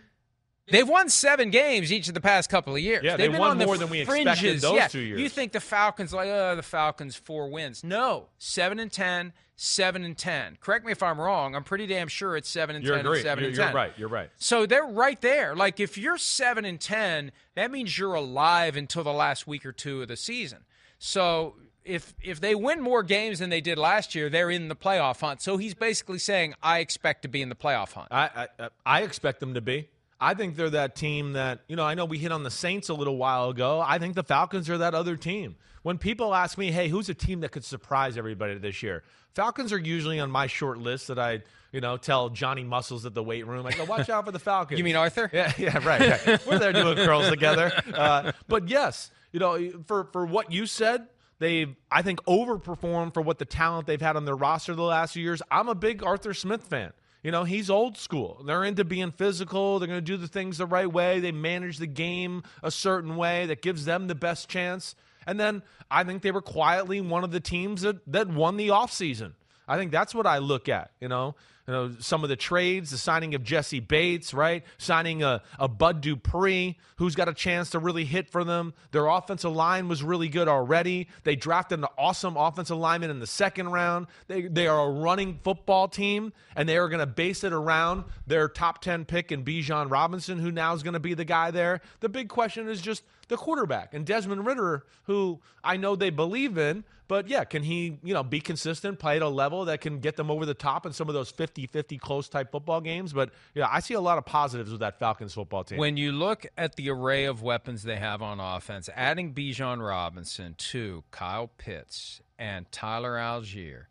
They've 0.71 0.89
won 0.89 1.09
seven 1.09 1.51
games 1.51 1.93
each 1.93 2.09
of 2.09 2.15
the 2.15 2.21
past 2.21 2.49
couple 2.51 2.75
of 2.75 2.81
years. 2.81 3.03
Yeah, 3.05 3.17
They've 3.17 3.27
they 3.27 3.33
been 3.33 3.41
won 3.41 3.51
on 3.53 3.59
the 3.59 3.67
more 3.67 3.77
than 3.79 3.89
we 3.91 4.01
expected 4.01 4.39
fringes. 4.39 4.63
those 4.63 4.75
Yeah, 4.77 4.89
two 4.89 5.01
years. 5.01 5.21
You 5.21 5.29
think 5.29 5.53
the 5.53 5.61
Falcons 5.61 6.13
like, 6.13 6.29
oh, 6.29 6.57
the 6.57 6.63
Falcons 6.63 7.17
four 7.17 7.49
wins? 7.49 7.83
No, 7.85 8.27
seven 8.39 8.79
and 8.79 8.91
ten, 8.93 9.33
seven 9.57 10.05
and 10.05 10.17
ten. 10.17 10.57
Correct 10.61 10.85
me 10.87 10.93
if 10.93 11.03
I'm 11.03 11.21
wrong. 11.21 11.55
I'm 11.55 11.65
pretty 11.65 11.87
damn 11.87 12.09
sure 12.09 12.37
it's 12.37 12.49
seven 12.49 12.77
and 12.77 12.85
You're 12.85 12.97
ten 12.97 13.05
seven 13.23 13.43
You're, 13.43 13.49
and 13.49 13.57
you're 13.57 13.67
ten. 13.67 13.75
right. 13.75 13.93
You're 13.97 14.09
right. 14.09 14.31
So 14.39 14.67
they're 14.67 14.87
right 14.87 15.21
there. 15.21 15.55
Like 15.55 15.81
if 15.81 15.99
you're 15.99 16.19
seven 16.19 16.65
and 16.65 16.81
ten, 16.81 17.33
that 17.55 17.71
means 17.71 17.99
you're 17.99 18.15
alive 18.15 18.77
until 18.77 19.05
the 19.05 19.13
last 19.13 19.47
week 19.47 19.67
or 19.67 19.73
two 19.73 20.03
of 20.03 20.09
the 20.09 20.17
season. 20.17 20.61
So 20.99 21.57
if 21.85 22.15
if 22.23 22.41
they 22.41 22.55
win 22.55 22.81
more 22.81 23.03
games 23.03 23.39
than 23.39 23.51
they 23.51 23.61
did 23.61 23.79
last 23.79 24.15
year, 24.15 24.29
they're 24.29 24.51
in 24.51 24.69
the 24.69 24.77
playoff 24.77 25.21
hunt. 25.21 25.41
So 25.43 25.57
he's 25.57 25.75
basically 25.75 26.19
saying, 26.19 26.55
I 26.63 26.79
expect 26.81 27.23
to 27.23 27.29
be 27.29 27.41
in 27.43 27.49
the 27.49 27.55
playoff 27.55 27.93
hunt. 27.95 28.09
I, 28.11 28.49
I 28.59 28.69
I 28.85 29.03
expect 29.03 29.41
them 29.41 29.55
to 29.55 29.61
be. 29.61 29.89
I 30.21 30.35
think 30.35 30.57
they're 30.57 30.71
that 30.71 30.95
team 30.95 31.33
that 31.33 31.61
you 31.67 31.77
know. 31.77 31.85
I 31.85 31.95
know 31.95 32.05
we 32.05 32.19
hit 32.19 32.31
on 32.31 32.43
the 32.43 32.51
Saints 32.51 32.89
a 32.91 32.95
little 32.95 33.17
while 33.17 33.49
ago. 33.49 33.83
I 33.85 33.99
think 33.99 34.15
the 34.15 34.23
Falcons 34.23 34.69
are 34.69 34.79
that 34.79 34.95
other 34.95 35.17
team. 35.17 35.57
When 35.83 35.97
people 35.97 36.35
ask 36.35 36.59
me, 36.59 36.71
"Hey, 36.71 36.89
who's 36.89 37.09
a 37.09 37.15
team 37.15 37.41
that 37.41 37.53
could 37.53 37.65
surprise 37.65 38.19
everybody 38.19 38.59
this 38.59 38.83
year?" 38.83 39.03
Falcons 39.35 39.73
are 39.73 39.79
usually 39.79 40.21
on 40.21 40.31
my 40.31 40.47
short 40.47 40.79
list 40.79 41.09
that 41.09 41.19
I 41.19 41.43
you 41.73 41.81
know 41.81 41.97
tell 41.97 42.29
Johnny 42.29 42.65
Muscles 42.65 43.07
at 43.07 43.15
the 43.15 43.23
weight 43.23 43.47
room. 43.47 43.65
I 43.65 43.73
go, 43.73 43.85
"Watch 43.85 44.11
out 44.11 44.27
for 44.27 44.33
the 44.33 44.39
Falcons." 44.39 44.77
You 44.77 44.85
mean 44.85 44.97
Arthur? 44.97 45.31
Yeah, 45.33 45.53
yeah, 45.57 45.79
right. 45.87 46.27
right. 46.27 46.47
We're 46.47 46.59
there 46.59 46.73
doing 46.75 46.97
curls 46.97 47.29
together. 47.31 47.73
Uh, 47.95 48.33
but 48.47 48.69
yes, 48.69 49.11
you 49.33 49.41
know, 49.41 49.83
for 49.87 50.05
for 50.13 50.27
what 50.27 50.53
you 50.53 50.67
said, 50.67 51.07
they've 51.39 51.75
I 51.91 52.03
think 52.03 52.23
overperformed 52.25 53.15
for 53.15 53.23
what 53.23 53.39
the 53.39 53.47
talent 53.47 53.87
they've 53.87 54.01
had 54.01 54.17
on 54.17 54.27
their 54.27 54.37
roster 54.37 54.75
the 54.75 54.83
last 54.83 55.15
few 55.15 55.23
years. 55.23 55.41
I'm 55.51 55.69
a 55.69 55.75
big 55.75 56.03
Arthur 56.03 56.35
Smith 56.35 56.65
fan. 56.65 56.93
You 57.23 57.31
know, 57.31 57.45
he's 57.45 57.69
old 57.69 57.99
school. 57.99 58.43
They're 58.47 58.65
into 58.65 58.85
being 58.85 59.11
physical. 59.11 59.79
They're 59.79 59.89
going 59.89 59.99
to 59.99 60.05
do 60.05 60.17
the 60.17 60.29
things 60.29 60.59
the 60.59 60.67
right 60.67 60.91
way. 60.91 61.21
They 61.21 61.33
manage 61.33 61.79
the 61.79 61.87
game 61.87 62.43
a 62.63 62.71
certain 62.71 63.17
way 63.17 63.47
that 63.47 63.61
gives 63.61 63.85
them 63.85 64.07
the 64.07 64.15
best 64.15 64.49
chance. 64.49 64.95
And 65.27 65.39
then 65.39 65.63
I 65.91 66.05
think 66.05 66.23
they 66.23 66.31
were 66.31 66.41
quietly 66.41 67.01
one 67.01 67.25
of 67.25 67.31
the 67.31 67.41
teams 67.41 67.83
that, 67.83 68.01
that 68.11 68.29
won 68.29 68.57
the 68.57 68.69
offseason. 68.69 69.33
I 69.69 69.77
think 69.77 69.93
that's 69.93 70.15
what 70.15 70.27
I 70.27 70.39
look 70.39 70.69
at, 70.69 70.91
you 71.01 71.09
know. 71.09 71.35
You 71.67 71.73
know, 71.73 71.93
some 72.01 72.23
of 72.23 72.29
the 72.29 72.37
trades, 72.37 72.91
the 72.91 72.99
signing 72.99 73.35
of 73.35 73.45
Jessie 73.45 73.81
Bates, 73.81 74.35
right? 74.35 74.65
Signing 74.79 75.23
a, 75.23 75.43
a 75.59 75.69
Bud 75.69 76.01
Dupree, 76.01 76.79
who's 76.97 77.15
got 77.15 77.29
a 77.29 77.35
chance 77.35 77.71
to 77.71 77.79
really 77.79 78.05
hit 78.05 78.29
for 78.29 78.45
them. 78.45 78.75
Their 78.91 79.07
offensive 79.07 79.53
line 79.53 79.89
was 79.89 80.03
really 80.03 80.29
good 80.29 80.49
already. 80.49 81.09
They 81.25 81.37
drafted 81.37 81.79
an 81.79 81.87
awesome 81.97 82.37
offensive 82.37 82.77
lineman 82.77 83.11
in 83.11 83.21
the 83.21 83.27
second 83.27 83.71
round. 83.71 84.07
They, 84.27 84.43
they 84.43 84.67
are 84.67 84.89
a 84.89 84.91
running 84.91 85.39
football 85.45 85.87
team, 85.89 86.33
and 86.57 86.69
they 86.69 86.77
are 86.77 86.89
going 86.89 87.01
to 87.01 87.07
base 87.07 87.45
it 87.45 87.53
around 87.53 88.05
their 88.27 88.49
top 88.49 88.81
10 88.81 89.05
pick 89.05 89.31
in 89.31 89.45
Bijan 89.45 89.91
Robinson, 89.91 90.39
who 90.39 90.51
now 90.51 90.75
is 90.75 90.83
going 90.83 90.95
to 90.95 91.01
be 91.01 91.15
the 91.15 91.25
guy 91.25 91.51
there. 91.51 91.81
The 92.01 92.09
big 92.09 92.29
question 92.29 92.69
is 92.69 92.81
just 92.81 93.03
the 93.29 93.37
quarterback 93.37 93.95
and 93.95 94.05
Desmond 94.05 94.45
Ridder, 94.45 94.85
who 95.05 95.41
I 95.63 95.77
know 95.77 95.97
they 95.97 96.11
believe 96.11 96.59
in, 96.59 96.85
but 97.11 97.29
yeah, 97.29 97.45
can 97.45 97.63
he, 97.65 97.99
you 98.03 98.15
know, 98.15 98.23
be 98.23 98.41
consistent, 98.41 98.99
play 99.01 99.17
at 99.17 99.23
a 99.23 99.29
level 99.29 99.65
that 99.67 99.81
can 99.83 99.99
get 99.99 100.17
them 100.17 100.31
over 100.31 100.47
the 100.47 100.55
top 100.55 100.87
in 100.87 100.93
some 100.93 101.09
of 101.09 101.15
those 101.15 101.31
50-50 101.33 102.01
close 102.01 102.29
type 102.29 102.53
football 102.53 102.81
games? 102.81 103.13
But 103.13 103.31
yeah, 103.55 103.67
I 103.71 103.81
see 103.81 103.95
a 103.95 104.01
lot 104.01 104.17
of 104.17 104.25
positives 104.25 104.71
with 104.71 104.81
that 104.81 104.99
Falcons 104.99 105.35
football 105.35 105.65
team. 105.65 105.79
When 105.79 105.97
you 105.97 106.13
look 106.13 106.47
at 106.57 106.77
the 106.77 106.89
array 106.91 107.25
of 107.25 107.43
weapons 107.43 107.83
they 107.83 107.97
have 107.97 108.23
on 108.23 108.39
offense, 108.41 108.89
adding 108.95 109.35
Bijan 109.35 109.87
Robinson 109.87 110.55
to 110.57 111.03
Kyle 111.11 111.51
Pitts 111.59 112.21
and 112.39 112.71
Tyler 112.71 113.17
Allgeier 113.17 113.87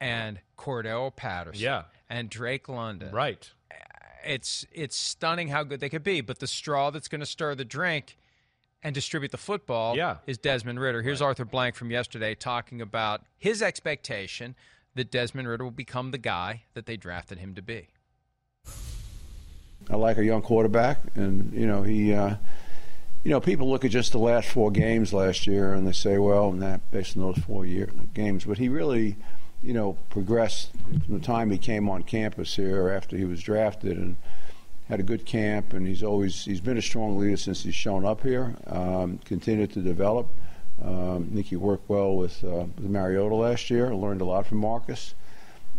and 0.00 0.40
Cordarrelle 0.58 1.14
Patterson 1.14 1.62
Yeah. 1.62 1.82
and 2.10 2.28
Drake 2.30 2.68
London. 2.68 3.12
right. 3.14 3.48
It's 4.24 4.64
it's 4.72 4.96
stunning 4.96 5.48
how 5.48 5.64
good 5.64 5.80
they 5.80 5.88
could 5.88 6.04
be, 6.04 6.20
but 6.20 6.38
the 6.38 6.46
straw 6.46 6.90
that's 6.90 7.08
going 7.08 7.20
to 7.20 7.26
stir 7.26 7.56
the 7.56 7.64
drink 7.64 8.16
and 8.82 8.94
distribute 8.94 9.30
the 9.30 9.38
football 9.38 9.96
Yeah. 9.96 10.16
is 10.26 10.38
Desmond 10.38 10.80
Ridder. 10.80 11.02
Here's 11.02 11.22
Arthur 11.22 11.44
Blank 11.44 11.74
from 11.76 11.90
yesterday 11.90 12.34
talking 12.34 12.80
about 12.80 13.22
his 13.38 13.62
expectation 13.62 14.54
that 14.94 15.10
Desmond 15.10 15.48
Ridder 15.48 15.64
will 15.64 15.70
become 15.70 16.10
the 16.10 16.18
guy 16.18 16.62
that 16.74 16.86
they 16.86 16.96
drafted 16.96 17.38
him 17.38 17.54
to 17.54 17.62
be. 17.62 17.88
I 19.90 19.96
like 19.96 20.16
a 20.18 20.24
young 20.24 20.42
quarterback, 20.42 21.00
and 21.14 21.52
you 21.52 21.66
know 21.66 21.82
he, 21.82 22.14
uh, 22.14 22.36
you 23.24 23.30
know, 23.30 23.40
people 23.40 23.68
look 23.68 23.84
at 23.84 23.90
just 23.90 24.12
the 24.12 24.18
last 24.18 24.48
four 24.48 24.70
games 24.70 25.12
last 25.12 25.46
year 25.46 25.74
and 25.74 25.86
they 25.86 25.92
say, 25.92 26.18
well, 26.18 26.52
not 26.52 26.88
based 26.90 27.16
on 27.16 27.22
those 27.22 27.38
four 27.38 27.64
year 27.64 27.88
games, 28.14 28.44
but 28.44 28.58
he 28.58 28.68
really, 28.68 29.16
you 29.62 29.72
know, 29.72 29.96
progressed 30.10 30.70
from 31.06 31.18
the 31.18 31.24
time 31.24 31.50
he 31.50 31.58
came 31.58 31.88
on 31.88 32.02
campus 32.02 32.56
here 32.56 32.88
after 32.90 33.16
he 33.16 33.24
was 33.24 33.40
drafted 33.42 33.96
and 33.96 34.16
had 34.88 35.00
a 35.00 35.02
good 35.02 35.24
camp, 35.24 35.72
and 35.72 35.86
he's 35.86 36.02
always 36.02 36.44
he's 36.44 36.60
been 36.60 36.78
a 36.78 36.82
strong 36.82 37.18
leader 37.18 37.36
since 37.36 37.62
he's 37.62 37.74
shown 37.74 38.04
up 38.04 38.22
here. 38.22 38.54
Um, 38.66 39.18
continued 39.24 39.72
to 39.72 39.80
develop. 39.80 40.28
Um, 40.84 41.28
I 41.30 41.34
think 41.34 41.46
he 41.46 41.56
worked 41.56 41.88
well 41.88 42.16
with, 42.16 42.42
uh, 42.42 42.66
with 42.76 42.90
Mariota 42.90 43.34
last 43.34 43.70
year. 43.70 43.94
Learned 43.94 44.20
a 44.20 44.24
lot 44.24 44.46
from 44.46 44.58
Marcus. 44.58 45.14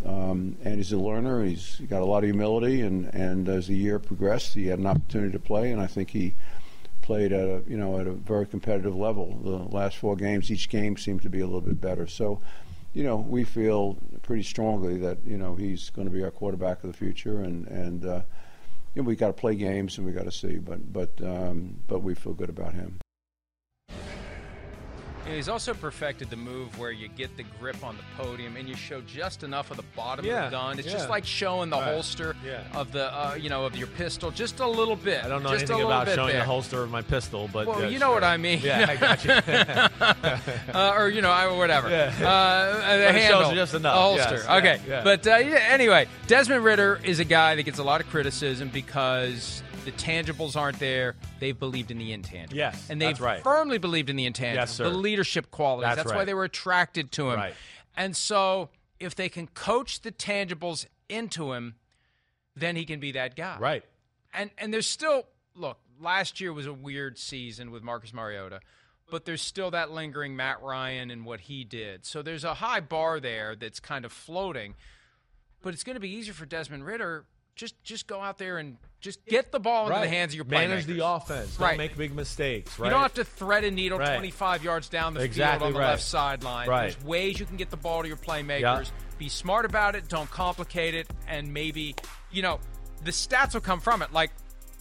Um, 0.04 0.56
and 0.64 0.76
he's 0.76 0.92
a 0.92 0.98
learner. 0.98 1.44
He's 1.44 1.80
got 1.88 2.02
a 2.02 2.04
lot 2.04 2.18
of 2.18 2.24
humility, 2.24 2.82
and, 2.82 3.06
and 3.14 3.48
as 3.48 3.68
the 3.68 3.76
year 3.76 3.98
progressed, 3.98 4.54
he 4.54 4.66
had 4.66 4.78
an 4.78 4.86
opportunity 4.86 5.32
to 5.32 5.38
play, 5.38 5.72
and 5.72 5.80
I 5.80 5.86
think 5.86 6.10
he 6.10 6.34
played 7.00 7.32
at 7.32 7.46
a 7.46 7.62
you 7.68 7.76
know 7.76 8.00
at 8.00 8.06
a 8.06 8.12
very 8.12 8.46
competitive 8.46 8.96
level. 8.96 9.38
The 9.42 9.76
last 9.76 9.96
four 9.96 10.16
games, 10.16 10.50
each 10.50 10.68
game 10.68 10.96
seemed 10.96 11.22
to 11.22 11.30
be 11.30 11.40
a 11.40 11.44
little 11.44 11.60
bit 11.60 11.80
better. 11.80 12.06
So, 12.06 12.40
you 12.92 13.02
know, 13.04 13.16
we 13.16 13.44
feel 13.44 13.98
pretty 14.22 14.42
strongly 14.42 14.96
that 14.98 15.18
you 15.26 15.38
know 15.38 15.54
he's 15.54 15.90
going 15.90 16.08
to 16.08 16.12
be 16.12 16.22
our 16.22 16.30
quarterback 16.30 16.82
of 16.82 16.90
the 16.90 16.96
future, 16.96 17.40
and 17.40 17.66
and 17.68 18.04
uh, 18.04 18.20
you 18.94 19.02
know, 19.02 19.06
we 19.06 19.16
got 19.16 19.28
to 19.28 19.32
play 19.32 19.54
games 19.54 19.98
and 19.98 20.06
we 20.06 20.12
got 20.12 20.24
to 20.24 20.32
see, 20.32 20.56
but 20.58 20.92
but 20.92 21.10
um, 21.22 21.80
but 21.88 22.00
we 22.00 22.14
feel 22.14 22.32
good 22.32 22.48
about 22.50 22.74
him. 22.74 22.98
He's 25.26 25.48
also 25.48 25.72
perfected 25.74 26.28
the 26.30 26.36
move 26.36 26.78
where 26.78 26.90
you 26.92 27.08
get 27.08 27.36
the 27.36 27.44
grip 27.58 27.82
on 27.82 27.96
the 27.96 28.22
podium 28.22 28.56
and 28.56 28.68
you 28.68 28.74
show 28.76 29.00
just 29.02 29.42
enough 29.42 29.70
of 29.70 29.78
the 29.78 29.82
bottom 29.96 30.24
Yeah, 30.24 30.44
of 30.44 30.50
the 30.50 30.56
gun. 30.56 30.78
It's 30.78 30.86
yeah. 30.86 30.92
just 30.94 31.08
like 31.08 31.24
showing 31.24 31.70
the 31.70 31.76
Right, 31.76 31.92
holster 31.94 32.36
yeah. 32.44 32.62
of 32.74 32.92
the 32.92 33.06
uh, 33.12 33.34
you 33.34 33.48
know 33.48 33.64
of 33.64 33.74
your 33.74 33.86
pistol 33.88 34.30
just 34.30 34.60
a 34.60 34.66
little 34.66 34.96
bit. 34.96 35.24
I 35.24 35.28
don't 35.28 35.42
know 35.42 35.50
just 35.50 35.62
anything 35.62 35.74
a 35.76 35.78
little 35.78 35.92
about 35.92 36.06
bit 36.06 36.14
showing 36.14 36.28
there. 36.32 36.40
the 36.40 36.46
holster 36.46 36.82
of 36.82 36.90
my 36.90 37.02
pistol, 37.02 37.48
but 37.52 37.66
Well, 37.66 37.90
you 37.90 37.98
know 37.98 38.06
sure. 38.06 38.14
what 38.14 38.24
I 38.24 38.36
mean. 38.36 38.60
Yeah, 38.62 38.86
I 38.88 38.96
got 38.96 39.24
you. 39.24 39.30
uh, 40.74 40.94
or 40.96 41.08
you 41.08 41.20
know, 41.22 41.30
I, 41.30 41.50
whatever. 41.56 41.88
Yeah. 41.90 42.12
Uh, 42.20 42.74
the 42.74 43.04
But 43.06 43.14
it 43.16 43.20
shows 43.22 43.30
handle, 43.32 43.54
just 43.54 43.74
enough, 43.74 43.94
holster. 43.96 44.34
yes, 44.36 44.48
okay, 44.48 45.00
but 45.02 45.26
uh, 45.26 45.36
yeah, 45.38 45.56
anyway, 45.70 46.06
Desmond 46.26 46.62
Ridder 46.64 47.00
is 47.02 47.18
a 47.18 47.24
guy 47.24 47.54
that 47.56 47.62
gets 47.64 47.78
a 47.78 47.84
lot 47.84 48.00
of 48.00 48.08
criticism 48.08 48.68
because 48.72 49.62
the 49.84 49.92
tangibles 49.92 50.56
aren't 50.56 50.78
there. 50.78 51.16
They've 51.40 51.58
believed 51.58 51.90
in 51.90 51.98
the 51.98 52.16
intangibles. 52.16 52.54
Yes, 52.54 52.90
and 52.90 53.00
they've 53.00 53.20
right. 53.20 53.42
firmly 53.42 53.78
believed 53.78 54.10
in 54.10 54.16
the 54.16 54.28
intangibles. 54.28 54.54
Yes, 54.54 54.74
sir. 54.74 54.84
The 54.84 54.96
leadership 54.96 55.50
qualities. 55.50 55.96
That's 55.96 56.08
That's, 56.08 56.16
why 56.16 56.24
they 56.24 56.34
were 56.34 56.44
attracted 56.44 57.12
to 57.12 57.30
him. 57.30 57.36
Right. 57.36 57.54
And 57.96 58.16
so, 58.16 58.70
if 58.98 59.14
they 59.14 59.28
can 59.28 59.46
coach 59.46 60.00
the 60.00 60.12
tangibles 60.12 60.86
into 61.08 61.52
him, 61.52 61.74
then 62.56 62.76
he 62.76 62.84
can 62.84 63.00
be 63.00 63.12
that 63.12 63.36
guy. 63.36 63.56
right. 63.58 63.84
And 64.32 64.50
and 64.58 64.72
there's 64.72 64.88
still 64.88 65.26
look. 65.54 65.78
Last 66.00 66.40
year 66.40 66.52
was 66.52 66.66
a 66.66 66.72
weird 66.72 67.18
season 67.18 67.70
with 67.70 67.84
Marcus 67.84 68.12
Mariota, 68.12 68.60
but 69.10 69.24
there's 69.24 69.42
still 69.42 69.70
that 69.70 69.92
lingering 69.92 70.34
Matt 70.34 70.60
Ryan 70.60 71.10
and 71.10 71.24
what 71.24 71.42
he 71.42 71.62
did. 71.62 72.04
So 72.04 72.20
there's 72.20 72.42
a 72.42 72.54
high 72.54 72.80
bar 72.80 73.20
there 73.20 73.54
that's 73.54 73.78
kind 73.78 74.04
of 74.04 74.12
floating. 74.12 74.74
But 75.62 75.72
it's 75.72 75.84
going 75.84 75.94
to 75.94 76.00
be 76.00 76.10
easier 76.10 76.34
for 76.34 76.44
Desmond 76.46 76.84
Ridder. 76.84 77.24
Just 77.56 77.80
just 77.84 78.06
go 78.06 78.20
out 78.20 78.38
there 78.38 78.58
and 78.58 78.76
just 79.00 79.24
get 79.26 79.52
the 79.52 79.60
ball 79.60 79.86
into 79.88 80.00
the 80.00 80.08
hands 80.08 80.32
of 80.32 80.36
your 80.36 80.44
playmakers. 80.44 80.68
Manage 80.68 80.86
the 80.86 81.06
offense. 81.06 81.56
Don't 81.56 81.66
Right. 81.68 81.78
make 81.78 81.96
big 81.96 82.14
mistakes. 82.14 82.78
Right. 82.78 82.86
You 82.86 82.90
don't 82.90 83.02
have 83.02 83.14
to 83.14 83.24
thread 83.24 83.62
a 83.64 83.70
needle 83.70 83.98
Right. 83.98 84.08
25 84.08 84.64
yards 84.64 84.88
down 84.88 85.14
the 85.14 85.20
Exactly 85.20 85.58
field 85.58 85.66
on 85.68 85.72
the 85.74 85.78
right. 85.78 85.90
left 85.92 86.02
sideline. 86.02 86.68
Right. 86.68 86.90
There's 86.92 87.04
ways 87.04 87.38
you 87.38 87.46
can 87.46 87.56
get 87.56 87.70
the 87.70 87.76
ball 87.76 88.02
to 88.02 88.08
your 88.08 88.16
playmakers. 88.16 88.60
Yeah. 88.60 88.84
Be 89.18 89.28
smart 89.28 89.66
about 89.66 89.94
it. 89.94 90.08
Don't 90.08 90.30
complicate 90.30 90.94
it. 90.94 91.06
And 91.28 91.52
maybe, 91.52 91.94
you 92.32 92.42
know, 92.42 92.58
the 93.04 93.10
stats 93.12 93.54
will 93.54 93.60
come 93.60 93.78
from 93.80 94.02
it. 94.02 94.12
Like 94.12 94.32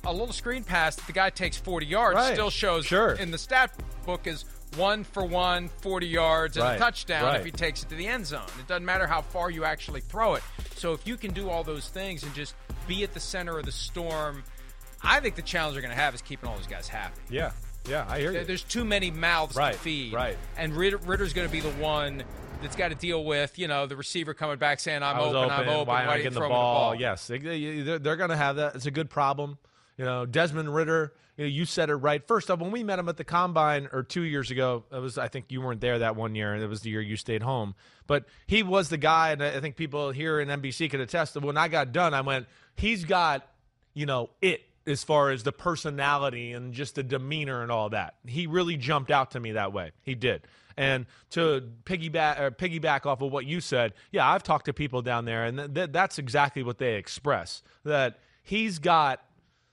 a 0.05 0.11
little 0.11 0.34
screen 0.34 0.63
pass 0.63 0.95
that 0.95 1.05
the 1.05 1.13
guy 1.13 1.30
takes 1.30 1.57
40 1.57 1.86
yards 1.86 2.15
Right. 2.15 2.34
still 2.34 2.49
shows 2.49 2.86
Sure. 2.86 3.11
in 3.13 3.30
the 3.30 3.38
stat 3.38 3.71
book 4.05 4.26
is 4.26 4.45
one 4.76 5.03
for 5.03 5.24
one, 5.24 5.69
40 5.82 6.07
yards, 6.07 6.57
and 6.57 6.63
Right. 6.65 6.76
a 6.78 6.80
touchdown 6.80 7.26
Right. 7.26 7.39
if 7.39 7.45
he 7.45 7.51
takes 7.51 7.84
it 7.84 7.89
to 7.89 7.95
the 7.95 8.07
end 8.07 8.26
zone. 8.26 8.41
It 8.59 8.67
doesn't 8.67 8.84
matter 8.86 9.05
how 9.05 9.21
far 9.21 9.51
you 9.51 9.65
actually 9.65 10.01
throw 10.01 10.34
it. 10.34 10.43
So 10.76 10.93
if 10.93 11.05
you 11.05 11.15
can 11.15 11.32
do 11.32 11.49
all 11.51 11.63
those 11.63 11.89
things 11.89 12.24
and 12.24 12.34
just 12.34 12.55
be 12.88 13.03
at 13.03 13.13
the 13.13 13.19
center 13.19 13.57
of 13.57 13.65
the 13.65 13.71
storm, 13.71 14.43
I 15.01 15.19
think 15.19 15.36
the 15.36 15.41
challenge 15.41 15.73
they're 15.75 15.81
going 15.81 15.95
to 15.95 16.01
have 16.01 16.13
is 16.15 16.21
keeping 16.21 16.49
all 16.49 16.55
those 16.55 16.67
guys 16.67 16.88
happy. 16.88 17.19
Yeah. 17.29 17.51
Yeah. 17.88 18.05
I 18.07 18.19
hear 18.19 18.31
you. 18.31 18.43
There's 18.45 18.63
too 18.63 18.86
many 18.86 19.11
mouths 19.11 19.55
Right, 19.55 19.73
to 19.73 19.79
feed. 19.79 20.13
right. 20.13 20.38
And 20.57 20.73
Ridder, 20.75 20.97
Ridder's 20.97 21.34
going 21.34 21.47
to 21.47 21.51
be 21.51 21.59
the 21.59 21.71
one 21.71 22.23
that's 22.61 22.75
got 22.77 22.89
to 22.89 22.95
deal 22.95 23.25
with, 23.25 23.59
you 23.59 23.67
know, 23.67 23.88
the 23.88 23.97
receiver 23.97 24.34
coming 24.34 24.57
back 24.57 24.79
saying, 24.79 25.03
I'm 25.03 25.17
was 25.17 25.34
open, 25.36 25.49
I'm 25.51 25.67
open. 25.67 25.88
Why 25.88 26.05
Why 26.05 26.13
I 26.13 26.15
you 26.17 26.23
getting 26.23 26.38
throw 26.38 26.47
the 26.47 26.53
ball? 26.53 26.91
the 26.91 26.95
ball? 26.95 27.01
Yes, 27.01 27.27
they, 27.27 27.38
they're 27.38 28.15
going 28.15 28.29
to 28.29 28.38
have 28.38 28.55
that. 28.55 28.75
It's 28.75 28.86
a 28.86 28.91
good 28.91 29.09
problem. 29.09 29.57
You 29.97 30.05
know, 30.05 30.25
Desmond 30.25 30.73
Ridder. 30.73 31.13
You, 31.36 31.45
know, 31.45 31.49
you 31.49 31.65
said 31.65 31.89
it 31.89 31.95
right. 31.95 32.25
First 32.27 32.49
off, 32.51 32.59
when 32.59 32.71
we 32.71 32.84
met 32.84 32.99
him 32.99 33.09
at 33.09 33.17
the 33.17 33.23
combine 33.23 33.89
or 33.91 34.03
two 34.03 34.21
years 34.21 34.49
ago, 34.51 34.84
it 34.91 34.99
was 34.99 35.17
I 35.17 35.27
think 35.27 35.45
you 35.49 35.61
weren't 35.61 35.81
there 35.81 35.99
that 35.99 36.15
one 36.15 36.36
year. 36.36 36.55
It 36.55 36.67
was 36.67 36.81
the 36.81 36.91
year 36.91 37.01
you 37.01 37.17
stayed 37.17 37.41
home. 37.41 37.73
But 38.05 38.25
he 38.47 38.63
was 38.63 38.89
the 38.89 38.97
guy, 38.97 39.31
and 39.31 39.43
I 39.43 39.59
think 39.59 39.75
people 39.75 40.11
here 40.11 40.39
in 40.39 40.47
NBC 40.47 40.89
could 40.91 40.99
attest 40.99 41.34
that 41.34 41.43
when 41.43 41.57
I 41.57 41.67
got 41.69 41.91
done, 41.91 42.13
I 42.13 42.21
went, 42.21 42.47
he's 42.76 43.05
got, 43.05 43.47
you 43.93 44.05
know, 44.05 44.30
it 44.41 44.61
as 44.86 45.03
far 45.03 45.32
as 45.32 45.43
the 45.43 45.51
personality 45.51 46.51
and 46.51 46.74
just 46.74 46.95
the 46.95 47.03
demeanor 47.03 47.61
and 47.61 47.71
all 47.71 47.89
that. 47.89 48.15
He 48.26 48.47
really 48.47 48.76
jumped 48.78 49.11
out 49.11 49.32
to 49.32 49.39
me 49.39 49.53
that 49.53 49.71
way. 49.71 49.91
He 50.03 50.15
did. 50.15 50.41
And 50.76 51.05
to 51.32 51.69
piggyback 51.86 52.39
or 52.39 52.51
piggyback 52.51 53.05
off 53.05 53.21
of 53.21 53.32
what 53.32 53.45
you 53.45 53.61
said, 53.61 53.93
yeah, 54.11 54.28
I've 54.28 54.43
talked 54.43 54.65
to 54.65 54.74
people 54.74 55.01
down 55.01 55.26
there, 55.26 55.45
and 55.45 55.57
th- 55.57 55.74
th- 55.74 55.89
that's 55.91 56.17
exactly 56.17 56.63
what 56.63 56.80
they 56.80 56.95
express. 56.95 57.61
That 57.84 58.19
he's 58.41 58.80
got 58.80 59.24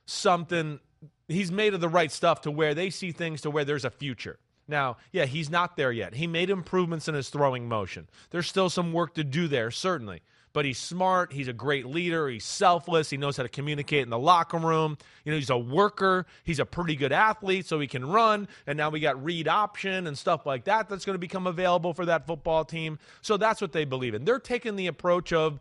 something. 0.07 0.79
He's 1.27 1.51
made 1.51 1.75
of 1.75 1.81
the 1.81 1.89
right 1.89 2.13
stuff 2.13 2.43
to 2.43 2.51
where 2.51 2.75
they 2.75 2.91
see 2.91 3.13
things 3.13 3.41
to 3.43 3.51
where 3.51 3.65
there's 3.65 3.85
a 3.85 3.91
future. 3.91 4.39
Now, 4.69 4.99
yeah, 5.11 5.25
he's 5.25 5.51
not 5.51 5.77
there 5.77 5.91
yet. 5.91 6.15
He 6.15 6.27
made 6.27 6.51
improvements 6.51 7.09
in 7.09 7.15
his 7.15 7.29
throwing 7.31 7.69
motion. 7.69 8.09
There's 8.31 8.47
still 8.47 8.71
some 8.71 8.93
work 8.93 9.15
to 9.15 9.25
do 9.25 9.49
there, 9.49 9.71
certainly. 9.71 10.21
But 10.53 10.65
he's 10.65 10.79
smart. 10.79 11.33
He's 11.33 11.47
a 11.47 11.53
great 11.53 11.87
leader. 11.87 12.29
He's 12.29 12.45
selfless. 12.45 13.09
He 13.11 13.17
knows 13.17 13.37
how 13.37 13.45
to 13.45 13.49
communicate 13.49 14.03
in 14.03 14.11
the 14.11 14.19
locker 14.19 14.59
room. 14.59 14.99
You 15.25 15.33
know, 15.33 15.39
he's 15.39 15.51
a 15.51 15.59
worker. 15.59 16.27
He's 16.43 16.59
a 16.59 16.65
pretty 16.65 16.97
good 16.97 17.13
athlete, 17.13 17.67
so 17.67 17.79
he 17.79 17.87
can 17.87 18.05
run. 18.05 18.49
And 18.67 18.77
now 18.77 18.91
we 18.91 18.99
got 18.99 19.23
read 19.23 19.47
option 19.47 20.07
and 20.07 20.19
stuff 20.19 20.47
like 20.47 20.65
that 20.65 20.89
that's 20.89 21.05
going 21.05 21.15
to 21.15 21.21
become 21.21 21.47
available 21.47 21.95
for 21.95 22.07
that 22.07 22.27
football 22.27 22.65
team. 22.65 22.99
So 23.23 23.37
that's 23.37 23.61
what 23.61 23.73
they 23.73 23.85
believe 23.85 24.15
in. 24.15 24.25
They're 24.25 24.41
taking 24.41 24.75
the 24.75 24.89
approach 24.89 25.33
of 25.33 25.61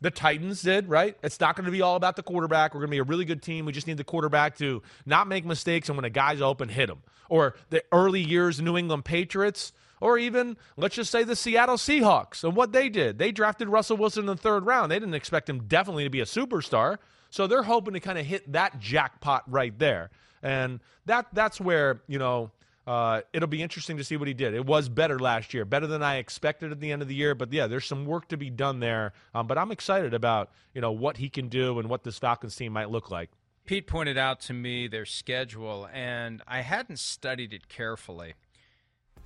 the 0.00 0.10
Titans 0.10 0.62
did, 0.62 0.88
right? 0.88 1.16
It's 1.22 1.40
not 1.40 1.56
going 1.56 1.66
to 1.66 1.72
be 1.72 1.82
all 1.82 1.96
about 1.96 2.16
the 2.16 2.22
quarterback. 2.22 2.74
We're 2.74 2.80
going 2.80 2.90
to 2.90 2.92
be 2.92 2.98
a 2.98 3.04
really 3.04 3.24
good 3.24 3.42
team. 3.42 3.64
We 3.64 3.72
just 3.72 3.86
need 3.86 3.96
the 3.96 4.04
quarterback 4.04 4.56
to 4.58 4.82
not 5.06 5.28
make 5.28 5.44
mistakes 5.44 5.88
and 5.88 5.96
when 5.96 6.04
a 6.04 6.10
guy's 6.10 6.40
open, 6.40 6.68
hit 6.68 6.88
him. 6.88 7.02
Or 7.28 7.54
the 7.70 7.82
early 7.92 8.20
years 8.20 8.60
New 8.60 8.76
England 8.76 9.04
Patriots, 9.04 9.72
or 10.02 10.18
even 10.18 10.56
let's 10.76 10.96
just 10.96 11.12
say 11.12 11.22
the 11.22 11.36
Seattle 11.36 11.76
Seahawks 11.76 12.42
and 12.42 12.56
what 12.56 12.72
they 12.72 12.88
did. 12.88 13.18
They 13.18 13.30
drafted 13.30 13.68
Russell 13.68 13.96
Wilson 13.96 14.22
in 14.22 14.26
the 14.26 14.36
third 14.36 14.66
round. 14.66 14.90
They 14.90 14.98
didn't 14.98 15.14
expect 15.14 15.48
him 15.48 15.60
definitely 15.68 16.02
to 16.02 16.10
be 16.10 16.20
a 16.20 16.24
superstar. 16.24 16.98
So 17.30 17.46
they're 17.46 17.62
hoping 17.62 17.94
to 17.94 18.00
kind 18.00 18.18
of 18.18 18.26
hit 18.26 18.52
that 18.52 18.80
jackpot 18.80 19.44
right 19.46 19.78
there. 19.78 20.10
And 20.42 20.80
that 21.06 21.26
that's 21.32 21.60
where, 21.60 22.02
you 22.08 22.18
know, 22.18 22.50
uh, 22.84 23.20
it'll 23.32 23.48
be 23.48 23.62
interesting 23.62 23.96
to 23.96 24.02
see 24.02 24.16
what 24.16 24.26
he 24.26 24.34
did. 24.34 24.54
It 24.54 24.66
was 24.66 24.88
better 24.88 25.20
last 25.20 25.54
year, 25.54 25.64
better 25.64 25.86
than 25.86 26.02
I 26.02 26.16
expected 26.16 26.72
at 26.72 26.80
the 26.80 26.90
end 26.90 27.00
of 27.00 27.06
the 27.06 27.14
year. 27.14 27.36
But 27.36 27.52
yeah, 27.52 27.68
there's 27.68 27.86
some 27.86 28.04
work 28.04 28.28
to 28.30 28.36
be 28.36 28.50
done 28.50 28.80
there. 28.80 29.12
Um, 29.36 29.46
but 29.46 29.56
I'm 29.56 29.70
excited 29.70 30.14
about 30.14 30.50
you 30.74 30.80
know 30.80 30.90
what 30.90 31.18
he 31.18 31.28
can 31.28 31.48
do 31.48 31.78
and 31.78 31.88
what 31.88 32.02
this 32.02 32.18
Falcons 32.18 32.56
team 32.56 32.72
might 32.72 32.90
look 32.90 33.08
like. 33.08 33.30
Pete 33.66 33.86
pointed 33.86 34.18
out 34.18 34.40
to 34.40 34.52
me 34.52 34.88
their 34.88 35.06
schedule, 35.06 35.88
and 35.92 36.42
I 36.48 36.62
hadn't 36.62 36.98
studied 36.98 37.54
it 37.54 37.68
carefully. 37.68 38.34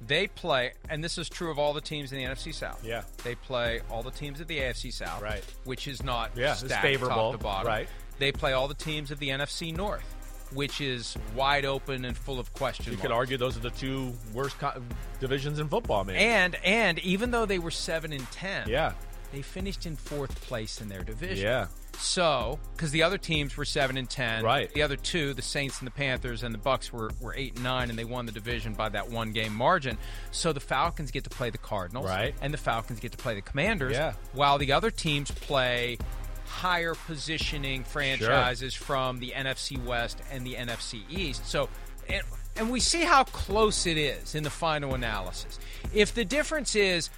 They 0.04 0.26
play, 0.26 0.72
and 0.90 1.02
this 1.02 1.16
is 1.18 1.28
true 1.28 1.50
of 1.50 1.58
all 1.58 1.72
the 1.72 1.80
teams 1.80 2.12
in 2.12 2.18
the 2.18 2.24
NFC 2.24 2.52
South. 2.54 2.84
Yeah. 2.84 3.02
They 3.24 3.34
play 3.34 3.80
all 3.90 4.02
the 4.02 4.10
teams 4.10 4.40
of 4.40 4.46
the 4.46 4.58
AFC 4.58 4.92
South, 4.92 5.22
Right. 5.22 5.42
Which 5.64 5.88
is 5.88 6.02
not 6.02 6.32
Yeah, 6.36 6.54
stacked 6.54 6.82
favorable, 6.82 7.14
top 7.16 7.32
to 7.32 7.38
bottom. 7.38 7.66
right. 7.68 7.88
They 8.18 8.30
play 8.32 8.52
all 8.52 8.68
the 8.68 8.74
teams 8.74 9.10
of 9.10 9.18
the 9.18 9.30
NFC 9.30 9.74
North, 9.74 10.04
which 10.52 10.80
is 10.80 11.16
wide 11.34 11.64
open 11.64 12.04
and 12.04 12.16
full 12.16 12.38
of 12.38 12.52
questions. 12.52 12.88
You 12.88 12.92
marks. 12.94 13.02
could 13.02 13.12
argue 13.12 13.36
those 13.38 13.56
are 13.56 13.60
the 13.60 13.70
two 13.70 14.12
worst 14.34 14.58
co- 14.58 14.80
divisions 15.20 15.58
in 15.58 15.68
football, 15.68 16.04
man. 16.04 16.16
And 16.16 16.54
and 16.64 16.98
even 17.00 17.30
though 17.30 17.46
they 17.46 17.58
were 17.58 17.70
seven 17.70 18.12
and 18.12 18.30
ten, 18.30 18.68
yeah, 18.68 18.92
they 19.32 19.42
finished 19.42 19.86
in 19.86 19.96
fourth 19.96 20.40
place 20.42 20.80
in 20.80 20.88
their 20.88 21.02
division. 21.02 21.44
yeah, 21.44 21.66
So, 21.98 22.58
because 22.74 22.90
the 22.90 23.02
other 23.02 23.18
teams 23.18 23.56
were 23.56 23.64
seven 23.64 23.96
and 23.96 24.08
ten, 24.08 24.44
Right. 24.44 24.72
The 24.72 24.82
other 24.82 24.96
two, 24.96 25.34
the 25.34 25.42
Saints 25.42 25.78
and 25.80 25.86
the 25.86 25.90
Panthers 25.92 26.42
and 26.42 26.54
the 26.54 26.58
Bucks, 26.58 26.92
were 26.92 27.10
were 27.20 27.34
eight 27.34 27.54
and 27.54 27.64
nine, 27.64 27.90
and 27.90 27.98
they 27.98 28.04
won 28.04 28.26
the 28.26 28.32
division 28.32 28.74
by 28.74 28.88
that 28.90 29.10
one 29.10 29.32
game 29.32 29.54
margin. 29.54 29.98
So 30.30 30.52
the 30.52 30.60
Falcons 30.60 31.10
get 31.10 31.24
to 31.24 31.30
play 31.30 31.50
the 31.50 31.58
Cardinals, 31.58 32.06
Right. 32.06 32.34
And 32.40 32.52
the 32.52 32.58
Falcons 32.58 33.00
get 33.00 33.12
to 33.12 33.18
play 33.18 33.34
the 33.34 33.42
Commanders, 33.42 33.92
Yeah. 33.92 34.12
While 34.32 34.58
the 34.58 34.72
other 34.72 34.90
teams 34.90 35.30
play 35.30 35.98
higher 36.46 36.94
positioning 36.94 37.84
franchises 37.84 38.74
from 38.74 39.18
the 39.18 39.32
NFC 39.36 39.82
West 39.84 40.20
and 40.30 40.46
the 40.46 40.54
NFC 40.54 41.02
East. 41.10 41.46
So, 41.46 41.68
and, 42.08 42.22
and 42.56 42.70
we 42.70 42.80
see 42.80 43.02
how 43.02 43.24
close 43.24 43.84
it 43.86 43.98
is 43.98 44.34
in 44.34 44.42
the 44.42 44.50
final 44.50 44.94
analysis. 44.94 45.58
If 45.92 46.14
the 46.14 46.24
difference 46.24 46.74
is 46.76 47.10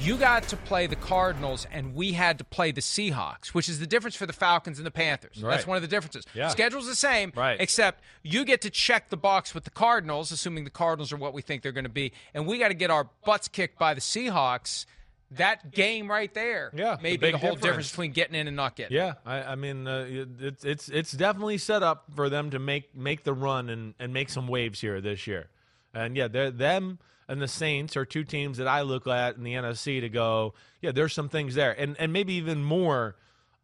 you 0.00 0.16
got 0.16 0.44
to 0.44 0.56
play 0.56 0.86
the 0.86 0.96
Cardinals 0.96 1.66
and 1.70 1.94
we 1.94 2.12
had 2.12 2.38
to 2.38 2.44
play 2.44 2.72
the 2.72 2.80
Seahawks, 2.80 3.48
which 3.48 3.68
is 3.68 3.78
the 3.80 3.86
difference 3.86 4.16
for 4.16 4.26
the 4.26 4.32
Falcons 4.32 4.78
and 4.78 4.86
the 4.86 4.90
Panthers. 4.90 5.36
That's 5.40 5.66
one 5.66 5.76
of 5.76 5.82
the 5.82 5.88
differences. 5.88 6.24
Yeah. 6.34 6.48
Schedule's 6.48 6.86
the 6.86 6.94
same, 6.94 7.32
Right. 7.36 7.60
except 7.60 8.02
you 8.22 8.44
get 8.44 8.62
to 8.62 8.70
check 8.70 9.10
the 9.10 9.16
box 9.16 9.54
with 9.54 9.64
the 9.64 9.70
Cardinals, 9.70 10.32
assuming 10.32 10.64
the 10.64 10.70
Cardinals 10.70 11.12
are 11.12 11.16
what 11.16 11.34
we 11.34 11.42
think 11.42 11.62
they're 11.62 11.72
going 11.72 11.84
to 11.84 11.90
be, 11.90 12.12
and 12.34 12.46
we 12.46 12.58
got 12.58 12.68
to 12.68 12.74
get 12.74 12.90
our 12.90 13.08
butts 13.24 13.46
kicked 13.48 13.78
by 13.78 13.94
the 13.94 14.00
Seahawks. 14.00 14.86
That 15.32 15.70
game 15.70 16.10
right 16.10 16.32
there 16.34 16.72
Yeah, 16.74 16.96
may 17.00 17.12
the 17.12 17.18
be 17.18 17.30
the 17.30 17.38
whole 17.38 17.50
difference. 17.50 17.62
difference 17.62 17.90
between 17.92 18.10
getting 18.12 18.34
in 18.34 18.48
and 18.48 18.56
not 18.56 18.74
getting 18.74 18.96
yeah. 18.96 19.12
I, 19.24 19.42
I 19.42 19.54
mean, 19.54 19.86
uh, 19.86 20.04
it's 20.40 20.64
it's 20.64 20.88
it's 20.88 21.12
definitely 21.12 21.58
set 21.58 21.84
up 21.84 22.06
for 22.16 22.28
them 22.28 22.50
to 22.50 22.58
make 22.58 22.96
make 22.96 23.22
the 23.22 23.32
run 23.32 23.68
and 23.70 23.94
and 24.00 24.12
make 24.12 24.28
some 24.28 24.48
waves 24.48 24.80
here 24.80 25.00
this 25.00 25.28
year. 25.28 25.48
And 25.94 26.16
yeah, 26.16 26.26
they're, 26.26 26.50
them 26.50 26.98
and 27.30 27.40
the 27.40 27.48
Saints 27.48 27.96
are 27.96 28.04
two 28.04 28.24
teams 28.24 28.58
that 28.58 28.66
I 28.66 28.82
look 28.82 29.06
at 29.06 29.36
in 29.36 29.44
the 29.44 29.54
NFC 29.54 30.00
to 30.00 30.08
go. 30.08 30.52
Yeah, 30.82 30.90
there's 30.90 31.12
some 31.12 31.28
things 31.28 31.54
there, 31.54 31.72
and 31.78 31.96
and 31.98 32.12
maybe 32.12 32.34
even 32.34 32.62
more 32.62 33.14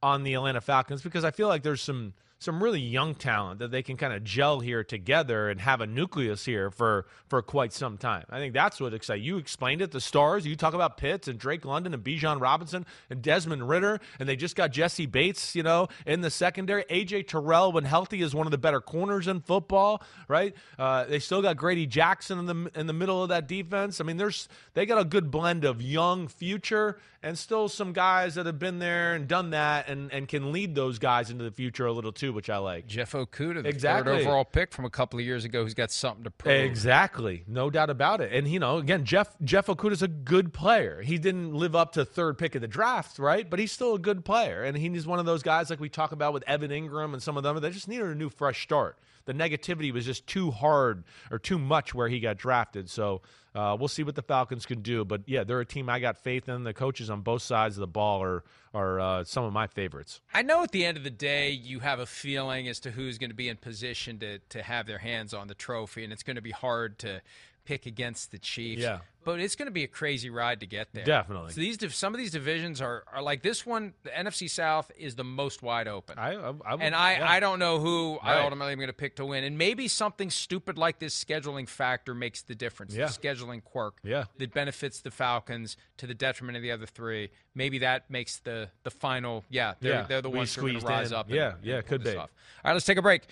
on 0.02 0.22
the 0.22 0.34
Atlanta 0.34 0.60
Falcons 0.60 1.02
because 1.02 1.24
I 1.24 1.32
feel 1.32 1.48
like 1.48 1.64
there's 1.64 1.82
some 1.82 2.14
some 2.38 2.62
really 2.62 2.80
young 2.80 3.14
talent 3.14 3.60
that 3.60 3.70
they 3.70 3.82
can 3.82 3.96
kind 3.96 4.12
of 4.12 4.22
gel 4.22 4.60
here 4.60 4.84
together 4.84 5.48
and 5.48 5.60
have 5.60 5.80
a 5.80 5.86
nucleus 5.86 6.44
here 6.44 6.70
for 6.70 7.06
for 7.28 7.40
quite 7.40 7.72
some 7.72 7.96
time. 7.96 8.24
I 8.28 8.38
think 8.38 8.52
that's 8.52 8.80
what 8.80 8.92
excites 8.92 9.22
you. 9.22 9.38
Explained 9.38 9.80
it. 9.80 9.90
The 9.90 10.00
stars. 10.00 10.46
You 10.46 10.54
talk 10.54 10.74
about 10.74 10.98
Pitts 10.98 11.28
and 11.28 11.38
Drake 11.38 11.64
London 11.64 11.94
and 11.94 12.04
Bijan 12.04 12.40
Robinson 12.40 12.84
and 13.08 13.22
Desmond 13.22 13.68
Ridder, 13.68 14.00
and 14.18 14.28
they 14.28 14.36
just 14.36 14.54
got 14.54 14.70
Jessie 14.70 15.06
Bates, 15.06 15.56
you 15.56 15.62
know, 15.62 15.88
in 16.04 16.20
the 16.20 16.30
secondary. 16.30 16.84
AJ 16.84 17.28
Terrell, 17.28 17.72
when 17.72 17.84
healthy, 17.84 18.20
is 18.20 18.34
one 18.34 18.46
of 18.46 18.50
the 18.50 18.58
better 18.58 18.80
corners 18.80 19.28
in 19.28 19.40
football. 19.40 20.02
Right? 20.28 20.54
Uh, 20.78 21.04
they 21.04 21.18
still 21.18 21.40
got 21.40 21.56
Grady 21.56 21.86
Jackson 21.86 22.38
in 22.38 22.46
the 22.46 22.70
in 22.74 22.86
the 22.86 22.92
middle 22.92 23.22
of 23.22 23.30
that 23.30 23.48
defense. 23.48 24.00
I 24.00 24.04
mean, 24.04 24.18
there's 24.18 24.48
they 24.74 24.84
got 24.84 24.98
a 24.98 25.04
good 25.04 25.30
blend 25.30 25.64
of 25.64 25.80
young 25.80 26.28
future 26.28 26.98
and 27.26 27.36
still 27.36 27.68
some 27.68 27.92
guys 27.92 28.36
that 28.36 28.46
have 28.46 28.58
been 28.58 28.78
there 28.78 29.14
and 29.14 29.26
done 29.26 29.50
that 29.50 29.88
and 29.88 30.12
and 30.12 30.28
can 30.28 30.52
lead 30.52 30.74
those 30.74 30.98
guys 30.98 31.30
into 31.30 31.42
the 31.44 31.50
future 31.50 31.86
a 31.86 31.92
little 31.92 32.12
too, 32.12 32.32
which 32.32 32.48
I 32.48 32.58
like. 32.58 32.86
Jeff 32.86 33.12
Okudah, 33.12 33.62
the 33.62 33.68
Exactly. 33.68 34.12
third 34.18 34.20
overall 34.22 34.44
pick 34.44 34.72
from 34.72 34.84
a 34.84 34.90
couple 34.90 35.18
of 35.18 35.24
years 35.26 35.44
ago, 35.44 35.64
who's 35.64 35.74
got 35.74 35.90
something 35.90 36.24
to 36.24 36.30
prove. 36.30 36.54
Exactly, 36.54 37.42
no 37.46 37.68
doubt 37.70 37.90
about 37.90 38.20
it. 38.20 38.32
And 38.32 38.46
you 38.46 38.58
know, 38.60 38.78
again, 38.78 39.04
Jeff 39.04 39.36
Jeff 39.42 39.66
Okudah's 39.66 40.02
a 40.02 40.08
good 40.08 40.52
player. 40.52 41.02
He 41.02 41.18
didn't 41.18 41.52
live 41.54 41.74
up 41.74 41.92
to 41.92 42.04
third 42.04 42.38
pick 42.38 42.54
of 42.54 42.60
the 42.60 42.68
draft, 42.68 43.18
right? 43.18 43.48
But 43.48 43.58
he's 43.58 43.72
still 43.72 43.94
a 43.94 43.98
good 43.98 44.24
player, 44.24 44.62
and 44.62 44.76
he's 44.76 45.06
one 45.06 45.18
of 45.18 45.26
those 45.26 45.42
guys 45.42 45.68
like 45.68 45.80
we 45.80 45.88
talk 45.88 46.12
about 46.12 46.32
with 46.32 46.44
Evan 46.46 46.70
Engram 46.70 47.12
and 47.12 47.22
some 47.22 47.36
of 47.36 47.42
them. 47.42 47.60
that 47.60 47.72
just 47.72 47.88
needed 47.88 48.06
a 48.06 48.14
new 48.14 48.28
fresh 48.30 48.62
start. 48.62 48.98
The 49.26 49.34
negativity 49.34 49.92
was 49.92 50.06
just 50.06 50.26
too 50.26 50.50
hard 50.50 51.04
or 51.30 51.38
too 51.38 51.58
much 51.58 51.94
where 51.94 52.08
he 52.08 52.18
got 52.20 52.38
drafted. 52.38 52.88
So 52.90 53.22
Uh, 53.56 53.74
we'll 53.74 53.88
see 53.88 54.02
what 54.02 54.14
the 54.14 54.20
Falcons 54.20 54.66
can 54.66 54.82
do, 54.82 55.02
but 55.02 55.22
yeah, 55.24 55.42
they're 55.42 55.60
a 55.60 55.64
team 55.64 55.88
I 55.88 55.98
got 55.98 56.18
faith 56.18 56.46
in. 56.46 56.62
The 56.62 56.74
coaches 56.74 57.08
on 57.08 57.22
both 57.22 57.40
sides 57.40 57.78
of 57.78 57.80
the 57.80 57.86
ball 57.86 58.22
are 58.22 58.44
are 58.74 59.00
uh, 59.00 59.24
some 59.24 59.44
of 59.44 59.52
my 59.54 59.66
favorites. 59.66 60.20
I 60.34 60.42
know 60.42 60.62
at 60.62 60.72
the 60.72 60.84
end 60.84 60.98
of 60.98 61.04
the 61.04 61.10
day, 61.10 61.52
you 61.52 61.80
have 61.80 61.98
a 61.98 62.04
feeling 62.04 62.68
as 62.68 62.78
to 62.80 62.90
who's 62.90 63.16
going 63.16 63.30
to 63.30 63.34
be 63.36 63.48
in 63.48 63.56
position 63.56 64.18
to 64.18 64.40
to 64.50 64.62
have 64.62 64.84
their 64.86 64.98
hands 64.98 65.32
on 65.32 65.48
the 65.48 65.54
trophy, 65.54 66.04
and 66.04 66.12
it's 66.12 66.22
going 66.22 66.36
to 66.36 66.42
be 66.42 66.50
hard 66.50 66.98
to 66.98 67.22
pick 67.66 67.84
against 67.84 68.30
the 68.30 68.38
Chiefs. 68.38 68.80
Yeah. 68.82 69.00
But 69.24 69.40
it's 69.40 69.56
going 69.56 69.66
to 69.66 69.72
be 69.72 69.82
a 69.82 69.88
crazy 69.88 70.30
ride 70.30 70.60
to 70.60 70.66
get 70.68 70.92
there. 70.92 71.04
Definitely. 71.04 71.50
So 71.52 71.60
these 71.60 71.78
some 71.96 72.14
of 72.14 72.18
these 72.18 72.30
divisions 72.30 72.80
are, 72.80 73.02
are 73.12 73.20
like 73.20 73.42
this 73.42 73.66
one. 73.66 73.92
The 74.04 74.10
NFC 74.10 74.48
South 74.48 74.88
is 74.96 75.16
the 75.16 75.24
most 75.24 75.64
wide 75.64 75.88
open. 75.88 76.16
I, 76.16 76.34
I, 76.36 76.50
I 76.64 76.74
and 76.78 76.94
I, 76.94 77.14
yeah. 77.14 77.28
I 77.28 77.40
don't 77.40 77.58
know 77.58 77.80
who 77.80 78.18
I 78.22 78.38
ultimately 78.40 78.72
am 78.72 78.78
going 78.78 78.86
to 78.86 78.92
pick 78.92 79.16
to 79.16 79.26
win. 79.26 79.42
And 79.42 79.58
maybe 79.58 79.88
something 79.88 80.30
stupid 80.30 80.78
like 80.78 81.00
this 81.00 81.12
scheduling 81.24 81.68
factor 81.68 82.14
makes 82.14 82.42
the 82.42 82.54
difference. 82.54 82.94
Yeah. 82.94 83.06
The 83.06 83.12
scheduling 83.12 83.64
quirk 83.64 83.98
Yeah. 84.04 84.26
that 84.38 84.54
benefits 84.54 85.00
the 85.00 85.10
Falcons 85.10 85.76
to 85.96 86.06
the 86.06 86.14
detriment 86.14 86.56
of 86.56 86.62
the 86.62 86.70
other 86.70 86.86
three. 86.86 87.30
Maybe 87.52 87.78
that 87.80 88.08
makes 88.08 88.38
the 88.38 88.68
the 88.84 88.92
final. 88.92 89.44
Yeah, 89.50 89.74
they're, 89.80 89.92
Yeah, 89.92 90.02
they're 90.04 90.22
the 90.22 90.30
we 90.30 90.38
ones 90.38 90.54
who 90.54 90.66
are 90.66 90.70
going 90.70 90.80
to 90.80 90.86
rise 90.86 91.10
in. 91.10 91.16
up. 91.18 91.26
and- 91.26 91.34
Yeah, 91.34 91.54
and 91.56 91.64
yeah, 91.64 91.80
pull 91.80 91.88
could 91.88 92.04
be. 92.04 92.10
off. 92.10 92.30
All 92.64 92.68
right, 92.70 92.74
let's 92.74 92.86
take 92.86 92.98
a 92.98 93.02
break. 93.02 93.22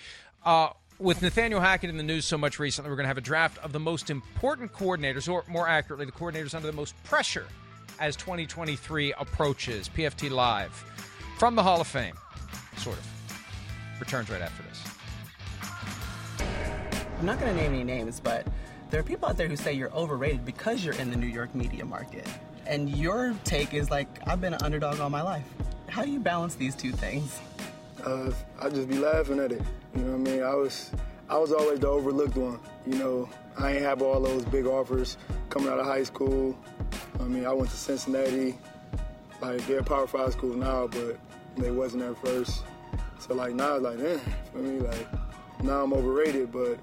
Uh, 0.45 0.70
with 0.99 1.22
Nathaniel 1.22 1.61
Hackett 1.61 1.90
in 1.90 1.97
the 1.97 2.03
news 2.03 2.24
so 2.24 2.38
much 2.38 2.59
recently, 2.59 2.90
we're 2.90 2.97
going 2.97 3.05
to 3.05 3.09
have 3.09 3.18
a 3.18 3.22
draft 3.22 3.59
of 3.59 3.72
the 3.72 3.80
most 3.80 4.11
important 4.11 4.72
coordinators, 4.72 5.30
or 5.30 5.45
more 5.49 5.68
accurately, 5.68 6.07
the 6.07 6.12
coordinators 6.12 6.55
under 6.55 6.66
the 6.66 6.72
most 6.72 6.95
pressure 7.05 7.47
as 8.01 8.16
2023 8.16 9.12
approaches. 9.14 9.88
PFT 9.88 10.30
Live 10.30 10.72
from 11.38 11.55
the 11.55 11.62
Hall 11.62 11.80
of 11.80 11.86
Fame, 11.86 12.14
sort 12.76 12.97
of. 12.97 13.11
Returns 14.01 14.30
right 14.30 14.42
after 14.42 14.62
this. 14.64 14.82
I'm 17.18 17.26
not 17.26 17.40
going 17.40 17.55
to 17.55 17.62
name 17.62 17.72
any 17.74 17.84
names, 17.84 18.20
but 18.20 18.47
there 18.90 19.01
are 19.01 19.05
people 19.05 19.28
out 19.28 19.36
there 19.36 19.49
who 19.49 19.57
say 19.57 19.72
you're 19.72 19.92
overrated 19.92 20.45
because 20.45 20.84
you're 20.84 20.95
in 20.95 21.11
the 21.11 21.16
New 21.16 21.26
York 21.26 21.55
media 21.55 21.84
market. 21.84 22.26
And 22.66 22.90
your 22.97 23.34
take 23.45 23.72
is 23.74 23.90
like, 23.90 24.09
I've 24.26 24.40
been 24.40 24.55
an 24.55 24.62
underdog 24.62 25.01
all 25.01 25.11
my 25.11 25.22
life. 25.22 25.45
How 25.88 26.05
do 26.05 26.11
you 26.11 26.18
balance 26.18 26.55
these 26.55 26.74
two 26.74 26.92
things? 26.92 27.40
Uh, 28.05 28.30
I 28.61 28.68
just 28.68 28.88
be 28.88 28.98
laughing 28.98 29.38
at 29.38 29.52
it. 29.52 29.62
You 29.94 30.02
know 30.02 30.16
what 30.16 30.28
I 30.28 30.32
mean? 30.32 30.42
I 30.42 30.55
was 30.55 30.90
I 31.28 31.38
was 31.38 31.52
always 31.52 31.80
the 31.80 31.88
overlooked 31.88 32.36
one. 32.36 32.61
You 32.86 32.96
know, 32.96 33.28
I 33.59 33.72
ain't 33.72 33.82
have 33.82 34.02
all 34.02 34.20
those 34.20 34.44
big 34.44 34.66
offers 34.66 35.16
coming 35.48 35.68
out 35.68 35.78
of 35.78 35.86
high 35.86 36.02
school. 36.02 36.57
I 37.20 37.24
mean, 37.24 37.46
I 37.46 37.52
went 37.52 37.70
to 37.70 37.76
Cincinnati, 37.76 38.59
like 39.40 39.66
they're 39.66 39.82
Power 39.82 40.07
Five 40.07 40.32
schools 40.32 40.57
now, 40.57 40.86
but 40.86 41.18
they 41.57 41.70
wasn't 41.70 42.02
at 42.02 42.18
first. 42.18 42.62
So 43.18 43.34
like 43.34 43.55
now, 43.55 43.76
it's 43.76 43.84
like, 43.84 43.98
eh, 44.00 44.18
for 44.52 44.59
me, 44.59 44.80
like 44.80 45.07
now 45.62 45.82
I'm 45.82 45.94
overrated. 45.94 46.52
But 46.52 46.78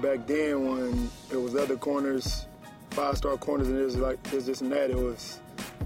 back 0.00 0.26
then, 0.26 0.68
when 0.68 1.10
it 1.32 1.36
was 1.36 1.56
other 1.56 1.76
corners, 1.76 2.46
five 2.90 3.16
star 3.16 3.36
corners, 3.36 3.68
and 3.68 3.78
was 3.78 3.96
like 3.96 4.22
this, 4.24 4.46
this, 4.46 4.60
and 4.60 4.70
that, 4.70 4.90
it 4.90 4.96
was, 4.96 5.40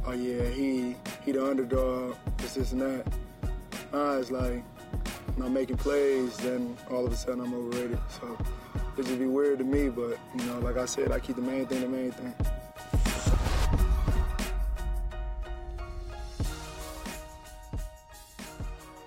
oh 0.05 0.13
yeah, 0.13 0.47
he 0.49 0.95
he 1.25 1.33
the 1.33 1.43
underdog, 1.43 2.17
this, 2.37 2.55
this, 2.55 2.73
and 2.73 2.83
that. 2.83 3.07
Now 3.93 4.13
it's 4.13 4.31
like 4.31 4.63
when 5.37 5.47
I'm 5.47 5.53
making 5.53 5.77
plays, 5.79 6.37
then 6.39 6.77
all 6.91 7.07
of 7.07 7.13
a 7.13 7.17
sudden 7.17 7.41
I'm 7.41 7.55
overrated. 7.55 7.99
So 8.09 8.39
it 8.97 9.05
just 9.05 9.19
be 9.19 9.27
weird 9.27 9.59
to 9.59 9.65
me, 9.65 9.89
but 9.89 10.19
you 10.37 10.45
know, 10.47 10.61
like 10.61 10.77
I 10.77 10.85
said, 10.85 11.11
I 11.11 11.19
keep 11.19 11.37
the 11.37 11.43
main 11.43 11.67
thing 11.67 11.81
the 11.81 11.89
main 11.89 12.13
thing. 12.13 12.35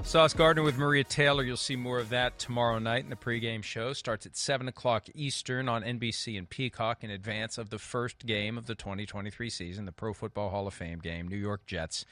Sauce 0.04 0.34
Gardner 0.34 0.64
with 0.64 0.78
Maria 0.78 1.04
Taylor. 1.04 1.44
You'll 1.44 1.58
see 1.58 1.76
more 1.76 2.00
of 2.00 2.10
that 2.10 2.40
tomorrow 2.40 2.80
night 2.80 3.04
in 3.04 3.10
the 3.10 3.18
pregame 3.18 3.62
show. 3.62 3.92
Starts 3.92 4.26
at 4.26 4.38
7 4.38 4.70
o'clock 4.70 5.08
Eastern 5.14 5.68
on 5.68 5.84
NBC 5.84 6.38
and 6.38 6.50
Peacock 6.50 7.04
in 7.04 7.12
advance 7.12 7.58
of 7.58 7.70
the 7.70 7.78
first 7.78 8.26
game 8.26 8.58
of 8.58 8.68
the 8.68 8.76
2023 8.76 9.50
season, 9.50 9.84
the 9.84 9.92
Pro 9.92 10.14
Football 10.14 10.50
Hall 10.50 10.66
of 10.66 10.74
Fame 10.74 11.00
game, 11.00 11.28
New 11.28 11.36
York 11.36 11.66
Jets 11.66 12.06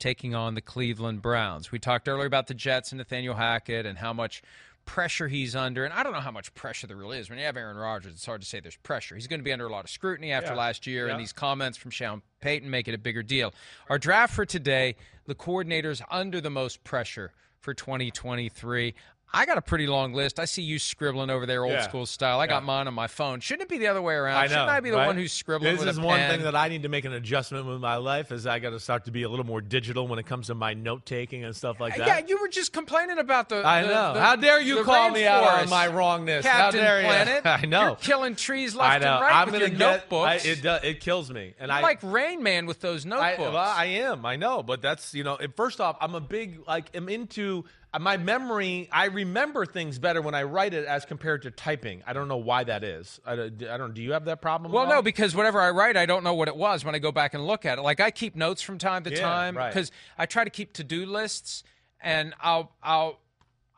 taking 0.00 0.34
on 0.34 0.54
the 0.54 0.60
Cleveland 0.60 1.22
Browns. 1.22 1.70
We 1.70 1.78
talked 1.78 2.08
earlier 2.08 2.26
about 2.26 2.48
the 2.48 2.54
Jets 2.54 2.90
and 2.90 2.98
Nathaniel 2.98 3.34
Hackett 3.34 3.86
and 3.86 3.98
how 3.98 4.12
much 4.12 4.42
pressure 4.86 5.28
he's 5.28 5.54
under. 5.54 5.84
And 5.84 5.94
I 5.94 6.02
don't 6.02 6.12
know 6.12 6.20
how 6.20 6.30
much 6.32 6.52
pressure 6.54 6.86
there 6.86 6.96
really 6.96 7.18
is. 7.18 7.28
When 7.30 7.38
you 7.38 7.44
have 7.44 7.56
Aaron 7.56 7.76
Rodgers, 7.76 8.14
it's 8.14 8.26
hard 8.26 8.40
to 8.40 8.46
say 8.46 8.58
there's 8.60 8.76
pressure. 8.78 9.14
He's 9.14 9.28
going 9.28 9.38
to 9.38 9.44
be 9.44 9.52
under 9.52 9.66
a 9.66 9.70
lot 9.72 9.84
of 9.84 9.90
scrutiny 9.90 10.32
after 10.32 10.50
Yeah. 10.50 10.56
last 10.58 10.86
year, 10.86 11.06
Yeah. 11.06 11.12
and 11.12 11.20
these 11.20 11.32
comments 11.32 11.78
from 11.78 11.90
Sean 11.92 12.22
Payton 12.40 12.68
make 12.68 12.88
it 12.88 12.94
a 12.94 12.98
bigger 12.98 13.22
deal. 13.22 13.54
Our 13.88 13.98
draft 13.98 14.34
for 14.34 14.44
today, 14.46 14.96
the 15.26 15.34
coordinators 15.36 16.02
under 16.10 16.40
the 16.40 16.50
most 16.50 16.82
pressure 16.82 17.32
for 17.60 17.74
2023. 17.74 18.94
I 19.32 19.46
got 19.46 19.58
a 19.58 19.62
pretty 19.62 19.86
long 19.86 20.12
list. 20.12 20.40
I 20.40 20.44
see 20.44 20.62
you 20.62 20.80
scribbling 20.80 21.30
over 21.30 21.46
there, 21.46 21.62
old 21.64 21.72
Yeah. 21.74 21.82
school 21.88 22.04
style. 22.04 22.40
I 22.40 22.48
got 22.48 22.64
mine 22.64 22.88
on 22.88 22.94
my 22.94 23.06
phone. 23.06 23.38
Shouldn't 23.38 23.62
it 23.62 23.68
be 23.68 23.78
the 23.78 23.86
other 23.86 24.02
way 24.02 24.14
around? 24.14 24.36
I 24.38 24.42
know. 24.42 24.48
Shouldn't 24.48 24.68
I 24.70 24.80
be 24.80 24.90
the 24.90 24.96
right? 24.96 25.06
one 25.06 25.14
who's 25.16 25.32
scribbling 25.32 25.76
This 25.76 25.84
is 25.86 26.00
one 26.00 26.18
pen? 26.18 26.30
thing 26.30 26.42
that 26.42 26.56
I 26.56 26.66
need 26.68 26.82
to 26.82 26.88
make 26.88 27.04
an 27.04 27.12
adjustment 27.12 27.64
with 27.66 27.80
my 27.80 27.94
life. 27.96 28.32
Is 28.32 28.44
I 28.46 28.58
got 28.58 28.70
to 28.70 28.80
start 28.80 29.04
to 29.04 29.12
be 29.12 29.22
a 29.22 29.28
little 29.28 29.46
more 29.46 29.60
digital 29.60 30.08
when 30.08 30.18
it 30.18 30.26
comes 30.26 30.48
to 30.48 30.54
my 30.56 30.74
note 30.74 31.06
taking 31.06 31.44
and 31.44 31.54
stuff 31.54 31.78
like 31.78 31.96
that. 31.96 32.06
Yeah, 32.08 32.20
you 32.26 32.40
were 32.40 32.48
just 32.48 32.72
complaining 32.72 33.18
about 33.18 33.48
the. 33.50 33.64
I 33.64 33.82
the- 33.82 33.88
know. 33.88 34.14
the- 34.14 34.20
How 34.20 34.34
dare 34.34 34.60
you 34.60 34.82
call 34.82 35.10
me 35.10 35.24
out 35.26 35.44
on 35.44 35.68
my 35.70 35.86
wrongness? 35.86 36.44
How 36.44 36.62
Captain 36.62 36.80
dare 36.80 37.00
you? 37.00 37.06
Planet. 37.06 37.42
I 37.46 37.66
know. 37.66 37.82
You're 37.86 37.96
killing 37.96 38.34
trees 38.34 38.74
left 38.74 38.90
I 38.90 38.98
know. 38.98 39.12
and 39.14 39.22
right 39.22 39.34
I'm 39.46 39.52
with 39.52 39.60
your 39.60 39.68
get, 39.70 39.78
notebooks. 39.78 40.44
I, 40.44 40.48
it 40.48 40.60
does. 40.62 40.80
It 40.82 41.00
kills 41.00 41.30
me. 41.30 41.54
And 41.60 41.68
You're 41.68 41.78
I 41.78 41.82
like 41.82 42.00
Rain 42.02 42.42
Man 42.42 42.66
with 42.66 42.80
those 42.80 43.06
I, 43.06 43.08
notebooks. 43.10 43.52
well, 43.54 43.56
I 43.58 43.84
am. 43.84 44.26
I 44.26 44.34
know, 44.34 44.64
but 44.64 44.82
that's 44.82 45.14
you 45.14 45.22
know. 45.22 45.38
First 45.56 45.80
off, 45.80 45.96
I'm 46.00 46.16
a 46.16 46.20
big 46.20 46.66
like. 46.66 46.90
I'm 46.94 47.08
into 47.08 47.64
uh, 47.64 47.68
my 47.98 48.16
memory. 48.16 48.88
I 48.92 49.06
remember 49.06 49.66
things 49.66 49.98
better 49.98 50.22
when 50.22 50.34
I 50.34 50.44
write 50.44 50.74
it 50.74 50.84
as 50.84 51.04
compared 51.04 51.42
to 51.42 51.50
typing. 51.50 52.02
I 52.06 52.12
don't 52.12 52.28
know 52.28 52.36
why 52.36 52.62
that 52.64 52.84
is. 52.84 53.18
I, 53.26 53.34
don't- 53.36 53.62
I 53.64 53.76
don't. 53.76 53.94
Do 53.94 54.02
you 54.02 54.12
have 54.12 54.26
that 54.26 54.40
problem? 54.40 54.70
Well, 54.72 54.86
no, 54.86 55.02
because 55.02 55.34
whatever 55.34 55.60
I 55.60 55.70
write, 55.70 55.96
I 55.96 56.06
don't 56.06 56.22
know 56.22 56.34
what 56.34 56.48
it 56.48 56.56
was 56.56 56.84
when 56.84 56.94
I 56.94 56.98
go 56.98 57.10
back 57.10 57.34
and 57.34 57.46
look 57.46 57.66
at 57.66 57.78
it. 57.78 57.82
Like 57.82 57.98
I 58.00 58.10
keep 58.10 58.36
notes 58.36 58.62
from 58.62 58.78
time 58.78 59.02
to 59.04 59.10
Yeah, 59.10 59.20
time 59.20 59.56
right. 59.56 59.68
because 59.72 59.90
I 60.16 60.26
try 60.26 60.44
to 60.44 60.50
keep 60.50 60.72
to-do 60.74 61.04
lists, 61.06 61.64
and 62.00 62.34
I'll 62.40 62.72
I'll 62.82 63.18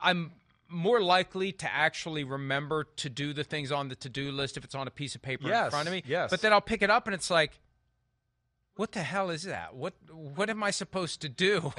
I'm 0.02 0.32
more 0.68 1.00
likely 1.02 1.52
to 1.52 1.72
actually 1.72 2.24
remember 2.24 2.84
to 2.96 3.08
do 3.10 3.32
the 3.32 3.44
things 3.44 3.70
on 3.70 3.88
the 3.88 3.94
to-do 3.94 4.32
list 4.32 4.56
if 4.56 4.64
it's 4.64 4.74
on 4.74 4.88
a 4.88 4.90
piece 4.90 5.14
of 5.14 5.22
paper 5.22 5.50
in 5.52 5.70
front 5.70 5.86
of 5.86 5.92
me. 5.94 6.02
yes. 6.06 6.30
But 6.30 6.40
then 6.42 6.52
I'll 6.52 6.60
pick 6.60 6.82
it 6.82 6.90
up 6.90 7.06
and 7.06 7.14
it's 7.14 7.30
like. 7.30 7.52
What 8.82 8.90
the 8.90 9.02
hell 9.04 9.30
is 9.30 9.44
that? 9.44 9.76
What 9.76 9.94
what 10.10 10.50
am 10.50 10.64
I 10.64 10.72
supposed 10.72 11.20
to 11.20 11.28
do? 11.28 11.72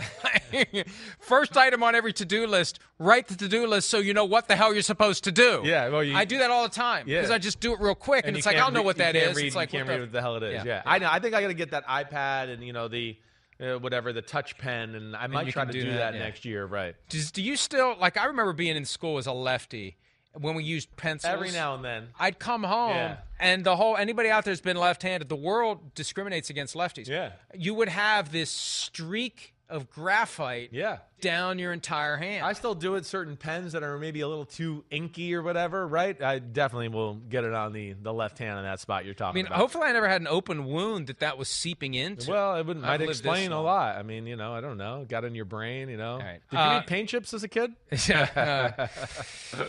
First 1.19 1.57
item 1.57 1.83
on 1.83 1.95
every 1.95 2.13
to-do 2.13 2.47
list, 2.47 2.79
write 2.97 3.27
the 3.27 3.35
to-do 3.35 3.67
list 3.67 3.89
so 3.89 3.97
you 3.99 4.13
know 4.13 4.23
what 4.23 4.47
the 4.47 4.55
hell 4.55 4.71
you're 4.71 4.83
supposed 4.83 5.25
to 5.25 5.31
do. 5.33 5.63
Yeah, 5.65 5.89
well, 5.89 6.01
you- 6.01 6.15
I 6.15 6.23
do 6.23 6.37
that 6.37 6.49
all 6.49 6.63
the 6.63 6.73
time 6.73 7.03
Yeah. 7.05 7.17
because 7.17 7.29
I 7.31 7.39
just 7.39 7.59
do 7.59 7.73
it 7.73 7.81
real 7.81 7.93
quick, 7.93 8.25
and, 8.25 8.37
you 8.37 8.37
it's 8.37 8.45
like 8.45 8.55
I 8.55 8.59
can't 8.59 8.67
don't 8.73 8.81
know 8.81 8.85
what 8.85 8.95
that 8.99 9.17
is. 9.17 9.35
read- 9.35 9.47
it's 9.47 9.53
like 9.53 9.71
can't 9.71 9.85
what 9.85 9.91
read 9.91 9.97
the- 9.97 10.03
what 10.03 10.11
the 10.13 10.21
hell 10.21 10.37
it 10.37 10.43
is. 10.43 10.53
Yeah, 10.53 10.63
Yeah, 10.63 10.81
I 10.85 10.99
know. 10.99 11.09
I 11.11 11.19
think 11.19 11.35
I 11.35 11.41
got 11.41 11.49
to 11.49 11.53
get 11.53 11.71
that 11.71 11.85
iPad 11.87 12.47
and 12.53 12.63
you 12.63 12.71
know 12.71 12.87
the 12.87 13.17
uh, 13.59 13.79
whatever 13.79 14.13
the 14.13 14.21
touch 14.21 14.57
pen, 14.57 14.95
and 14.95 15.13
I 15.13 15.27
might 15.27 15.45
you 15.47 15.51
try 15.51 15.65
to 15.65 15.73
do 15.73 15.81
do 15.81 15.89
that, 15.91 15.97
that, 15.97 16.13
yeah. 16.13 16.19
next 16.23 16.45
year. 16.45 16.65
Right. 16.65 16.95
Does, 17.09 17.31
do 17.33 17.41
you 17.41 17.57
still 17.57 17.97
like? 17.99 18.15
I 18.15 18.27
remember 18.27 18.53
being 18.53 18.77
in 18.77 18.85
school 18.85 19.17
as 19.17 19.27
a 19.27 19.33
lefty 19.33 19.97
when 20.39 20.55
we 20.55 20.63
used 20.63 20.95
pencils. 20.95 21.31
Every 21.33 21.51
now 21.51 21.75
and 21.75 21.83
then. 21.85 22.07
I'd 22.19 22.39
come 22.39 22.63
home 22.63 22.95
Yeah. 22.95 23.17
and 23.39 23.63
the 23.63 23.75
whole 23.75 23.95
anybody 23.97 24.29
out 24.29 24.45
there's 24.45 24.61
been 24.61 24.77
left-handed. 24.77 25.29
The 25.29 25.35
world 25.35 25.93
discriminates 25.95 26.49
against 26.49 26.75
lefties. 26.75 27.07
Yeah. 27.07 27.33
you 27.53 27.73
would 27.75 27.89
have 27.89 28.31
this 28.31 28.49
streak 28.49 29.53
of 29.73 29.89
graphite. 29.89 30.69
Yeah. 30.71 30.97
down 31.21 31.57
your 31.57 31.71
entire 31.71 32.17
hand. 32.17 32.45
I 32.45 32.51
still 32.51 32.75
do 32.75 32.95
it 32.95 33.05
certain 33.05 33.37
pens 33.37 33.71
that 33.71 33.81
are 33.81 33.97
maybe 33.97 34.19
a 34.21 34.27
little 34.27 34.43
too 34.45 34.83
inky 34.91 35.33
or 35.33 35.41
whatever, 35.41 35.87
right? 35.87 36.21
I 36.21 36.39
definitely 36.39 36.89
will 36.89 37.13
get 37.15 37.45
it 37.45 37.53
on 37.53 37.71
the, 37.71 37.93
the 37.93 38.13
left 38.13 38.37
hand 38.39 38.57
in 38.59 38.65
that 38.65 38.81
spot 38.81 39.05
you're 39.05 39.13
talking 39.13 39.39
I 39.39 39.43
mean, 39.43 39.45
about. 39.47 39.57
hopefully, 39.57 39.85
I 39.87 39.93
never 39.93 40.09
had 40.09 40.19
an 40.19 40.27
open 40.27 40.65
wound 40.65 41.07
that 41.07 41.19
that 41.21 41.37
was 41.37 41.47
seeping 41.47 41.93
into. 41.93 42.29
well, 42.29 42.57
it 42.57 42.65
would, 42.65 42.77
might 42.77 42.99
explain 43.01 43.53
a 43.53 43.61
lot. 43.61 43.95
I 43.95 44.03
mean, 44.03 44.27
you 44.27 44.35
know, 44.35 44.53
I 44.53 44.59
don't 44.59 44.77
know. 44.77 45.05
Got 45.07 45.23
in 45.23 45.33
your 45.33 45.45
brain, 45.45 45.87
you 45.87 45.95
know. 45.97 46.17
right. 46.17 46.41
Did 46.51 46.57
you 46.57 46.59
Uh, 46.59 46.79
eat 46.81 46.87
paint 46.87 47.07
chips 47.09 47.33
as 47.33 47.43
a 47.43 47.47
kid? 47.47 47.71
Yeah. 48.09 48.87
Uh, 49.55 49.61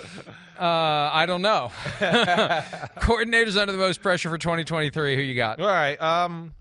uh, 0.61 1.11
I 1.13 1.25
don't 1.27 1.43
know. 1.43 1.71
Coordinators 2.99 3.57
under 3.57 3.73
the 3.73 3.79
most 3.79 4.03
pressure 4.03 4.29
for 4.31 4.39
2023. 4.39 5.17
Who 5.17 5.23
you 5.23 5.35
got? 5.35 5.61
All 5.61 5.67
right. 5.67 6.01
Um, 6.01 6.55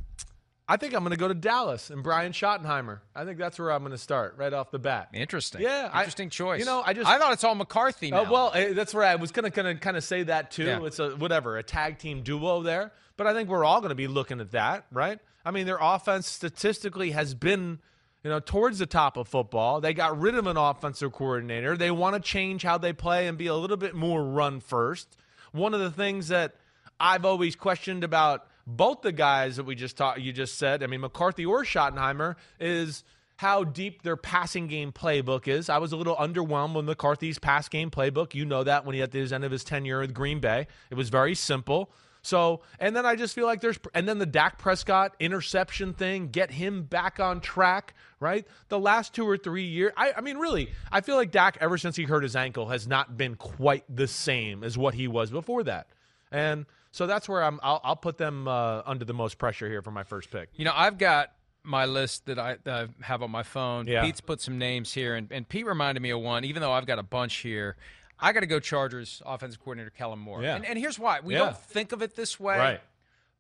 I 0.74 0.78
think 0.78 0.96
I'm 0.96 1.02
going 1.04 1.12
to 1.12 1.18
go 1.18 1.28
to 1.28 1.36
Dallas 1.36 1.92
and 1.92 2.02
Brian 2.02 2.32
Schottenheimer. 2.32 3.00
I 3.16 3.26
think 3.26 3.38
that's 3.38 3.60
where 3.60 3.72
I'm 3.72 3.82
going 3.84 3.92
to 3.92 3.98
start 3.98 4.36
right 4.38 4.52
off 4.52 4.72
the 4.72 4.80
bat. 4.80 5.10
Interesting. 5.14 5.62
Yeah, 5.62 5.90
I- 5.94 6.00
Interesting 6.00 6.32
choice. 6.32 6.60
you 6.60 6.66
know, 6.66 6.82
I 6.84 6.94
just- 6.94 7.08
I 7.08 7.20
thought 7.20 7.34
it's 7.34 7.44
all 7.44 7.54
McCarthy 7.54 8.10
now. 8.10 8.26
Oh 8.26 8.32
well, 8.32 8.52
eh, 8.56 8.74
that's 8.74 8.92
where 8.94 9.04
I 9.04 9.16
was 9.16 9.32
kind 9.32 9.46
of 9.46 9.80
kind 9.82 9.98
of 9.98 10.04
say 10.04 10.24
that 10.24 10.50
too. 10.50 10.64
Yeah. 10.66 10.84
It's 10.84 10.98
a 10.98 11.12
whatever 11.12 11.58
a 11.58 11.64
tag 11.64 12.00
team 12.00 12.24
duo 12.24 12.64
there, 12.64 12.92
but 13.18 13.28
I 13.28 13.34
think 13.34 13.50
we're 13.50 13.64
all 13.66 13.82
going 13.82 13.90
to 13.90 13.96
be 13.96 14.08
looking 14.08 14.40
at 14.42 14.52
that, 14.52 14.86
right? 14.92 15.20
I 15.46 15.52
mean, 15.52 15.68
their 15.68 15.78
offense 15.80 16.28
statistically 16.28 17.12
has 17.12 17.36
been, 17.36 17.78
you 18.24 18.30
know, 18.32 18.40
towards 18.40 18.80
the 18.80 18.86
top 18.88 19.16
of 19.18 19.28
football. 19.28 19.80
They 19.80 19.94
got 19.94 20.20
rid 20.20 20.34
of 20.36 20.48
an 20.48 20.58
offensive 20.58 21.12
coordinator. 21.12 21.78
They 21.78 21.92
want 21.92 22.16
to 22.16 22.22
change 22.22 22.64
how 22.64 22.80
they 22.80 22.94
play 22.94 23.28
and 23.28 23.38
be 23.38 23.48
a 23.48 23.56
little 23.56 23.78
bit 23.78 23.94
more 23.94 24.24
run 24.24 24.60
first. 24.60 25.18
One 25.52 25.74
of 25.76 25.82
the 25.82 25.92
things 25.92 26.30
that 26.30 26.56
I've 27.00 27.26
always 27.26 27.56
questioned 27.56 28.04
about 28.04 28.48
both 28.66 29.02
the 29.02 29.12
guys 29.12 29.58
that 29.58 29.66
we 29.66 29.76
just 29.76 29.98
talked, 29.98 30.20
you 30.20 30.32
just 30.32 30.58
said, 30.58 30.84
I 30.84 30.88
mean, 30.88 31.02
McCarthy 31.02 31.46
or 31.46 31.64
Schottenheimer, 31.64 32.36
is 32.60 33.04
how 33.38 33.64
deep 33.64 34.04
their 34.04 34.16
passing 34.16 34.68
game 34.68 34.92
playbook 34.92 35.48
is. 35.48 35.70
I 35.70 35.80
was 35.80 35.92
a 35.92 35.98
little 35.98 36.16
underwhelmed 36.16 36.76
with 36.76 36.86
McCarthy's 36.86 37.40
pass 37.40 37.68
game 37.68 37.92
playbook. 37.92 38.34
You 38.34 38.46
know 38.46 38.64
that 38.64 38.86
when 38.86 38.96
he 38.96 39.02
at 39.02 39.12
the 39.12 39.20
end 39.34 39.44
of 39.44 39.52
his 39.52 39.64
tenure 39.64 40.00
with 40.00 40.14
Green 40.14 40.40
Bay, 40.40 40.68
it 40.90 40.96
was 40.96 41.10
very 41.10 41.36
simple. 41.36 41.92
So, 42.22 42.62
and 42.80 42.96
then 42.96 43.06
I 43.06 43.18
just 43.18 43.36
feel 43.36 43.46
like 43.46 43.60
there's, 43.60 43.78
and 43.94 44.08
then 44.08 44.18
the 44.18 44.26
Dak 44.26 44.58
Prescott 44.58 45.14
interception 45.20 45.94
thing, 45.94 46.30
get 46.30 46.52
him 46.52 46.84
back 46.84 47.20
on 47.20 47.42
track, 47.42 47.96
right? 48.22 48.48
The 48.70 48.80
last 48.80 49.14
two 49.14 49.28
or 49.28 49.36
three 49.36 49.66
years, 49.66 49.92
I, 49.98 50.14
I 50.16 50.22
mean, 50.22 50.38
really, 50.38 50.72
I 50.90 51.02
feel 51.02 51.18
like 51.18 51.32
Dak, 51.32 51.58
ever 51.60 51.78
since 51.78 51.98
he 51.98 52.04
hurt 52.04 52.24
his 52.24 52.38
ankle, 52.38 52.70
has 52.70 52.88
not 52.88 53.18
been 53.18 53.36
quite 53.36 53.84
the 53.94 54.08
same 54.08 54.64
as 54.64 54.78
what 54.78 54.94
he 54.94 55.10
was 55.10 55.32
before 55.32 55.64
that. 55.64 55.88
And 56.32 56.66
so 56.94 57.08
that's 57.08 57.28
where 57.28 57.44
I'm, 57.44 57.60
I'll, 57.62 57.82
I'll 57.84 57.96
put 57.96 58.18
them 58.18 58.48
uh, 58.48 58.84
under 58.86 59.04
the 59.04 59.14
most 59.16 59.38
pressure 59.40 59.68
here 59.68 59.82
for 59.82 59.90
my 59.92 60.04
first 60.04 60.30
pick. 60.32 60.48
You 60.56 60.64
know, 60.64 60.74
I've 60.76 60.98
got 61.00 61.32
my 61.64 61.86
list 61.86 62.28
that 62.28 62.38
I, 62.38 62.58
that 62.66 62.74
I 63.02 63.04
have 63.04 63.24
on 63.24 63.32
my 63.32 63.42
phone. 63.44 63.88
Yeah. 63.88 64.04
Pete's 64.04 64.22
put 64.22 64.40
some 64.40 64.58
names 64.60 64.94
here, 64.94 65.16
and, 65.16 65.28
and 65.32 65.50
Pete 65.50 65.66
reminded 65.66 66.02
me 66.02 66.12
of 66.12 66.22
one, 66.22 66.46
even 66.46 66.62
though 66.62 66.72
I've 66.72 66.86
got 66.86 67.00
a 67.00 67.04
bunch 67.04 67.38
here. 67.38 67.76
I 68.20 68.32
got 68.32 68.42
to 68.42 68.46
go 68.46 68.60
Chargers 68.60 69.22
offensive 69.26 69.60
coordinator 69.60 69.90
Kellen 69.90 70.20
Moore. 70.20 70.44
Yeah. 70.44 70.56
And, 70.56 70.66
and 70.66 70.78
here's 70.80 71.00
why. 71.00 71.20
We 71.20 71.34
Yeah. 71.34 71.40
don't 71.40 71.58
think 71.58 71.92
of 71.92 72.02
it 72.02 72.16
this 72.16 72.40
way. 72.40 72.58
Right. 72.58 72.82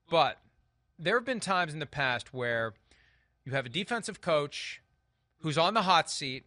But 0.09 0.39
there 0.97 1.15
have 1.15 1.25
been 1.25 1.39
times 1.39 1.73
in 1.73 1.79
the 1.79 1.85
past 1.85 2.33
where 2.33 2.73
you 3.45 3.51
have 3.51 3.65
a 3.65 3.69
defensive 3.69 4.19
coach 4.19 4.81
who's 5.41 5.57
on 5.57 5.73
the 5.73 5.83
hot 5.83 6.09
seat, 6.09 6.45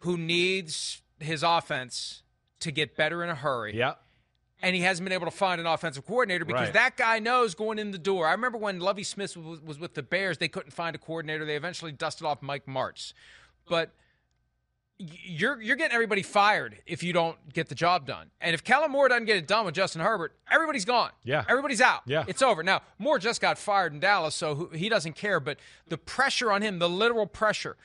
who 0.00 0.16
needs 0.16 1.02
his 1.18 1.42
offense 1.42 2.22
to 2.60 2.70
get 2.70 2.96
better 2.96 3.24
in 3.24 3.30
a 3.30 3.34
hurry. 3.34 3.76
Yeah. 3.76 3.94
And 4.64 4.74
he 4.74 4.82
hasn't 4.82 5.04
been 5.04 5.12
able 5.12 5.26
to 5.26 5.30
find 5.36 5.60
an 5.60 5.66
offensive 5.66 6.06
coordinator 6.06 6.44
because 6.44 6.68
Right. 6.68 6.72
that 6.72 6.96
guy 6.96 7.18
knows 7.18 7.54
going 7.54 7.78
in 7.78 7.90
the 7.90 7.98
door. 7.98 8.26
I 8.26 8.32
remember 8.32 8.58
when 8.58 8.80
Lovie 8.80 9.02
Smith 9.04 9.36
was, 9.36 9.60
was 9.60 9.78
with 9.78 9.94
the 9.94 10.02
Bears, 10.02 10.38
they 10.38 10.48
couldn't 10.48 10.72
find 10.72 10.96
a 10.96 10.98
coordinator. 10.98 11.44
They 11.44 11.56
eventually 11.56 11.92
dusted 11.92 12.26
off 12.26 12.40
Mike 12.42 12.66
Martz. 12.66 13.12
But 13.68 13.90
you're 14.98 15.60
you're 15.60 15.74
getting 15.76 15.92
everybody 15.94 16.22
fired 16.22 16.78
if 16.86 17.02
you 17.02 17.12
don't 17.12 17.36
get 17.52 17.68
the 17.68 17.74
job 17.74 18.06
done. 18.06 18.30
And 18.40 18.54
if 18.54 18.62
Kellen 18.62 18.90
Moore 18.92 19.08
doesn't 19.08 19.24
get 19.24 19.36
it 19.36 19.48
done 19.48 19.64
with 19.66 19.74
Justin 19.74 20.00
Herbert, 20.02 20.36
everybody's 20.50 20.84
gone. 20.84 21.10
Yeah. 21.24 21.44
everybody's 21.48 21.80
out. 21.80 22.02
Yeah. 22.06 22.24
it's 22.28 22.42
over. 22.42 22.62
Now 22.62 22.80
Moore 22.98 23.18
just 23.18 23.40
got 23.40 23.58
fired 23.58 23.92
in 23.92 24.00
Dallas, 24.00 24.34
so 24.34 24.70
he 24.72 24.88
doesn't 24.88 25.14
care. 25.16 25.40
But 25.40 25.58
the 25.88 25.98
pressure 25.98 26.52
on 26.52 26.62
him, 26.62 26.78
the 26.78 26.88
literal 26.88 27.26
pressure, 27.26 27.76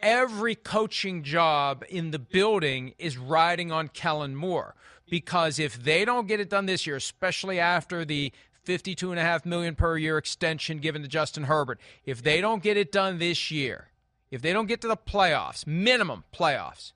every 0.00 0.54
coaching 0.54 1.24
job 1.24 1.84
in 1.88 2.12
the 2.12 2.18
building 2.18 2.94
is 2.98 3.18
riding 3.18 3.72
on 3.72 3.88
Kellen 3.88 4.36
Moore 4.36 4.76
because 5.08 5.58
if 5.58 5.82
they 5.82 6.04
don't 6.04 6.26
get 6.28 6.40
it 6.40 6.50
done 6.50 6.66
this 6.66 6.86
year, 6.86 6.96
especially 6.96 7.58
after 7.60 8.04
the 8.04 8.32
fifty-two 8.64 9.10
and 9.10 9.20
a 9.20 9.22
half 9.22 9.46
million 9.46 9.74
per 9.74 9.96
year 9.96 10.18
extension 10.18 10.78
given 10.78 11.02
to 11.02 11.08
Justin 11.08 11.44
Herbert, 11.44 11.80
if 12.04 12.22
they 12.22 12.40
don't 12.40 12.62
get 12.62 12.76
it 12.76 12.90
done 12.90 13.18
this 13.18 13.50
year, 13.50 13.88
if 14.30 14.42
they 14.42 14.52
don't 14.52 14.66
get 14.66 14.80
to 14.80 14.88
the 14.88 14.96
playoffs, 14.96 15.66
minimum 15.66 16.24
playoffs, 16.34 16.92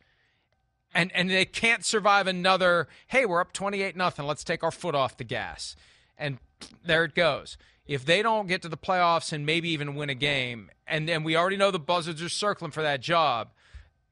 and 0.92 1.12
and 1.14 1.30
they 1.30 1.44
can't 1.44 1.84
survive 1.84 2.26
another, 2.26 2.88
hey, 3.06 3.24
we're 3.26 3.40
up 3.40 3.52
twenty-eight 3.52 3.96
nothing, 3.96 4.26
let's 4.26 4.44
take 4.44 4.64
our 4.64 4.72
foot 4.72 4.94
off 4.94 5.16
the 5.16 5.24
gas, 5.24 5.76
and 6.18 6.38
there 6.84 7.04
it 7.04 7.14
goes. 7.14 7.56
If 7.86 8.04
they 8.04 8.22
don't 8.22 8.46
get 8.46 8.62
to 8.62 8.68
the 8.68 8.76
playoffs 8.76 9.32
and 9.32 9.44
maybe 9.44 9.68
even 9.70 9.96
win 9.96 10.10
a 10.10 10.14
game, 10.14 10.70
and 10.86 11.08
then 11.08 11.24
we 11.24 11.34
already 11.36 11.56
know 11.56 11.70
the 11.72 11.80
Buzzards 11.80 12.22
are 12.22 12.28
circling 12.28 12.70
for 12.70 12.82
that 12.82 13.00
job, 13.00 13.48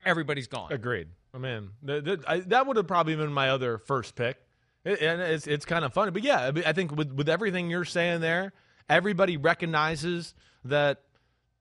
everybody's 0.04 0.48
gone. 0.48 0.72
Agreed. 0.72 1.08
Th- 1.86 2.20
I, 2.26 2.40
that 2.40 2.66
would 2.66 2.76
have 2.76 2.86
probably 2.86 3.16
been 3.16 3.32
my 3.32 3.50
other 3.50 3.78
first 3.78 4.14
pick, 4.14 4.36
and 4.84 5.20
it's 5.20 5.46
it's 5.46 5.64
kind 5.64 5.84
of 5.84 5.92
funny. 5.92 6.10
But 6.10 6.22
yeah, 6.22 6.50
I, 6.66 6.72
think 6.72 6.94
with 6.94 7.12
with 7.12 7.28
everything 7.28 7.70
you're 7.70 7.84
saying 7.84 8.20
there, 8.20 8.52
everybody 8.88 9.36
recognizes 9.36 10.34
that 10.64 11.02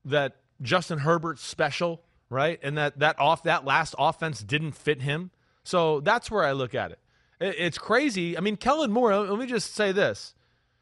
that 0.05 0.37
Justin 0.61 0.99
Herbert's 0.99 1.43
special, 1.43 2.01
right? 2.29 2.59
And 2.63 2.77
that 2.77 2.99
that 2.99 3.19
off 3.19 3.43
that 3.43 3.65
last 3.65 3.95
offense 3.97 4.41
didn't 4.41 4.73
fit 4.73 5.01
him. 5.01 5.31
So 5.63 5.99
that's 5.99 6.31
where 6.31 6.43
I 6.43 6.53
look 6.53 6.73
at 6.73 6.91
it. 6.91 6.99
it 7.39 7.55
it's 7.57 7.77
crazy. 7.77 8.37
I 8.37 8.41
mean, 8.41 8.57
Kellen 8.57 8.91
Moore. 8.91 9.15
Let 9.15 9.39
me 9.39 9.45
just 9.45 9.75
say 9.75 9.91
this. 9.91 10.33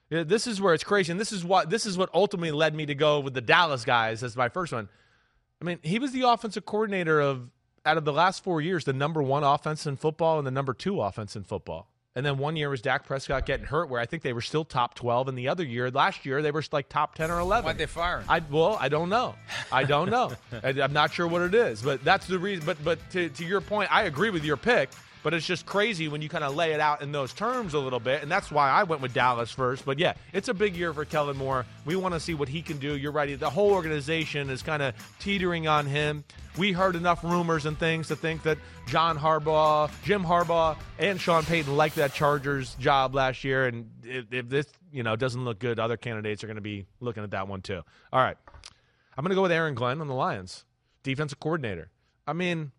This 0.10 0.46
is 0.46 0.62
where 0.62 0.76
it's 0.76 0.84
crazy, 0.84 1.12
and 1.12 1.20
this 1.20 1.32
is 1.32 1.44
what 1.44 1.70
this 1.70 1.86
is 1.86 1.98
what 1.98 2.10
ultimately 2.14 2.52
led 2.52 2.76
me 2.76 2.86
to 2.86 2.96
go 2.96 3.20
with 3.20 3.34
the 3.34 3.42
Dallas 3.42 3.84
guys 3.84 4.22
as 4.22 4.38
my 4.38 4.50
first 4.50 4.72
one. 4.72 4.88
I 5.62 5.66
mean, 5.66 5.80
he 5.82 6.00
was 6.00 6.12
the 6.12 6.22
offensive 6.22 6.66
coordinator 6.66 7.20
of 7.20 7.50
out 7.86 7.98
of 7.98 8.06
the 8.06 8.14
last 8.14 8.44
four 8.44 8.62
years, 8.62 8.86
the 8.86 8.94
number 8.94 9.22
one 9.22 9.44
offense 9.44 9.86
in 9.86 9.96
football 9.96 10.38
and 10.38 10.48
the 10.48 10.52
number 10.52 10.74
two 10.74 11.02
offense 11.02 11.36
in 11.36 11.44
football. 11.44 11.90
And 12.18 12.26
then 12.26 12.38
one 12.38 12.56
year 12.56 12.70
was 12.70 12.82
Dak 12.82 13.06
Prescott 13.06 13.46
getting 13.46 13.66
hurt, 13.66 13.90
where 13.90 14.00
I 14.00 14.06
think 14.06 14.24
they 14.24 14.32
were 14.32 14.42
still 14.42 14.64
top 14.64 14.96
twelve, 14.96 15.28
and 15.28 15.38
the 15.38 15.50
other 15.50 15.66
year, 15.66 15.92
last 15.92 16.26
year, 16.26 16.42
they 16.42 16.52
were 16.52 16.64
like 16.72 16.88
top 16.88 17.14
ten 17.14 17.30
or 17.30 17.40
eleven. 17.40 17.66
Why'd 17.66 17.78
they 17.78 17.88
fire 17.88 18.20
him? 18.20 18.26
I 18.30 18.42
well, 18.50 18.78
I 18.80 18.88
don't 18.88 19.10
know. 19.10 19.36
I 19.70 19.84
don't 19.84 20.10
know. 20.10 20.32
I, 20.64 20.70
I'm 20.70 20.94
not 20.94 21.14
sure 21.14 21.28
what 21.28 21.42
it 21.42 21.54
is, 21.54 21.82
but 21.82 22.06
that's 22.06 22.26
the 22.26 22.40
reason. 22.40 22.66
But 22.66 22.82
but 22.86 23.00
to, 23.12 23.28
to 23.28 23.46
your 23.46 23.60
point, 23.60 23.94
I 23.94 24.04
agree 24.04 24.30
with 24.30 24.46
your 24.46 24.56
pick. 24.56 24.92
But 25.26 25.34
it's 25.34 25.48
just 25.48 25.66
crazy 25.66 26.08
when 26.08 26.22
you 26.22 26.30
kind 26.30 26.44
of 26.44 26.56
lay 26.56 26.74
it 26.74 26.80
out 26.80 27.02
in 27.02 27.12
those 27.12 27.34
terms 27.34 27.74
a 27.74 27.80
little 27.80 28.00
bit, 28.00 28.22
and 28.22 28.32
that's 28.32 28.52
why 28.52 28.70
I 28.70 28.84
went 28.84 29.02
with 29.02 29.12
Dallas 29.12 29.50
first. 29.50 29.84
But 29.84 29.98
yeah, 29.98 30.14
it's 30.34 30.50
a 30.50 30.54
big 30.54 30.76
year 30.76 30.94
for 30.94 31.04
Kellen 31.04 31.36
Moore. 31.36 31.66
We 31.84 31.96
want 31.96 32.14
to 32.14 32.20
see 32.20 32.36
what 32.36 32.48
he 32.48 32.62
can 32.62 32.78
do. 32.78 32.96
You're 32.96 33.12
right. 33.12 33.40
The 33.40 33.50
whole 33.50 33.72
organization 33.72 34.52
is 34.52 34.62
kind 34.62 34.84
of 34.84 34.94
teetering 35.18 35.68
on 35.68 35.88
him. 35.88 36.26
We 36.60 36.74
heard 36.74 36.96
enough 36.96 37.24
rumors 37.24 37.66
and 37.66 37.76
things 37.76 38.10
to 38.10 38.16
think 38.16 38.44
that 38.44 38.60
John 38.86 39.18
Harbaugh, 39.18 39.90
Jim 40.04 40.24
Harbaugh, 40.24 40.78
and 41.00 41.20
Sean 41.20 41.44
Payton 41.44 41.76
liked 41.76 41.96
that 41.96 42.14
Chargers 42.14 42.76
job 42.76 43.16
last 43.16 43.44
year. 43.44 43.66
And 43.66 43.90
if, 44.04 44.32
if 44.32 44.48
this 44.48 44.68
you 44.92 45.02
know 45.02 45.16
doesn't 45.16 45.44
look 45.44 45.58
good, 45.58 45.80
other 45.80 45.98
candidates 45.98 46.44
are 46.44 46.48
going 46.48 46.58
to 46.58 46.62
be 46.62 46.86
looking 47.00 47.24
at 47.24 47.32
that 47.32 47.48
one 47.48 47.64
too. 47.64 47.82
All 48.14 48.22
right, 48.22 48.38
I'm 49.18 49.24
going 49.24 49.32
to 49.32 49.36
go 49.36 49.42
with 49.42 49.52
Aaron 49.52 49.74
Glenn 49.74 50.02
on 50.02 50.08
the 50.08 50.14
Lions, 50.14 50.66
defensive 51.02 51.40
coordinator. 51.40 51.90
I 52.28 52.34
mean, 52.34 52.74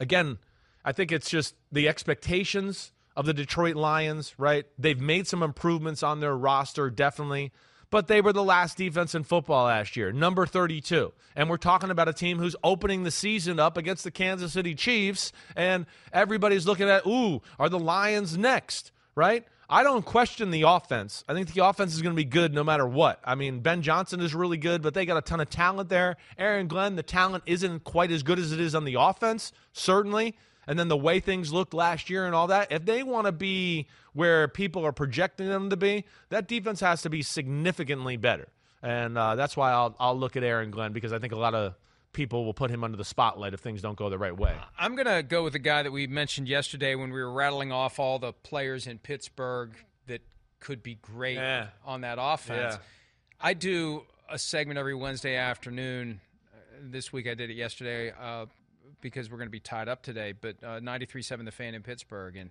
again, 0.00 0.38
I 0.84 0.92
think 0.92 1.12
it's 1.12 1.30
just 1.30 1.54
the 1.70 1.88
expectations 1.88 2.92
of 3.16 3.26
the 3.26 3.34
Detroit 3.34 3.76
Lions, 3.76 4.34
right? 4.38 4.66
They've 4.78 5.00
made 5.00 5.26
some 5.26 5.42
improvements 5.42 6.02
on 6.02 6.20
their 6.20 6.36
roster, 6.36 6.90
definitely, 6.90 7.52
but 7.90 8.08
they 8.08 8.22
were 8.22 8.32
the 8.32 8.42
last 8.42 8.78
defense 8.78 9.14
in 9.14 9.22
football 9.22 9.66
last 9.66 9.96
year, 9.96 10.12
number 10.12 10.46
32. 10.46 11.12
And 11.36 11.50
we're 11.50 11.58
talking 11.58 11.90
about 11.90 12.08
a 12.08 12.14
team 12.14 12.38
who's 12.38 12.56
opening 12.64 13.02
the 13.02 13.10
season 13.10 13.60
up 13.60 13.76
against 13.76 14.02
the 14.02 14.10
Kansas 14.10 14.54
City 14.54 14.74
Chiefs, 14.74 15.30
and 15.54 15.84
everybody's 16.12 16.66
looking 16.66 16.88
at, 16.88 17.06
ooh, 17.06 17.42
are 17.58 17.68
the 17.68 17.78
Lions 17.78 18.36
next, 18.38 18.92
right? 19.14 19.46
I 19.68 19.82
don't 19.84 20.04
question 20.04 20.50
the 20.50 20.62
offense. 20.62 21.24
I 21.28 21.34
think 21.34 21.52
the 21.52 21.64
offense 21.64 21.94
is 21.94 22.02
going 22.02 22.14
to 22.14 22.16
be 22.16 22.26
good 22.26 22.52
no 22.52 22.64
matter 22.64 22.86
what. 22.86 23.20
I 23.24 23.34
mean, 23.34 23.60
Ben 23.60 23.80
Johnson 23.82 24.20
is 24.20 24.34
really 24.34 24.58
good, 24.58 24.82
but 24.82 24.92
they 24.92 25.06
got 25.06 25.16
a 25.16 25.22
ton 25.22 25.40
of 25.40 25.48
talent 25.48 25.88
there. 25.88 26.16
Aaron 26.36 26.68
Glenn, 26.68 26.96
the 26.96 27.02
talent 27.02 27.44
isn't 27.46 27.84
quite 27.84 28.10
as 28.10 28.22
good 28.22 28.38
as 28.38 28.52
it 28.52 28.60
is 28.60 28.74
on 28.74 28.84
the 28.84 28.96
offense, 28.98 29.52
certainly. 29.72 30.36
And 30.66 30.78
then 30.78 30.88
the 30.88 30.96
way 30.96 31.18
things 31.20 31.52
looked 31.52 31.74
last 31.74 32.08
year 32.08 32.24
and 32.26 32.34
all 32.34 32.46
that, 32.48 32.70
if 32.70 32.84
they 32.84 33.02
want 33.02 33.26
to 33.26 33.32
be 33.32 33.88
where 34.12 34.46
people 34.48 34.86
are 34.86 34.92
projecting 34.92 35.48
them 35.48 35.70
to 35.70 35.76
be, 35.76 36.04
that 36.28 36.46
defense 36.46 36.80
has 36.80 37.02
to 37.02 37.10
be 37.10 37.22
significantly 37.22 38.16
better. 38.16 38.48
And 38.82 39.16
uh, 39.18 39.34
that's 39.34 39.56
why 39.56 39.72
I'll, 39.72 39.94
I'll 39.98 40.16
look 40.18 40.36
at 40.36 40.44
Aaron 40.44 40.70
Glenn 40.70 40.92
because 40.92 41.12
I 41.12 41.18
think 41.18 41.32
a 41.32 41.36
lot 41.38 41.54
of 41.54 41.74
people 42.12 42.44
will 42.44 42.54
put 42.54 42.70
him 42.70 42.84
under 42.84 42.96
the 42.96 43.04
spotlight 43.04 43.54
if 43.54 43.60
things 43.60 43.80
don't 43.82 43.96
go 43.96 44.10
the 44.10 44.18
right 44.18 44.36
way. 44.36 44.54
I'm 44.78 44.94
going 44.96 45.06
to 45.06 45.22
go 45.22 45.42
with 45.44 45.54
the 45.54 45.58
guy 45.58 45.82
that 45.82 45.90
we 45.92 46.06
mentioned 46.06 46.48
yesterday 46.48 46.94
when 46.94 47.10
we 47.12 47.20
were 47.20 47.32
rattling 47.32 47.72
off 47.72 47.98
all 47.98 48.18
the 48.18 48.32
players 48.32 48.86
in 48.86 48.98
Pittsburgh 48.98 49.72
that 50.06 50.20
could 50.60 50.82
be 50.82 50.96
great 50.96 51.36
Yeah. 51.36 51.68
on 51.84 52.02
that 52.02 52.18
offense. 52.20 52.74
Yeah. 52.74 52.78
I 53.40 53.54
do 53.54 54.04
a 54.28 54.38
segment 54.38 54.78
every 54.78 54.94
Wednesday 54.94 55.36
afternoon. 55.36 56.20
This 56.80 57.12
week 57.12 57.26
I 57.28 57.34
did 57.34 57.50
it 57.50 57.54
yesterday 57.54 58.12
uh, 58.20 58.46
because 59.02 59.30
we're 59.30 59.36
going 59.36 59.48
to 59.48 59.52
be 59.52 59.60
tied 59.60 59.88
up 59.88 60.02
today, 60.02 60.32
but 60.32 60.56
uh, 60.62 60.80
93.7 60.80 61.44
The 61.44 61.50
Fan 61.50 61.74
in 61.74 61.82
Pittsburgh. 61.82 62.36
And 62.36 62.50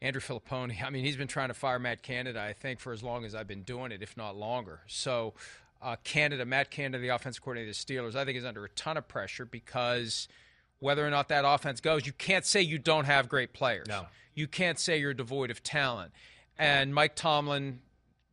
Andrew 0.00 0.20
Fillipponi, 0.20 0.82
I 0.82 0.90
mean, 0.90 1.04
he's 1.04 1.16
been 1.16 1.28
trying 1.28 1.48
to 1.48 1.54
fire 1.54 1.78
Matt 1.78 2.02
Canada, 2.02 2.42
I 2.42 2.52
think, 2.52 2.80
for 2.80 2.92
as 2.92 3.04
long 3.04 3.24
as 3.24 3.34
I've 3.34 3.46
been 3.46 3.62
doing 3.62 3.92
it, 3.92 4.02
if 4.02 4.16
not 4.16 4.36
longer. 4.36 4.80
So, 4.88 5.34
uh, 5.80 5.96
Canada, 6.02 6.44
Matt 6.44 6.70
Canada, 6.70 7.00
the 7.00 7.08
offensive 7.08 7.42
coordinator 7.42 7.70
of 7.70 7.76
the 7.76 7.94
Steelers, 7.94 8.16
I 8.16 8.24
think 8.24 8.38
is 8.38 8.44
under 8.44 8.64
a 8.64 8.68
ton 8.70 8.96
of 8.96 9.06
pressure 9.06 9.44
because 9.44 10.26
whether 10.80 11.06
or 11.06 11.10
not 11.10 11.28
that 11.28 11.44
offense 11.46 11.80
goes, 11.80 12.06
you 12.06 12.12
can't 12.12 12.44
say 12.44 12.60
you 12.60 12.78
don't 12.78 13.04
have 13.04 13.28
great 13.28 13.52
players. 13.52 13.86
No. 13.88 14.06
You 14.34 14.48
can't 14.48 14.78
say 14.78 14.98
you're 14.98 15.14
devoid 15.14 15.50
of 15.50 15.62
talent. 15.62 16.12
And 16.58 16.94
Mike 16.94 17.14
Tomlin 17.14 17.80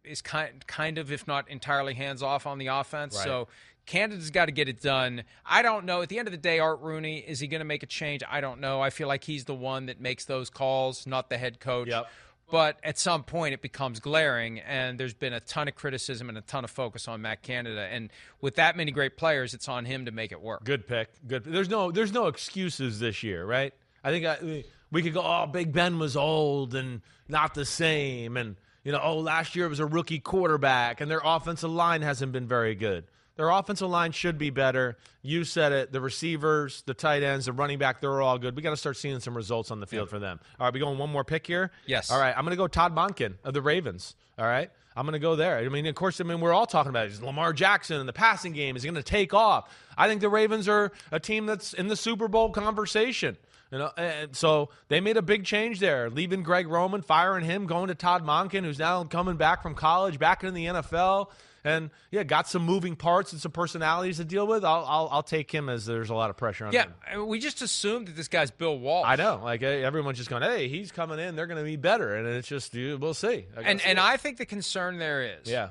is 0.03 0.21
kind, 0.21 0.65
kind 0.65 0.97
of, 0.97 1.11
if 1.11 1.27
not 1.27 1.49
entirely, 1.49 1.93
hands 1.93 2.23
off 2.23 2.47
on 2.47 2.57
the 2.57 2.67
offense. 2.67 3.15
Right. 3.15 3.23
So 3.23 3.47
Canada's 3.89 4.29
got 4.29 4.45
to 4.45 4.51
get 4.51 4.69
it 4.69 4.81
done. 4.81 5.23
I 5.43 5.63
don't 5.63 5.85
know. 5.85 6.03
At 6.03 6.09
the 6.09 6.19
end 6.19 6.27
of 6.27 6.31
the 6.31 6.37
day, 6.37 6.59
Art 6.59 6.79
Rooney, 6.81 7.17
is 7.17 7.39
he 7.39 7.47
going 7.47 7.59
to 7.59 7.65
make 7.65 7.81
a 7.81 7.87
change? 7.87 8.21
I 8.29 8.39
don't 8.39 8.59
know. 8.59 8.81
I 8.81 8.91
feel 8.91 9.07
like 9.07 9.23
he's 9.23 9.45
the 9.45 9.55
one 9.55 9.87
that 9.87 9.99
makes 9.99 10.25
those 10.25 10.51
calls, 10.51 11.07
not 11.07 11.31
the 11.31 11.39
head 11.39 11.59
coach. 11.59 11.87
Yep. 11.87 12.07
But 12.51 12.77
at 12.83 12.99
some 12.99 13.23
point, 13.23 13.55
it 13.55 13.63
becomes 13.63 13.99
glaring, 13.99 14.59
and 14.59 14.99
there's 14.99 15.15
been 15.15 15.33
a 15.33 15.39
ton 15.39 15.67
of 15.67 15.73
criticism 15.73 16.29
and 16.29 16.37
a 16.37 16.41
ton 16.41 16.63
of 16.63 16.69
focus 16.69 17.07
on 17.07 17.23
Matt 17.23 17.41
Canada. 17.41 17.87
And 17.91 18.11
with 18.41 18.57
that 18.57 18.77
many 18.77 18.91
great 18.91 19.17
players, 19.17 19.55
it's 19.55 19.67
on 19.67 19.85
him 19.85 20.05
to 20.05 20.11
make 20.11 20.31
it 20.31 20.41
work. 20.41 20.63
Good 20.63 20.87
pick. 20.87 21.09
Good. 21.27 21.43
There's 21.43 21.69
no 21.69 21.91
there's 21.91 22.13
no 22.13 22.27
excuses 22.27 22.99
this 22.99 23.23
year, 23.23 23.43
right? 23.43 23.73
I 24.03 24.11
think 24.11 24.25
I, 24.25 24.63
we 24.91 25.01
could 25.01 25.15
go. 25.15 25.23
Oh, 25.23 25.47
Big 25.47 25.73
Ben 25.73 25.97
was 25.97 26.15
old 26.15 26.75
and 26.75 27.01
not 27.27 27.55
the 27.55 27.65
same, 27.65 28.37
and 28.37 28.55
you 28.83 28.91
know, 28.91 29.01
oh, 29.01 29.17
last 29.17 29.55
year 29.55 29.65
it 29.65 29.69
was 29.69 29.79
a 29.79 29.85
rookie 29.85 30.19
quarterback, 30.19 31.01
and 31.01 31.09
their 31.09 31.21
offensive 31.23 31.71
line 31.71 32.03
hasn't 32.03 32.31
been 32.31 32.47
very 32.47 32.75
good. 32.75 33.05
Their 33.39 33.51
offensive 33.51 33.89
line 33.89 34.11
should 34.11 34.37
be 34.37 34.49
better. 34.49 34.97
You 35.21 35.45
said 35.45 35.71
it. 35.71 35.93
The 35.93 36.01
receivers, 36.01 36.83
the 36.85 36.93
tight 36.93 37.23
ends, 37.23 37.45
the 37.45 37.53
running 37.53 37.79
back, 37.79 38.01
they're 38.01 38.21
all 38.21 38.37
good. 38.37 38.53
We 38.53 38.61
got 38.61 38.71
to 38.71 38.75
start 38.75 38.97
seeing 38.97 39.17
some 39.21 39.33
results 39.33 39.71
on 39.71 39.79
the 39.79 39.87
field 39.87 40.09
for 40.09 40.19
them. 40.19 40.41
All 40.59 40.67
right, 40.67 40.73
we 40.73 40.81
going 40.81 40.97
one 40.97 41.09
more 41.09 41.23
pick 41.23 41.47
here? 41.47 41.71
Yes. 41.85 42.11
All 42.11 42.19
right, 42.19 42.35
I'm 42.35 42.43
going 42.43 42.51
to 42.51 42.57
go 42.57 42.67
Todd 42.67 42.93
Monken 42.93 43.35
of 43.45 43.53
the 43.53 43.61
Ravens. 43.61 44.15
All 44.37 44.43
right. 44.43 44.69
I'm 44.93 45.05
going 45.05 45.13
to 45.13 45.19
go 45.19 45.37
there. 45.37 45.57
I 45.57 45.69
mean, 45.69 45.85
of 45.85 45.95
course, 45.95 46.19
I 46.19 46.25
mean, 46.25 46.41
we're 46.41 46.51
all 46.51 46.65
talking 46.65 46.89
about 46.89 47.05
it. 47.05 47.13
Is 47.13 47.21
Lamar 47.21 47.53
Jackson 47.53 48.01
in 48.01 48.07
the 48.07 48.11
passing 48.11 48.51
game? 48.51 48.75
Is 48.75 48.83
he 48.83 48.89
going 48.89 49.01
to 49.01 49.09
take 49.09 49.33
off? 49.33 49.73
I 49.97 50.09
think 50.09 50.19
the 50.19 50.27
Ravens 50.27 50.67
are 50.67 50.91
a 51.09 51.19
team 51.21 51.45
that's 51.45 51.71
in 51.71 51.87
the 51.87 51.95
Super 51.95 52.27
Bowl 52.27 52.49
conversation. 52.49 53.37
You 53.71 53.77
know, 53.77 53.91
and 53.95 54.35
so 54.35 54.69
they 54.89 54.99
made 54.99 55.15
a 55.15 55.21
big 55.21 55.45
change 55.45 55.79
there, 55.79 56.09
leaving 56.09 56.43
Greg 56.43 56.67
Roman, 56.67 57.01
firing 57.01 57.45
him, 57.45 57.67
going 57.67 57.87
to 57.87 57.95
Todd 57.95 58.25
Monken, 58.25 58.65
who's 58.65 58.79
now 58.79 59.05
coming 59.05 59.37
back 59.37 59.63
from 59.63 59.75
college, 59.75 60.19
back 60.19 60.43
in 60.43 60.53
the 60.53 60.65
NFL, 60.65 61.29
and 61.63 61.89
yeah, 62.11 62.23
got 62.23 62.47
some 62.47 62.63
moving 62.63 62.95
parts 62.95 63.31
and 63.31 63.41
some 63.41 63.51
personalities 63.51 64.17
to 64.17 64.25
deal 64.25 64.47
with. 64.47 64.63
I'll 64.63 64.85
I'll, 64.85 65.09
I'll 65.11 65.23
take 65.23 65.51
him 65.51 65.69
as 65.69 65.85
there's 65.85 66.09
a 66.09 66.15
lot 66.15 66.29
of 66.29 66.37
pressure 66.37 66.65
on 66.65 66.73
Yeah, 66.73 66.83
him. 67.07 67.19
Mean, 67.19 67.27
we 67.27 67.39
just 67.39 67.61
assumed 67.61 68.07
that 68.07 68.15
this 68.15 68.27
guy's 68.27 68.51
Bill 68.51 68.77
Walsh. 68.77 69.05
I 69.07 69.15
know, 69.15 69.41
like 69.43 69.61
everyone's 69.63 70.17
just 70.17 70.29
going, 70.29 70.43
hey, 70.43 70.67
he's 70.67 70.91
coming 70.91 71.19
in, 71.19 71.35
they're 71.35 71.47
going 71.47 71.57
to 71.59 71.63
be 71.63 71.75
better, 71.75 72.15
and 72.15 72.27
it's 72.27 72.47
just 72.47 72.73
you- 72.73 72.97
we'll 72.97 73.13
see. 73.13 73.45
I 73.57 73.61
and 73.61 73.79
see 73.81 73.87
and 73.89 73.97
it. 73.99 74.03
I 74.03 74.17
think 74.17 74.37
the 74.37 74.45
concern 74.45 74.97
there 74.99 75.21
is 75.23 75.49
yeah, 75.49 75.69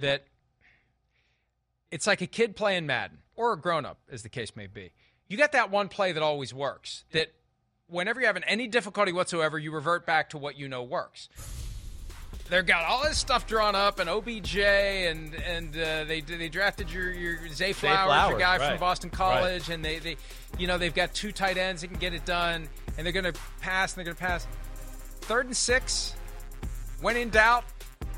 that 0.00 0.24
it's 1.90 2.06
like 2.06 2.20
a 2.20 2.26
kid 2.26 2.56
playing 2.56 2.86
Madden 2.86 3.18
or 3.36 3.52
a 3.52 3.60
grown 3.60 3.84
up, 3.84 3.98
as 4.10 4.22
the 4.22 4.28
case 4.28 4.54
may 4.56 4.66
be. 4.66 4.92
You 5.28 5.36
got 5.36 5.52
that 5.52 5.70
one 5.70 5.88
play 5.88 6.12
that 6.12 6.22
always 6.22 6.52
works. 6.52 7.04
That 7.12 7.32
whenever 7.86 8.20
you're 8.20 8.28
having 8.28 8.44
any 8.44 8.66
difficulty 8.68 9.12
whatsoever, 9.12 9.58
you 9.58 9.72
revert 9.72 10.06
back 10.06 10.30
to 10.30 10.38
what 10.38 10.58
you 10.58 10.68
know 10.68 10.82
works. 10.82 11.28
They've 12.48 12.64
got 12.66 12.84
all 12.84 13.02
this 13.02 13.18
stuff 13.18 13.46
drawn 13.46 13.74
up, 13.74 13.98
and 13.98 14.08
OBJ, 14.10 14.56
and 14.58 15.34
and 15.34 15.76
uh, 15.76 16.04
they 16.04 16.20
they 16.20 16.48
drafted 16.48 16.90
your 16.90 17.10
your 17.12 17.48
Zay 17.48 17.72
Flowers, 17.72 18.06
Flowers, 18.06 18.30
your 18.30 18.38
guy 18.38 18.58
from. 18.58 18.78
Boston 18.78 19.10
College, 19.10 19.70
and 19.70 19.84
they 19.84 19.98
they 19.98 20.16
you 20.58 20.66
know 20.66 20.76
they've 20.78 20.94
got 20.94 21.14
two 21.14 21.32
tight 21.32 21.56
ends 21.56 21.80
that 21.82 21.88
can 21.88 21.98
get 21.98 22.12
it 22.14 22.24
done, 22.24 22.68
and 22.96 23.04
they're 23.06 23.12
going 23.12 23.32
to 23.32 23.38
pass, 23.60 23.92
and 23.92 23.98
they're 23.98 24.12
going 24.12 24.16
to 24.16 24.22
pass. 24.22 24.46
Third 25.22 25.46
and 25.46 25.56
six, 25.56 26.14
when 27.00 27.16
in 27.16 27.30
doubt, 27.30 27.64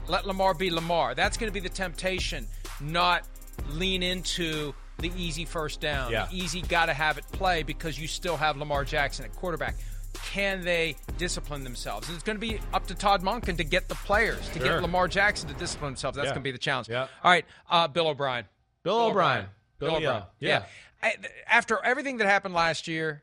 let 0.08 0.26
Lamar 0.26 0.54
be 0.54 0.70
Lamar. 0.70 1.14
That's 1.14 1.36
going 1.36 1.48
to 1.50 1.54
be 1.54 1.60
the 1.60 1.72
temptation, 1.72 2.46
not 2.80 3.22
lean 3.70 4.02
into 4.02 4.74
the 4.98 5.12
easy 5.16 5.44
first 5.44 5.80
down, 5.80 6.10
Yeah. 6.10 6.26
the 6.30 6.36
easy 6.36 6.62
got 6.62 6.86
to 6.86 6.94
have 6.94 7.18
it 7.18 7.24
play 7.32 7.62
because 7.62 7.98
you 7.98 8.08
still 8.08 8.36
have 8.36 8.56
Lamar 8.56 8.84
Jackson 8.84 9.24
at 9.26 9.34
quarterback. 9.36 9.76
Can 10.24 10.62
they 10.64 10.96
discipline 11.18 11.64
themselves? 11.64 12.08
And 12.08 12.14
it's 12.14 12.24
going 12.24 12.36
to 12.36 12.40
be 12.40 12.60
up 12.72 12.86
to 12.88 12.94
Todd 12.94 13.22
Monken 13.22 13.56
to 13.56 13.64
get 13.64 13.88
the 13.88 13.94
players, 13.94 14.46
to 14.50 14.58
Sure. 14.58 14.68
get 14.68 14.82
Lamar 14.82 15.08
Jackson 15.08 15.48
to 15.48 15.54
discipline 15.54 15.92
themselves. 15.92 16.16
That's 16.16 16.26
Yeah. 16.26 16.32
going 16.32 16.42
to 16.42 16.48
be 16.48 16.52
the 16.52 16.58
challenge. 16.58 16.88
Yeah. 16.88 17.02
All 17.22 17.30
right, 17.30 17.44
uh, 17.70 17.88
Bill 17.88 18.08
O'Brien. 18.08 18.46
Bill 18.82 19.00
O'Brien. 19.06 19.46
Bill 19.78 19.88
Bill, 19.90 19.96
O'Brien. 19.98 20.22
yeah. 20.38 20.48
Yeah. 20.48 20.64
I- 21.02 21.16
After 21.46 21.82
everything 21.84 22.16
that 22.18 22.26
happened 22.26 22.54
last 22.54 22.86
year 22.88 23.22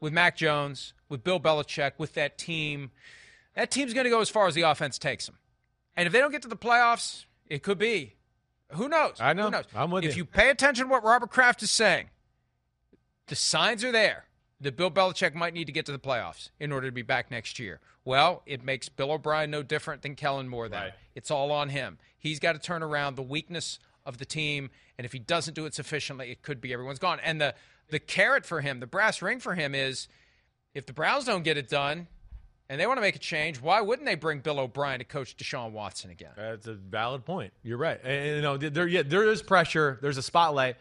with 0.00 0.12
Mac 0.12 0.36
Jones, 0.36 0.92
with 1.08 1.22
Bill 1.24 1.38
Belichick, 1.40 1.92
with 1.98 2.14
that 2.14 2.38
team, 2.38 2.90
that 3.54 3.70
team's 3.70 3.94
going 3.94 4.04
to 4.04 4.10
go 4.10 4.20
as 4.20 4.28
far 4.30 4.46
as 4.46 4.54
the 4.54 4.62
offense 4.62 4.98
takes 4.98 5.26
them. 5.26 5.38
And 5.96 6.06
if 6.06 6.12
they 6.12 6.20
don't 6.20 6.32
get 6.32 6.42
to 6.42 6.48
the 6.48 6.56
playoffs, 6.56 7.24
it 7.46 7.62
could 7.62 7.78
be. 7.78 8.16
Who 8.72 8.88
knows? 8.88 9.20
I 9.20 9.34
know. 9.34 9.44
Who 9.44 9.50
knows? 9.50 9.64
I'm 9.74 9.90
with 9.90 10.04
if 10.04 10.16
you. 10.16 10.22
you 10.22 10.24
pay 10.24 10.48
attention 10.48 10.86
to 10.86 10.90
what 10.90 11.04
Robert 11.04 11.30
Kraft 11.30 11.62
is 11.62 11.70
saying, 11.70 12.08
the 13.26 13.36
signs 13.36 13.84
are 13.84 13.92
there 13.92 14.24
that 14.62 14.76
Bill 14.76 14.90
Belichick 14.90 15.34
might 15.34 15.54
need 15.54 15.66
to 15.66 15.72
get 15.72 15.86
to 15.86 15.92
the 15.92 15.98
playoffs 15.98 16.50
in 16.58 16.72
order 16.72 16.86
to 16.86 16.92
be 16.92 17.02
back 17.02 17.30
next 17.30 17.58
year. 17.58 17.80
Well, 18.04 18.42
it 18.46 18.64
makes 18.64 18.88
Bill 18.88 19.12
O'Brien 19.12 19.50
no 19.50 19.62
different 19.62 20.02
than 20.02 20.14
Kellen 20.14 20.48
Moore 20.48 20.68
then. 20.68 20.82
Right. 20.82 20.92
It's 21.14 21.30
all 21.30 21.52
on 21.52 21.68
him. 21.68 21.98
He's 22.18 22.38
got 22.38 22.52
to 22.52 22.58
turn 22.58 22.82
around 22.82 23.16
the 23.16 23.22
weakness 23.22 23.78
of 24.06 24.18
the 24.18 24.24
team, 24.24 24.70
and 24.98 25.04
if 25.04 25.12
he 25.12 25.18
doesn't 25.18 25.54
do 25.54 25.66
it 25.66 25.74
sufficiently, 25.74 26.30
it 26.30 26.42
could 26.42 26.60
be 26.60 26.72
everyone's 26.72 26.98
gone. 26.98 27.20
And 27.22 27.40
the 27.40 27.54
the 27.90 27.98
carrot 27.98 28.46
for 28.46 28.60
him, 28.60 28.80
the 28.80 28.86
brass 28.86 29.20
ring 29.20 29.38
for 29.38 29.54
him 29.54 29.74
is 29.74 30.08
if 30.74 30.86
the 30.86 30.92
Browns 30.92 31.24
don't 31.24 31.42
get 31.42 31.56
it 31.58 31.68
done 31.68 32.06
and 32.68 32.80
they 32.80 32.86
want 32.86 32.96
to 32.96 33.02
make 33.02 33.16
a 33.16 33.20
change, 33.20 33.60
why 33.60 33.80
wouldn't 33.80 34.06
they 34.06 34.14
bring 34.14 34.40
Bill 34.40 34.58
O'Brien 34.58 34.98
to 35.00 35.04
coach 35.04 35.36
Deshaun 35.36 35.72
Watson 35.72 36.10
again? 36.10 36.30
That's 36.36 36.66
a 36.66 36.74
valid 36.74 37.24
point. 37.24 37.52
You're 37.62 37.78
right. 37.78 38.02
And, 38.02 38.36
you 38.36 38.42
know, 38.42 38.56
there 38.56 38.86
yeah, 38.86 39.02
there 39.02 39.28
is 39.28 39.42
pressure. 39.42 39.98
There's 40.00 40.16
a 40.16 40.22
spotlight. 40.22 40.76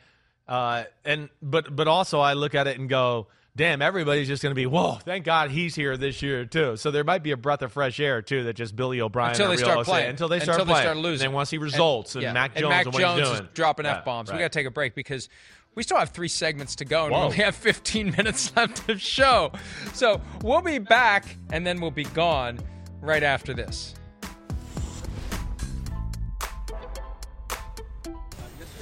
Uh, 0.48 0.86
and 1.06 1.30
but 1.42 1.76
but 1.76 1.88
also 1.88 2.20
I 2.20 2.34
look 2.34 2.56
at 2.56 2.68
it 2.68 2.80
and 2.80 2.88
go, 2.90 3.28
damn, 3.56 3.82
everybody's 3.82 4.28
just 4.28 4.42
going 4.42 4.52
to 4.52 4.56
be, 4.56 4.66
whoa, 4.66 4.94
thank 5.04 5.26
God 5.26 5.52
he's 5.52 5.76
here 5.76 5.98
this 5.98 6.22
year 6.22 6.46
too. 6.46 6.78
So 6.78 6.92
there 6.92 7.04
might 7.04 7.24
be 7.24 7.32
a 7.32 7.38
breath 7.38 7.62
of 7.62 7.72
fresh 7.72 8.00
air 8.00 8.22
too 8.22 8.44
that 8.44 8.54
just 8.54 8.76
Billy 8.76 9.02
O'Brien 9.02 9.32
Until 9.32 9.50
they 9.50 9.58
start 9.58 9.86
playing. 9.86 10.10
until 10.10 10.28
they 10.28 10.40
start 10.40 10.60
Until 10.60 10.74
they 10.74 10.82
start 10.82 10.98
losing. 10.98 11.26
And 11.28 11.34
want 11.34 11.50
to 11.50 11.60
results 11.60 12.16
and, 12.16 12.24
yeah. 12.24 12.34
Mac 12.34 12.56
Jones 12.56 12.64
and 12.64 12.70
Mac 12.70 12.86
and 12.86 12.96
Jones 12.96 13.40
is 13.40 13.42
dropping 13.54 13.86
Yeah, 13.86 13.98
f 13.98 14.06
bombs. 14.06 14.32
We 14.32 14.38
got 14.38 14.52
to 14.52 14.60
take 14.60 14.68
a 14.68 14.72
break 14.72 14.96
because 14.96 15.30
we 15.76 15.84
still 15.84 15.98
have 15.98 16.10
three 16.10 16.28
segments 16.28 16.76
to 16.78 16.86
go, 16.86 17.06
and 17.06 17.14
we 17.14 17.18
only 17.18 17.38
have 17.38 17.56
15 17.56 18.12
minutes 18.18 18.54
left 18.56 18.90
of 18.90 19.02
show. 19.02 19.54
So 19.94 20.20
we'll 20.44 20.62
be 20.62 20.80
back, 20.80 21.38
and 21.52 21.66
then 21.66 21.80
we'll 21.80 21.92
be 21.92 22.04
gone 22.04 22.60
right 23.00 23.24
after 23.24 23.54
this. 23.54 23.96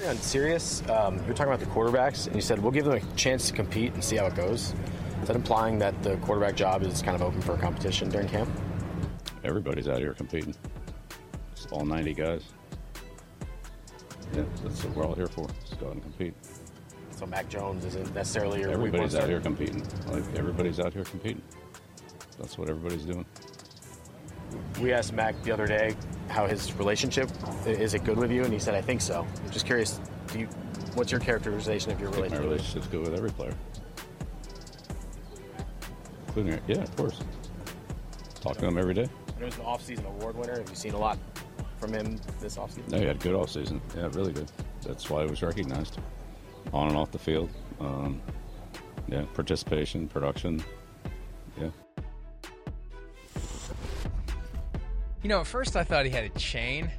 On 0.08 0.16
serious, 0.18 0.82
um, 0.90 1.18
you 1.18 1.24
were 1.24 1.34
talking 1.34 1.52
about 1.52 1.60
the 1.60 1.66
quarterbacks, 1.66 2.28
and 2.28 2.36
you 2.36 2.42
said 2.42 2.58
we'll 2.60 2.72
give 2.72 2.86
them 2.86 2.94
a 2.94 3.16
chance 3.16 3.48
to 3.48 3.54
compete 3.54 3.94
and 3.94 4.04
see 4.04 4.16
how 4.16 4.28
it 4.28 4.36
goes. 4.36 4.74
Is 5.22 5.28
that 5.28 5.36
implying 5.36 5.78
that 5.80 6.02
the 6.04 6.16
quarterback 6.18 6.56
job 6.56 6.84
is 6.84 7.02
kind 7.02 7.16
of 7.16 7.22
open 7.22 7.42
for 7.42 7.58
competition 7.58 8.10
during 8.10 8.30
camp? 8.30 8.50
Everybody's 9.44 9.90
out 9.90 10.00
here 10.00 10.14
competing. 10.14 10.56
It's 11.52 11.68
all 11.68 11.86
90 11.86 12.14
guys. 12.14 12.44
Yeah, 14.34 14.44
that's 14.64 14.86
what 14.86 14.96
we're 14.96 15.06
all 15.06 15.16
here 15.16 15.28
for. 15.28 15.48
Just 15.62 15.80
go 15.82 15.88
out 15.88 15.94
and 15.94 16.02
compete. 16.02 16.34
So 17.12 17.26
Mac 17.26 17.50
Jones 17.50 17.84
isn't 17.84 18.16
necessarily 18.16 18.62
your 18.62 18.72
Everybody's 18.72 19.16
out 19.16 19.28
here 19.28 19.42
competing. 19.42 19.86
Like 20.08 20.24
everybody's 20.36 20.80
out 20.80 20.94
here 20.94 21.04
competing. 21.04 21.42
That's 22.38 22.58
what 22.58 22.70
everybody's 22.70 23.04
doing. 23.04 23.26
We 24.82 24.94
asked 24.94 25.14
Mac 25.14 25.42
the 25.44 25.52
other 25.52 25.68
day 25.68 25.96
how 26.30 26.48
his 26.48 26.74
relationship 26.76 27.30
is 27.66 27.94
it 27.94 28.04
good 28.04 28.18
with 28.18 28.32
you, 28.32 28.44
and 28.44 28.54
he 28.54 28.60
said, 28.60 28.76
"I 28.76 28.82
think 28.82 29.02
so." 29.02 29.26
I'm 29.44 29.52
just 29.52 29.66
curious, 29.66 30.00
do 30.32 30.40
you, 30.40 30.48
what's 30.96 31.12
your 31.12 31.20
characterization 31.20 31.92
of 31.92 32.00
your 32.00 32.12
think 32.12 32.32
my 32.32 32.38
relationship? 32.38 32.46
relationship's 32.46 32.88
good 32.88 33.02
with 33.02 33.14
every 33.16 33.32
player, 33.32 33.54
including 36.28 36.60
yeah, 36.68 36.84
of 36.84 36.96
course. 36.96 37.20
Talk 38.42 38.58
to 38.58 38.68
him 38.68 38.78
every 38.78 38.94
day. 38.94 39.08
I 39.36 39.40
know 39.40 39.46
he's 39.46 39.58
an 39.58 39.66
off-season 39.66 40.06
award 40.06 40.38
winner. 40.38 40.58
Have 40.58 40.70
you 40.70 40.76
seen 40.76 40.94
a 40.94 41.00
lot 41.00 41.18
from 41.78 41.94
him 41.94 42.20
this 42.40 42.58
offseason? 42.58 42.90
No, 42.90 43.00
he 43.00 43.06
had 43.06 43.18
a 43.18 43.20
good 43.20 43.36
offseason. 43.36 43.82
Yeah, 43.96 44.10
really 44.14 44.32
good. 44.32 44.50
That's 44.86 45.10
why 45.10 45.24
he 45.24 45.30
was 45.30 45.42
recognized 45.42 45.98
on 46.72 46.88
and 46.88 46.98
off 46.98 47.12
the 47.12 47.20
field. 47.20 47.50
Um, 47.80 48.22
yeah, 49.08 49.24
participation, 49.34 50.08
production. 50.08 50.64
You 55.22 55.30
know, 55.30 55.42
at 55.42 55.48
first 55.48 55.76
I 55.76 55.84
thought 55.84 56.06
he 56.06 56.12
had 56.12 56.24
a 56.24 56.30
chain 56.30 56.90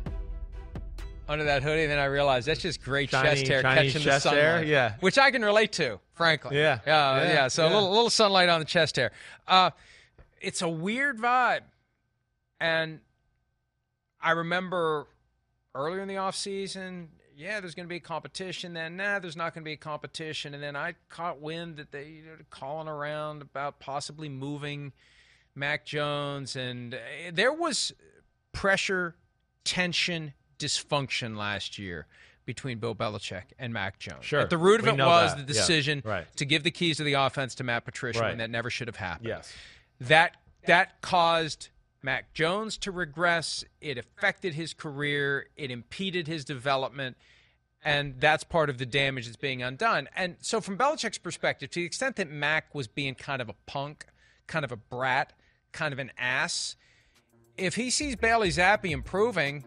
under 1.28 1.44
that 1.44 1.62
hoodie, 1.62 1.82
and 1.82 1.90
then 1.90 1.98
I 1.98 2.06
realized 2.06 2.46
that's 2.48 2.60
just 2.60 2.82
great 2.82 3.10
Shiny- 3.10 3.28
chest 3.28 3.46
hair 3.48 3.62
shiny 3.62 3.86
catching 3.88 4.02
chest 4.02 4.24
the 4.24 4.30
sunlight. 4.30 4.42
hair, 4.42 4.64
yeah. 4.64 4.94
which 5.00 5.16
I 5.16 5.30
can 5.30 5.42
relate 5.42 5.72
to, 5.72 6.00
frankly. 6.14 6.56
Yeah. 6.58 6.80
yeah, 6.86 7.22
Yeah, 7.22 7.32
yeah. 7.32 7.48
So 7.48 7.64
yeah. 7.64 7.72
a 7.72 7.74
little, 7.74 7.90
little 7.90 8.10
sunlight 8.10 8.48
on 8.48 8.58
the 8.60 8.66
chest 8.66 8.96
hair. 8.96 9.12
Uh, 9.46 9.70
it's 10.40 10.60
a 10.60 10.68
weird 10.68 11.18
vibe, 11.18 11.60
and 12.60 13.00
I 14.20 14.32
remember 14.32 15.06
earlier 15.74 16.00
in 16.02 16.08
the 16.08 16.16
off 16.18 16.36
season. 16.36 17.08
Yeah, 17.36 17.60
there's 17.60 17.74
going 17.74 17.86
to 17.86 17.88
be 17.88 17.96
a 17.96 18.00
competition. 18.00 18.74
Then, 18.74 18.96
nah, 18.98 19.18
there's 19.18 19.36
not 19.36 19.54
going 19.54 19.62
to 19.62 19.68
be 19.68 19.72
a 19.72 19.76
competition. 19.78 20.52
And 20.52 20.62
then 20.62 20.76
I 20.76 20.94
caught 21.08 21.40
wind 21.40 21.76
that 21.76 21.90
they 21.90 22.04
you 22.04 22.22
know, 22.24 22.32
calling 22.50 22.86
around 22.86 23.40
about 23.40 23.80
possibly 23.80 24.28
moving 24.28 24.92
Mac 25.54 25.86
Jones, 25.86 26.54
and 26.54 26.94
uh, 26.94 26.98
there 27.32 27.52
was 27.52 27.94
pressure, 28.52 29.16
tension, 29.64 30.32
dysfunction 30.58 31.36
last 31.36 31.78
year 31.78 32.06
between 32.44 32.78
Bill 32.78 32.94
Belichick 32.94 33.44
and 33.58 33.72
Mac 33.72 33.98
Jones. 33.98 34.24
Sure. 34.24 34.40
At 34.40 34.50
the 34.50 34.58
root 34.58 34.80
of 34.80 34.86
We 34.86 34.92
it 34.92 34.98
was 34.98 35.34
that. 35.34 35.46
the 35.46 35.52
Yeah. 35.52 35.60
decision 35.60 36.02
Right. 36.04 36.26
to 36.36 36.44
give 36.44 36.62
the 36.62 36.70
keys 36.70 36.96
to 36.96 37.04
the 37.04 37.12
offense 37.14 37.54
to 37.56 37.64
Matt 37.64 37.84
Patricia, 37.84 38.20
Right. 38.20 38.30
and 38.32 38.40
that 38.40 38.50
never 38.50 38.70
should 38.70 38.88
have 38.88 38.96
happened. 38.96 39.28
Yes. 39.28 39.52
That 40.00 40.36
that 40.66 41.00
caused 41.00 41.68
Mac 42.02 42.34
Jones 42.34 42.76
to 42.78 42.90
regress. 42.90 43.64
It 43.80 43.96
affected 43.96 44.52
his 44.54 44.74
career. 44.74 45.48
It 45.56 45.70
impeded 45.70 46.26
his 46.26 46.44
development. 46.44 47.16
And 47.82 48.20
that's 48.20 48.44
part 48.44 48.68
of 48.68 48.76
the 48.76 48.84
damage 48.84 49.24
that's 49.24 49.38
being 49.38 49.62
undone. 49.62 50.06
And 50.14 50.36
so, 50.40 50.60
from 50.60 50.76
Belichick's 50.76 51.16
perspective, 51.16 51.70
to 51.70 51.80
the 51.80 51.86
extent 51.86 52.16
that 52.16 52.28
Mac 52.28 52.74
was 52.74 52.88
being 52.88 53.14
kind 53.14 53.40
of 53.40 53.48
a 53.48 53.54
punk, 53.64 54.04
kind 54.48 54.64
of 54.66 54.70
a 54.72 54.76
brat, 54.76 55.32
kind 55.72 55.94
of 55.94 55.98
an 55.98 56.12
ass, 56.18 56.76
if 57.60 57.74
he 57.74 57.90
sees 57.90 58.16
Bailey 58.16 58.48
Zappe 58.48 58.90
improving 58.90 59.64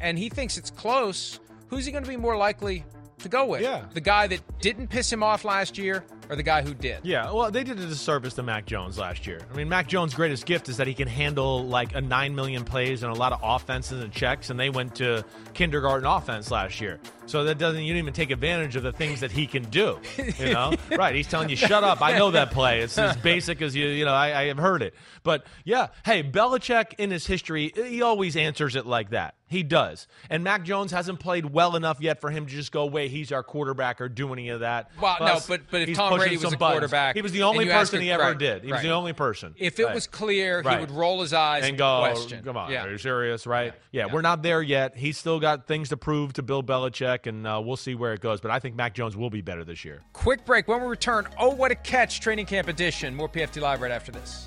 and 0.00 0.18
he 0.18 0.28
thinks 0.28 0.56
it's 0.56 0.70
close, 0.70 1.38
who's 1.68 1.84
he 1.84 1.92
going 1.92 2.04
to 2.04 2.10
be 2.10 2.16
more 2.16 2.36
likely 2.36 2.84
to 3.18 3.28
go 3.28 3.46
with? 3.46 3.60
Yeah. 3.60 3.84
The 3.92 4.00
guy 4.00 4.26
that 4.26 4.40
didn't 4.60 4.88
piss 4.88 5.12
him 5.12 5.22
off 5.22 5.44
last 5.44 5.78
year 5.78 6.04
or 6.32 6.36
the 6.36 6.42
guy 6.42 6.62
who 6.62 6.72
did. 6.72 7.00
Yeah, 7.02 7.30
well, 7.30 7.50
they 7.50 7.62
did 7.62 7.78
a 7.78 7.86
disservice 7.86 8.32
to 8.34 8.42
Mac 8.42 8.64
Jones 8.64 8.96
last 8.96 9.26
year. 9.26 9.40
I 9.52 9.56
mean, 9.56 9.68
Mac 9.68 9.86
Jones' 9.86 10.14
greatest 10.14 10.46
gift 10.46 10.70
is 10.70 10.78
that 10.78 10.86
he 10.86 10.94
can 10.94 11.06
handle 11.06 11.66
like 11.66 11.94
a 11.94 12.00
nine 12.00 12.34
million 12.34 12.64
plays 12.64 13.02
and 13.02 13.12
a 13.12 13.14
lot 13.14 13.32
of 13.32 13.40
offenses 13.42 14.02
and 14.02 14.10
checks, 14.10 14.48
and 14.48 14.58
they 14.58 14.70
went 14.70 14.94
to 14.94 15.24
kindergarten 15.52 16.06
offense 16.06 16.50
last 16.50 16.80
year. 16.80 16.98
So 17.26 17.44
that 17.44 17.58
doesn't 17.58 17.82
you 17.82 17.92
don't 17.92 17.98
even 17.98 18.14
take 18.14 18.30
advantage 18.30 18.76
of 18.76 18.82
the 18.82 18.92
things 18.92 19.20
that 19.20 19.30
he 19.30 19.46
can 19.46 19.64
do. 19.64 19.98
You 20.38 20.54
know, 20.54 20.72
right? 20.96 21.14
He's 21.14 21.28
telling 21.28 21.50
you, 21.50 21.56
"Shut 21.56 21.84
up! 21.84 22.00
I 22.00 22.16
know 22.16 22.30
that 22.30 22.50
play. 22.50 22.80
It's 22.80 22.96
as 22.96 23.14
basic 23.22 23.60
as 23.60 23.76
you. 23.76 23.88
You 23.88 24.06
know, 24.06 24.14
I, 24.14 24.40
I 24.40 24.44
have 24.46 24.58
heard 24.58 24.82
it." 24.82 24.94
But 25.22 25.44
yeah, 25.64 25.88
hey, 26.06 26.22
Belichick 26.22 26.94
in 26.98 27.10
his 27.10 27.26
history, 27.26 27.72
he 27.76 28.00
always 28.00 28.36
answers 28.36 28.74
it 28.74 28.86
like 28.86 29.10
that. 29.10 29.34
He 29.52 29.62
does. 29.62 30.08
And 30.30 30.42
Mac 30.42 30.64
Jones 30.64 30.92
hasn't 30.92 31.20
played 31.20 31.44
well 31.44 31.76
enough 31.76 32.00
yet 32.00 32.22
for 32.22 32.30
him 32.30 32.46
to 32.46 32.50
just 32.52 32.72
go, 32.72 32.86
wait, 32.86 33.10
he's 33.10 33.32
our 33.32 33.42
quarterback 33.42 34.00
or 34.00 34.08
do 34.08 34.32
any 34.32 34.48
of 34.48 34.60
that. 34.60 34.90
Well, 34.98 35.16
Plus, 35.16 35.46
no, 35.46 35.54
but 35.54 35.70
but 35.70 35.82
if 35.82 35.94
Tom 35.94 36.18
Brady 36.22 36.36
was 36.36 36.52
a 36.52 36.56
buttons. 36.56 36.78
quarterback, 36.80 37.14
he 37.16 37.22
was 37.22 37.32
the 37.32 37.42
only 37.42 37.66
person 37.66 37.98
a- 37.98 38.02
he 38.02 38.10
ever 38.10 38.22
right, 38.22 38.38
did. 38.38 38.64
He 38.64 38.72
was 38.72 38.82
the 38.82 38.90
only 38.90 39.12
person. 39.12 39.54
If 39.58 39.78
it 39.78 39.84
Right. 39.86 39.94
was 39.94 40.06
clear, 40.06 40.62
Right. 40.62 40.74
he 40.74 40.80
would 40.80 40.90
roll 40.90 41.20
his 41.20 41.32
eyes 41.32 41.64
and 41.64 41.76
go, 41.78 41.98
question. 42.00 42.42
come 42.44 42.56
on, 42.56 42.70
Yeah. 42.70 42.84
are 42.86 42.90
you 42.90 42.98
serious? 42.98 43.46
Right? 43.46 43.74
Yeah, 43.90 44.06
we're 44.06 44.20
not 44.22 44.42
there 44.42 44.62
yet. 44.62 44.96
He's 44.96 45.18
still 45.18 45.40
got 45.40 45.66
things 45.66 45.88
to 45.90 45.96
prove 45.96 46.32
to 46.34 46.42
Bill 46.42 46.62
Belichick, 46.62 47.26
and 47.26 47.46
uh, 47.46 47.60
we'll 47.64 47.76
see 47.76 47.94
where 47.94 48.12
it 48.12 48.20
goes. 48.20 48.40
But 48.40 48.50
I 48.50 48.58
think 48.58 48.74
Mac 48.76 48.94
Jones 48.94 49.16
will 49.16 49.30
be 49.30 49.40
better 49.40 49.64
this 49.64 49.84
year. 49.84 50.00
Quick 50.12 50.44
break. 50.44 50.68
When 50.68 50.80
we 50.80 50.86
return, 50.88 51.26
oh, 51.38 51.50
what 51.50 51.70
a 51.70 51.74
catch! 51.74 52.20
Training 52.20 52.46
camp 52.46 52.68
edition. 52.68 53.14
More 53.14 53.28
PFT 53.28 53.60
Live 53.60 53.80
right 53.80 53.90
after 53.92 54.12
this. 54.12 54.46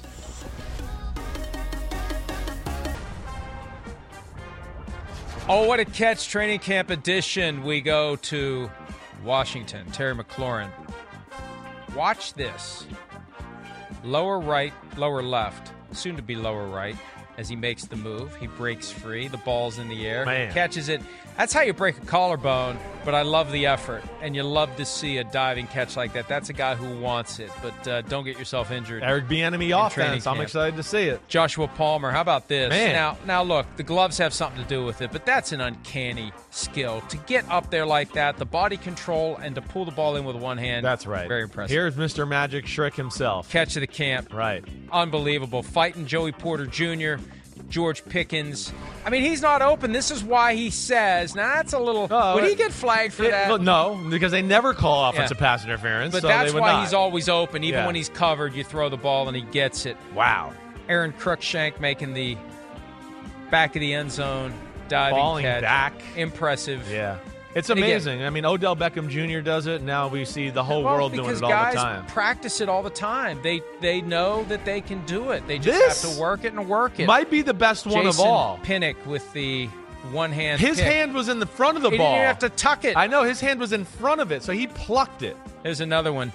Oh, 5.48 5.68
what 5.68 5.80
a 5.80 5.86
catch! 5.86 6.28
Training 6.28 6.60
camp 6.60 6.90
edition. 6.90 7.64
We 7.64 7.82
go 7.82 8.16
to 8.18 8.70
Washington. 9.24 9.86
Terry 9.92 10.16
McLaurin. 10.16 10.70
Watch 11.96 12.34
this. 12.34 12.86
Lower 14.04 14.40
right, 14.40 14.74
lower 14.98 15.24
left, 15.24 15.72
soon 15.94 16.16
to 16.18 16.22
be 16.22 16.36
lower 16.36 16.68
right. 16.68 16.96
As 17.38 17.50
he 17.50 17.56
makes 17.56 17.86
the 17.86 17.96
move, 17.96 18.36
he 18.36 18.48
breaks 18.48 18.92
free. 18.92 19.28
The 19.28 19.38
ball's 19.38 19.80
in 19.80 19.88
the 19.88 20.06
air. 20.08 20.26
Man. 20.26 20.54
Catches 20.54 20.90
it. 20.90 21.02
That's 21.38 21.54
how 21.54 21.62
you 21.62 21.74
break 21.74 21.98
a 21.98 22.06
collarbone. 22.06 22.78
But 23.06 23.14
I 23.14 23.22
love 23.22 23.52
the 23.52 23.68
effort, 23.68 24.04
and 24.20 24.36
you 24.36 24.42
love 24.42 24.76
to 24.78 24.84
see 24.84 25.20
a 25.20 25.24
diving 25.24 25.68
catch 25.68 25.96
like 25.96 26.14
that. 26.14 26.28
That's 26.28 26.50
a 26.50 26.54
guy 26.54 26.74
who 26.74 27.00
wants 27.00 27.38
it. 27.38 27.52
But 27.62 27.88
uh, 27.88 28.02
don't 28.02 28.24
get 28.24 28.40
yourself 28.40 28.72
injured. 28.72 29.04
Eric 29.04 29.28
Bieniemy 29.28 29.86
offense. 29.86 30.26
I'm 30.26 30.42
excited 30.42 30.76
to 30.78 30.84
see 30.84 31.04
it. 31.04 31.22
Joshua 31.28 31.68
Palmer, 31.68 32.10
how 32.10 32.22
about 32.22 32.48
this? 32.48 32.72
Man. 32.72 32.94
Now, 32.94 33.18
now 33.26 33.44
look, 33.44 33.68
the 33.78 33.84
gloves 33.84 34.18
have 34.18 34.34
something 34.34 34.60
to 34.62 34.68
do 34.68 34.84
with 34.84 35.04
it, 35.04 35.12
but 35.12 35.24
that's 35.24 35.52
an 35.52 35.62
uncanny 35.62 36.34
skill 36.50 37.02
to 37.10 37.18
get 37.18 37.48
up 37.52 37.70
there 37.70 37.86
like 37.86 38.14
that, 38.14 38.38
the 38.38 38.46
body 38.46 38.78
control, 38.78 39.36
and 39.36 39.54
to 39.54 39.62
pull 39.62 39.86
the 39.86 39.92
ball 39.92 40.16
in 40.16 40.26
with 40.26 40.36
one 40.36 40.58
hand. 40.58 40.84
That's 40.84 41.06
right. 41.06 41.28
Very 41.28 41.44
impressive. 41.44 41.72
Here's 41.72 41.96
Mr. 41.96 42.28
Magic 42.28 42.66
Shrek 42.66 42.96
himself. 42.96 43.52
Catch 43.52 43.76
of 43.76 43.82
the 43.82 43.88
camp. 43.88 44.34
Right. 44.34 44.66
Unbelievable. 44.92 45.62
Fighting 45.62 46.08
Joey 46.08 46.32
Porter 46.32 46.66
Jr., 46.66 47.24
George 47.70 48.04
Pickens. 48.06 48.72
I 49.06 49.10
mean, 49.10 49.22
he's 49.24 49.42
not 49.42 49.62
open. 49.62 49.92
This 49.92 50.12
is 50.12 50.24
why 50.24 50.56
he 50.56 50.70
says, 50.70 51.36
now 51.36 51.56
that's 51.56 51.74
a 51.74 51.80
little. 51.80 52.08
would 52.08 52.44
he 52.44 52.56
get 52.56 52.72
flagged 52.72 53.14
for 53.14 53.24
It- 53.24 53.32
that? 53.32 53.50
well, 53.50 53.58
no, 53.58 54.00
because 54.10 54.32
they 54.32 54.42
never 54.42 54.74
call 54.74 55.10
offensive 55.10 55.38
Yeah. 55.38 55.46
pass 55.48 55.64
interference. 55.66 56.12
But 56.14 56.22
so 56.22 56.28
that's 56.28 56.52
they 56.52 56.54
would 56.54 56.62
why 56.62 56.74
not. 56.74 56.84
he's 56.84 56.94
always 56.94 57.28
open. 57.30 57.64
Even 57.64 57.80
Yeah. 57.82 57.86
when 57.86 57.96
he's 57.96 58.10
covered, 58.10 58.54
you 58.54 58.64
throw 58.64 58.90
the 58.90 58.98
ball 58.98 59.28
and 59.28 59.36
he 59.36 59.44
gets 59.44 59.86
it. 59.86 59.98
Wow. 60.14 60.52
Aaron 60.90 61.14
Cruikshank 61.14 61.80
making 61.80 62.14
the 62.14 62.38
back 63.52 63.76
of 63.76 63.80
the 63.80 63.94
end 63.94 64.12
zone 64.12 64.54
diving 64.88 65.18
Falling 65.18 65.44
catch. 65.46 65.62
back. 65.64 65.94
Impressive. 66.16 66.82
Yeah. 66.92 67.18
It's 67.56 67.70
And 67.70 67.80
again- 67.80 67.92
amazing. 67.92 68.24
I 68.24 68.30
mean, 68.30 68.46
Odell 68.46 68.76
Beckham 68.76 69.08
Jr. 69.10 69.40
does 69.40 69.66
it. 69.66 69.82
Now 69.82 70.08
we 70.10 70.26
see 70.26 70.50
the 70.50 70.64
whole 70.64 70.84
Well, 70.84 70.96
world 70.96 71.14
doing 71.14 71.30
it 71.36 71.42
all 71.42 71.50
guys 71.50 71.74
the 71.76 71.80
time. 71.80 72.06
practice 72.08 72.60
it 72.60 72.68
all 72.68 72.84
the 72.84 72.90
time. 72.90 73.40
They 73.42 73.62
they 73.82 74.02
know 74.02 74.44
that 74.50 74.66
they 74.66 74.82
can 74.82 75.04
do 75.06 75.32
it. 75.32 75.48
They 75.48 75.58
just 75.58 75.80
This 75.80 76.04
have 76.04 76.14
to 76.16 76.20
work 76.22 76.44
it 76.44 76.52
and 76.54 76.68
work 76.68 77.00
it. 77.00 77.08
Might 77.08 77.32
be 77.32 77.42
the 77.42 77.54
best 77.54 77.88
one 77.88 78.06
of 78.08 78.20
all. 78.20 78.60
Pinnock 78.62 78.98
with 79.06 79.32
the 79.34 79.68
one 80.12 80.32
hand. 80.34 80.60
His 80.60 80.78
pick. 80.78 80.86
hand 80.86 81.14
was 81.14 81.30
in 81.30 81.40
the 81.40 81.46
front 81.46 81.78
of 81.78 81.84
the 81.84 81.90
He 81.92 81.98
ball. 81.98 82.14
didn't 82.14 82.28
have 82.28 82.40
to 82.40 82.50
tuck 82.50 82.84
it. 82.86 82.96
I 82.98 83.08
know 83.08 83.24
his 83.24 83.40
hand 83.40 83.60
was 83.62 83.72
in 83.72 83.86
front 83.86 84.20
of 84.22 84.32
it, 84.34 84.44
so 84.44 84.52
he 84.52 84.68
plucked 84.68 85.24
it. 85.24 85.38
There's 85.64 85.80
another 85.80 86.12
one. 86.14 86.32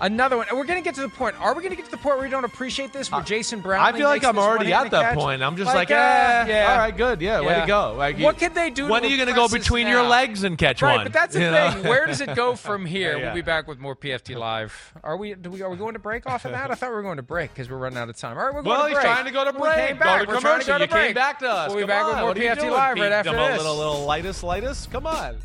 Another 0.00 0.36
one. 0.36 0.46
We're 0.52 0.64
going 0.64 0.80
to 0.80 0.84
get 0.84 0.94
to 0.96 1.00
the 1.02 1.08
point. 1.08 1.34
Are 1.40 1.54
we 1.54 1.62
going 1.62 1.70
to 1.70 1.76
get 1.76 1.84
to 1.86 1.90
the 1.90 1.96
point 1.96 2.16
where 2.16 2.24
we 2.26 2.30
don't 2.30 2.44
appreciate 2.44 2.92
this? 2.92 3.10
Where 3.10 3.22
Jason 3.22 3.60
Brown? 3.60 3.80
I 3.84 3.92
feel 3.96 4.08
like 4.08 4.24
I'm 4.24 4.38
already 4.38 4.72
at 4.72 4.90
that 4.90 5.14
point. 5.14 5.42
I'm 5.42 5.56
just 5.56 5.74
like, 5.74 5.90
eh, 5.90 6.66
all 6.68 6.78
right, 6.78 6.96
good, 6.96 7.20
yeah, 7.20 7.40
way 7.40 7.60
to 7.60 7.66
go. 7.66 7.94
Like, 7.96 8.18
what 8.18 8.38
could 8.38 8.54
they 8.54 8.70
do? 8.70 8.88
When 8.88 9.04
are 9.04 9.08
you 9.08 9.16
going 9.16 9.28
to 9.28 9.34
go 9.34 9.48
between 9.48 9.86
your 9.86 10.02
legs 10.02 10.42
and 10.44 10.58
catch 10.58 10.82
right, 10.82 10.96
one? 10.96 11.04
but 11.04 11.12
that's 11.12 11.34
the 11.34 11.40
you 11.42 11.50
know? 11.50 11.70
thing. 11.70 11.84
Where 11.84 12.06
does 12.06 12.20
it 12.20 12.34
go 12.34 12.54
from 12.56 12.84
here? 12.94 13.16
Yeah. 13.16 13.24
We'll 13.26 13.34
be 13.34 13.42
back 13.42 13.66
with 13.68 13.78
more 13.78 13.94
PFT 13.96 14.36
live. 14.36 14.92
Are 15.02 15.16
we? 15.16 15.34
Do 15.34 15.50
we? 15.50 15.62
Are 15.62 15.70
we 15.70 15.76
going 15.76 15.94
to 15.94 15.98
break 16.00 16.26
off 16.26 16.44
of 16.44 16.52
that? 16.52 16.70
I 16.70 16.74
thought 16.74 16.90
we 16.90 16.96
were 16.96 17.02
going 17.02 17.16
to 17.16 17.22
break 17.22 17.52
because 17.54 17.70
we're 17.70 17.76
running 17.78 17.98
out 17.98 18.08
of 18.08 18.16
time. 18.16 18.36
All 18.36 18.44
right, 18.44 18.54
we're 18.54 18.62
going 18.62 18.76
Well, 18.76 18.88
to 18.88 18.94
break. 18.94 19.04
Well, 19.04 19.04
he's 19.04 19.04
break. 19.04 19.14
trying 19.14 19.24
to 19.26 19.30
go 19.32 19.44
to 19.44 19.52
We 19.52 19.60
break. 19.68 19.88
came 19.88 19.96
Go 19.98 20.04
to 20.04 20.32
We're 20.34 20.40
trying 20.40 20.60
to 20.60 20.64
commercial. 20.64 20.66
go 20.66 20.78
to 20.78 20.84
You 20.84 21.06
came 21.06 21.14
back 21.14 21.38
to 21.40 21.48
us. 21.50 21.68
We'll 21.68 21.76
be 21.76 21.80
Come 21.82 21.88
back 21.88 22.02
on. 22.04 22.08
with 22.10 22.18
more 22.18 22.28
What 22.28 22.38
are 22.38 22.42
you 22.42 22.50
PFT 22.50 22.70
live 22.70 22.96
right 22.98 23.12
after 23.12 23.32
this. 23.32 23.58
Little, 23.58 23.76
little 23.76 24.06
lightus, 24.06 24.42
lightus. 24.42 24.90
Come 24.90 25.06
on. 25.06 25.36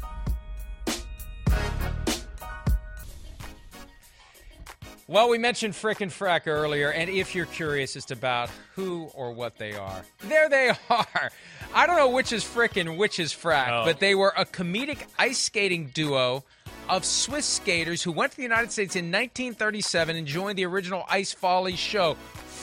Well, 5.09 5.27
we 5.29 5.39
mentioned 5.39 5.75
Frick 5.75 6.01
and 6.01 6.11
Frack 6.11 6.45
earlier, 6.45 6.91
and 6.91 7.09
if 7.09 7.33
you're 7.33 7.47
curious 7.47 7.95
as 7.95 8.05
to 8.05 8.13
about 8.13 8.51
who 8.75 9.09
or 9.15 9.31
what 9.31 9.57
they 9.57 9.73
are, 9.73 10.03
there 10.27 10.47
they 10.49 10.69
are. 10.91 11.31
I 11.73 11.87
don't 11.87 11.97
know 11.97 12.09
which 12.11 12.31
is 12.31 12.43
Frick 12.43 12.77
and 12.77 12.95
which 12.95 13.19
is 13.19 13.33
Frack, 13.33 13.69
Oh. 13.71 13.85
but 13.85 13.99
they 13.99 14.13
were 14.13 14.31
a 14.37 14.45
comedic 14.45 14.99
ice 15.17 15.39
skating 15.39 15.87
duo 15.95 16.43
of 16.87 17.03
Swiss 17.05 17.47
skaters 17.47 18.03
who 18.03 18.11
went 18.11 18.33
to 18.33 18.37
the 18.37 18.43
United 18.43 18.71
States 18.71 18.95
in 18.95 19.05
1937 19.05 20.15
and 20.15 20.27
joined 20.27 20.59
the 20.59 20.65
original 20.65 21.03
Ice 21.09 21.33
Folly 21.33 21.75
show. 21.75 22.13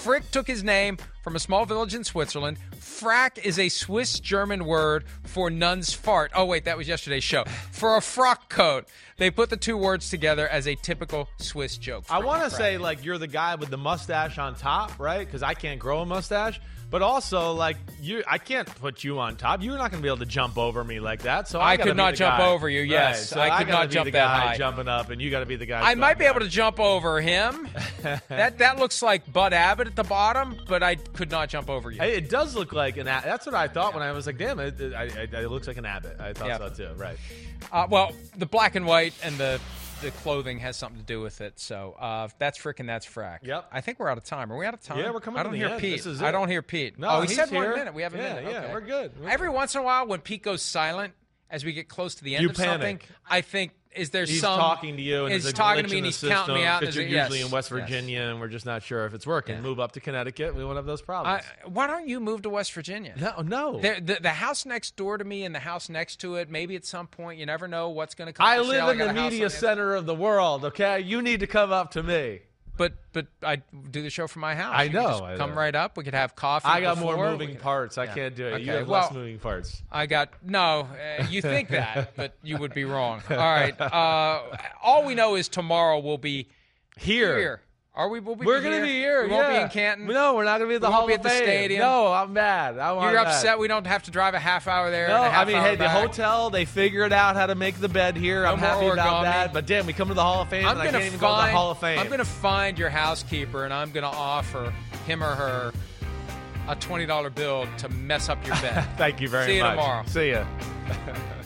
Frick 0.04 0.30
took 0.30 0.46
his 0.46 0.62
name 0.62 0.98
from 1.26 1.34
a 1.34 1.40
small 1.40 1.66
village 1.66 1.92
in 1.92 2.04
Switzerland. 2.04 2.56
Frack 2.76 3.44
is 3.44 3.58
a 3.58 3.68
Swiss 3.68 4.20
German 4.20 4.64
word 4.64 5.02
for 5.24 5.50
nun's 5.50 5.92
fart. 5.92 6.30
Oh, 6.36 6.44
wait, 6.44 6.66
that 6.66 6.78
was 6.78 6.86
yesterday's 6.86 7.24
show. 7.24 7.42
For 7.72 7.96
a 7.96 8.00
frock 8.00 8.48
coat. 8.48 8.86
They 9.16 9.32
put 9.32 9.50
the 9.50 9.56
two 9.56 9.76
words 9.76 10.08
together 10.08 10.46
as 10.46 10.68
a 10.68 10.76
typical 10.76 11.28
Swiss 11.38 11.78
joke. 11.78 12.04
I 12.10 12.20
want 12.20 12.44
to 12.44 12.50
say 12.50 12.78
like 12.78 13.04
you're 13.04 13.18
the 13.18 13.26
guy 13.26 13.56
with 13.56 13.70
the 13.70 13.76
mustache 13.76 14.38
on 14.38 14.54
top, 14.54 15.00
right? 15.00 15.26
Because 15.26 15.42
I 15.42 15.54
can't 15.54 15.80
grow 15.80 15.98
a 15.98 16.06
mustache. 16.06 16.60
But 16.88 17.02
also, 17.02 17.52
like 17.52 17.76
you, 18.00 18.22
I 18.28 18.38
can't 18.38 18.66
put 18.76 19.02
you 19.02 19.18
on 19.18 19.36
top. 19.36 19.60
You're 19.60 19.76
not 19.76 19.90
going 19.90 20.00
to 20.00 20.02
be 20.02 20.08
able 20.08 20.18
to 20.18 20.26
jump 20.26 20.56
over 20.56 20.84
me 20.84 21.00
like 21.00 21.22
that. 21.22 21.48
So 21.48 21.58
I, 21.58 21.72
I 21.72 21.76
could 21.76 21.96
not 21.96 22.14
jump 22.14 22.38
guy. 22.38 22.48
over 22.48 22.68
you, 22.70 22.82
yes. 22.82 23.16
Right, 23.16 23.16
so 23.26 23.40
I 23.40 23.58
could 23.58 23.66
gotta 23.66 23.86
not 23.86 23.90
jump 23.90 24.12
that 24.12 24.28
high. 24.28 24.56
jumping 24.56 24.86
up, 24.86 25.10
and 25.10 25.20
you 25.20 25.30
got 25.30 25.40
to 25.40 25.46
be 25.46 25.56
the 25.56 25.66
guy. 25.66 25.80
I 25.80 25.96
might 25.96 26.16
be 26.16 26.26
able 26.26 26.40
to 26.40 26.48
jump 26.48 26.78
over 26.78 27.20
him. 27.20 27.68
that 28.28 28.58
that 28.58 28.78
looks 28.78 29.02
like 29.02 29.30
Bud 29.32 29.52
Abbott 29.52 29.88
at 29.88 29.96
the 29.96 30.04
bottom, 30.04 30.56
but 30.68 30.84
I 30.84 30.94
could 30.94 31.30
not 31.30 31.48
jump 31.48 31.68
over 31.68 31.90
you. 31.90 32.00
It 32.00 32.30
does 32.30 32.54
look 32.54 32.72
like 32.72 32.96
an. 32.98 33.06
That's 33.06 33.46
what 33.46 33.54
I 33.56 33.66
thought 33.66 33.92
when 33.92 34.04
I 34.04 34.12
was 34.12 34.26
like, 34.26 34.38
"Damn, 34.38 34.60
it, 34.60 34.80
it, 34.80 34.94
I, 34.94 35.02
I, 35.02 35.42
it 35.42 35.50
looks 35.50 35.66
like 35.66 35.78
an 35.78 35.86
Abbott. 35.86 36.20
I 36.20 36.32
thought 36.34 36.48
Yeah. 36.48 36.58
so 36.58 36.68
too. 36.70 36.90
Right. 36.96 37.18
Uh, 37.72 37.86
well, 37.90 38.12
the 38.36 38.46
black 38.46 38.76
and 38.76 38.86
white 38.86 39.12
and 39.24 39.36
the 39.38 39.60
the 40.02 40.10
clothing 40.10 40.58
has 40.58 40.76
something 40.76 40.98
to 41.00 41.06
do 41.06 41.20
with 41.20 41.40
it. 41.40 41.58
So 41.58 41.96
uh, 41.98 42.28
that's 42.38 42.58
frickin' 42.58 42.86
that's 42.86 43.06
Frack. 43.06 43.38
Yep. 43.42 43.68
I 43.72 43.80
think 43.80 43.98
we're 43.98 44.08
out 44.10 44.18
of 44.18 44.24
time. 44.24 44.52
Are 44.52 44.56
we 44.56 44.66
out 44.66 44.74
of 44.74 44.82
time? 44.82 44.98
Yeah, 44.98 45.10
we're 45.10 45.20
coming 45.20 45.40
I 45.40 45.42
don't 45.42 45.52
the 45.52 45.58
hear 45.58 45.68
end. 45.68 45.80
Pete. 45.80 46.06
I 46.20 46.30
don't 46.30 46.48
hear 46.48 46.62
Pete. 46.62 46.98
No, 46.98 47.08
oh, 47.08 47.20
he 47.22 47.28
said 47.28 47.50
one 47.50 47.62
here. 47.62 47.76
minute. 47.76 47.94
We 47.94 48.02
have 48.02 48.14
a 48.14 48.18
Yeah, 48.18 48.34
minute. 48.34 48.50
yeah, 48.52 48.58
Okay. 48.64 48.72
we're 48.72 48.80
good. 48.82 49.20
We're 49.20 49.28
Every 49.30 49.48
once 49.48 49.74
in 49.74 49.80
a 49.80 49.84
while, 49.84 50.06
when 50.06 50.20
Pete 50.20 50.42
goes 50.42 50.62
silent, 50.62 51.14
as 51.50 51.64
we 51.64 51.72
get 51.72 51.88
close 51.88 52.14
to 52.16 52.24
the 52.24 52.34
end 52.36 52.42
You 52.42 52.50
of 52.50 52.56
something, 52.56 52.98
panic. 52.98 53.08
I 53.28 53.40
think 53.40 53.72
is 53.94 54.10
there 54.10 54.26
He's 54.26 54.40
some 54.40 54.58
talking 54.58 54.96
to 54.96 55.02
you, 55.02 55.24
and 55.24 55.32
He's 55.32 55.50
talking 55.52 55.84
to 55.84 55.90
me, 55.90 55.96
and 55.98 56.06
he's 56.06 56.20
counting 56.22 56.54
me 56.56 56.64
out. 56.64 56.80
Because 56.80 56.94
you're 56.96 57.04
a- 57.06 57.08
usually 57.08 57.38
yes, 57.38 57.46
in 57.46 57.52
West 57.52 57.70
yes. 57.70 57.80
Virginia, 57.80 58.20
and 58.22 58.40
we're 58.40 58.48
just 58.48 58.66
not 58.66 58.82
sure 58.82 59.06
if 59.06 59.14
it's 59.14 59.26
working. 59.26 59.56
Yeah. 59.56 59.62
Move 59.62 59.80
up 59.80 59.92
to 59.92 60.00
Connecticut. 60.00 60.54
We 60.54 60.64
won't 60.64 60.76
have 60.76 60.84
those 60.84 61.00
I, 61.00 61.04
problems. 61.04 61.42
why 61.64 61.86
don't 61.86 62.06
you 62.06 62.20
move 62.20 62.42
to 62.42 62.50
West 62.50 62.72
Virginia? 62.72 63.14
no, 63.18 63.42
no. 63.42 63.80
The, 63.80 64.00
the, 64.02 64.18
the 64.20 64.30
house 64.30 64.66
next 64.66 64.96
door 64.96 65.16
to 65.16 65.24
me 65.24 65.44
and 65.44 65.54
the 65.54 65.60
house 65.60 65.88
next 65.88 66.16
to 66.20 66.34
it, 66.36 66.50
maybe 66.50 66.76
at 66.76 66.84
some 66.84 67.06
point, 67.06 67.38
you 67.38 67.46
never 67.46 67.66
know 67.68 67.88
what's 67.88 68.14
going 68.14 68.26
to 68.26 68.32
come 68.32 68.46
I 68.46 68.58
for 68.58 68.64
sale. 68.64 68.86
live 68.86 68.92
in 68.92 68.98
got 68.98 69.14
the 69.14 69.20
media 69.22 69.48
center 69.48 69.94
of 69.94 70.04
the 70.06 70.14
world. 70.14 70.64
Okay, 70.66 71.00
you 71.00 71.22
need 71.22 71.40
to 71.40 71.46
come 71.46 71.72
up 71.72 71.92
to 71.92 72.02
me. 72.02 72.40
But 72.76 72.92
but 73.12 73.26
I 73.42 73.56
do 73.90 74.02
the 74.02 74.10
show 74.10 74.26
from 74.26 74.40
my 74.42 74.54
house. 74.54 74.72
I 74.76 74.84
You 74.84 74.90
know, 74.92 75.24
I 75.24 75.36
come 75.36 75.50
know. 75.50 75.56
right 75.56 75.74
up. 75.74 75.96
We 75.96 76.04
could 76.04 76.14
have 76.14 76.36
coffee. 76.36 76.68
I 76.68 76.80
got 76.82 76.96
before. 76.96 77.16
more 77.16 77.30
moving 77.30 77.50
could- 77.52 77.60
parts. 77.60 77.96
I 77.98 78.04
Yeah. 78.04 78.14
can't 78.14 78.34
do 78.36 78.46
it. 78.46 78.60
You 78.62 78.70
Okay, 78.70 78.78
have 78.80 78.88
well, 78.88 79.02
less 79.02 79.12
moving 79.12 79.38
parts. 79.38 79.82
I 79.90 80.06
got 80.06 80.30
no. 80.42 80.88
Uh, 81.18 81.24
you 81.30 81.40
think 81.42 81.70
that, 81.70 82.12
but 82.16 82.34
you 82.42 82.58
would 82.58 82.74
be 82.74 82.84
wrong. 82.84 83.22
All 83.30 83.36
right. 83.36 83.78
Uh, 83.80 84.42
all 84.82 85.04
we 85.06 85.14
know 85.14 85.36
is 85.36 85.48
tomorrow 85.48 85.98
we'll 86.00 86.18
be 86.18 86.48
here. 86.98 87.38
Here. 87.38 87.60
Are 87.96 88.10
we? 88.10 88.20
We'll 88.20 88.36
be 88.36 88.44
We're 88.44 88.60
gonna 88.60 88.82
be 88.82 88.88
here. 88.92 89.22
We 89.24 89.30
won't 89.30 89.48
yeah. 89.48 89.56
be 89.58 89.62
in 89.62 89.68
Canton. 89.70 90.06
No, 90.06 90.34
we're 90.34 90.44
not 90.44 90.58
gonna 90.58 90.68
be 90.68 90.74
at 90.74 90.82
the 90.82 90.88
We 90.88 90.92
Hall 90.92 91.06
won't 91.06 91.08
be 91.08 91.14
of 91.14 91.20
at 91.20 91.22
the 91.22 91.28
Fame. 91.30 91.42
stadium. 91.44 91.80
No, 91.80 92.12
I'm 92.12 92.30
mad. 92.34 92.78
I 92.78 92.92
want 92.92 93.06
You're 93.10 93.24
that. 93.24 93.28
upset 93.28 93.58
we 93.58 93.68
don't 93.68 93.86
have 93.86 94.02
to 94.02 94.10
drive 94.10 94.34
a 94.34 94.38
half 94.38 94.68
hour 94.68 94.90
there. 94.90 95.08
No, 95.08 95.16
and 95.16 95.24
a 95.24 95.30
half 95.30 95.48
I 95.48 95.50
mean, 95.50 95.62
hey, 95.62 95.76
the 95.76 95.88
hotel 95.88 96.50
they 96.50 96.66
figured 96.66 97.14
out 97.14 97.36
how 97.36 97.46
to 97.46 97.54
make 97.54 97.76
the 97.80 97.88
bed 97.88 98.14
here. 98.18 98.42
No 98.42 98.52
I'm 98.52 98.58
happy 98.58 98.86
about 98.86 99.06
origami. 99.06 99.22
that. 99.22 99.52
But 99.54 99.64
damn, 99.66 99.86
we 99.86 99.94
come 99.94 100.08
to 100.08 100.14
the 100.14 100.22
Hall 100.22 100.42
of 100.42 100.50
Fame, 100.50 100.66
I'm 100.66 100.76
gonna 100.76 100.92
find. 100.92 101.04
go 101.04 101.10
to 101.10 101.18
the 101.46 101.52
Hall 101.52 101.70
of 101.70 101.78
Fame. 101.78 101.98
I'm 101.98 102.10
gonna 102.10 102.24
find 102.26 102.78
your 102.78 102.90
housekeeper, 102.90 103.64
and 103.64 103.72
I'm 103.72 103.90
gonna 103.92 104.08
offer 104.08 104.74
him 105.06 105.24
or 105.24 105.34
her 105.34 105.72
a 106.68 106.76
twenty 106.76 107.06
dollar 107.06 107.30
bill 107.30 107.66
to 107.78 107.88
mess 107.88 108.28
up 108.28 108.46
your 108.46 108.56
bed. 108.56 108.86
Thank 108.98 109.22
you 109.22 109.28
very 109.30 109.44
much. 109.44 109.48
See 109.48 109.56
you 109.56 109.62
much. 109.62 109.70
tomorrow. 109.76 110.04
See 110.06 110.30
ya. 110.32 110.46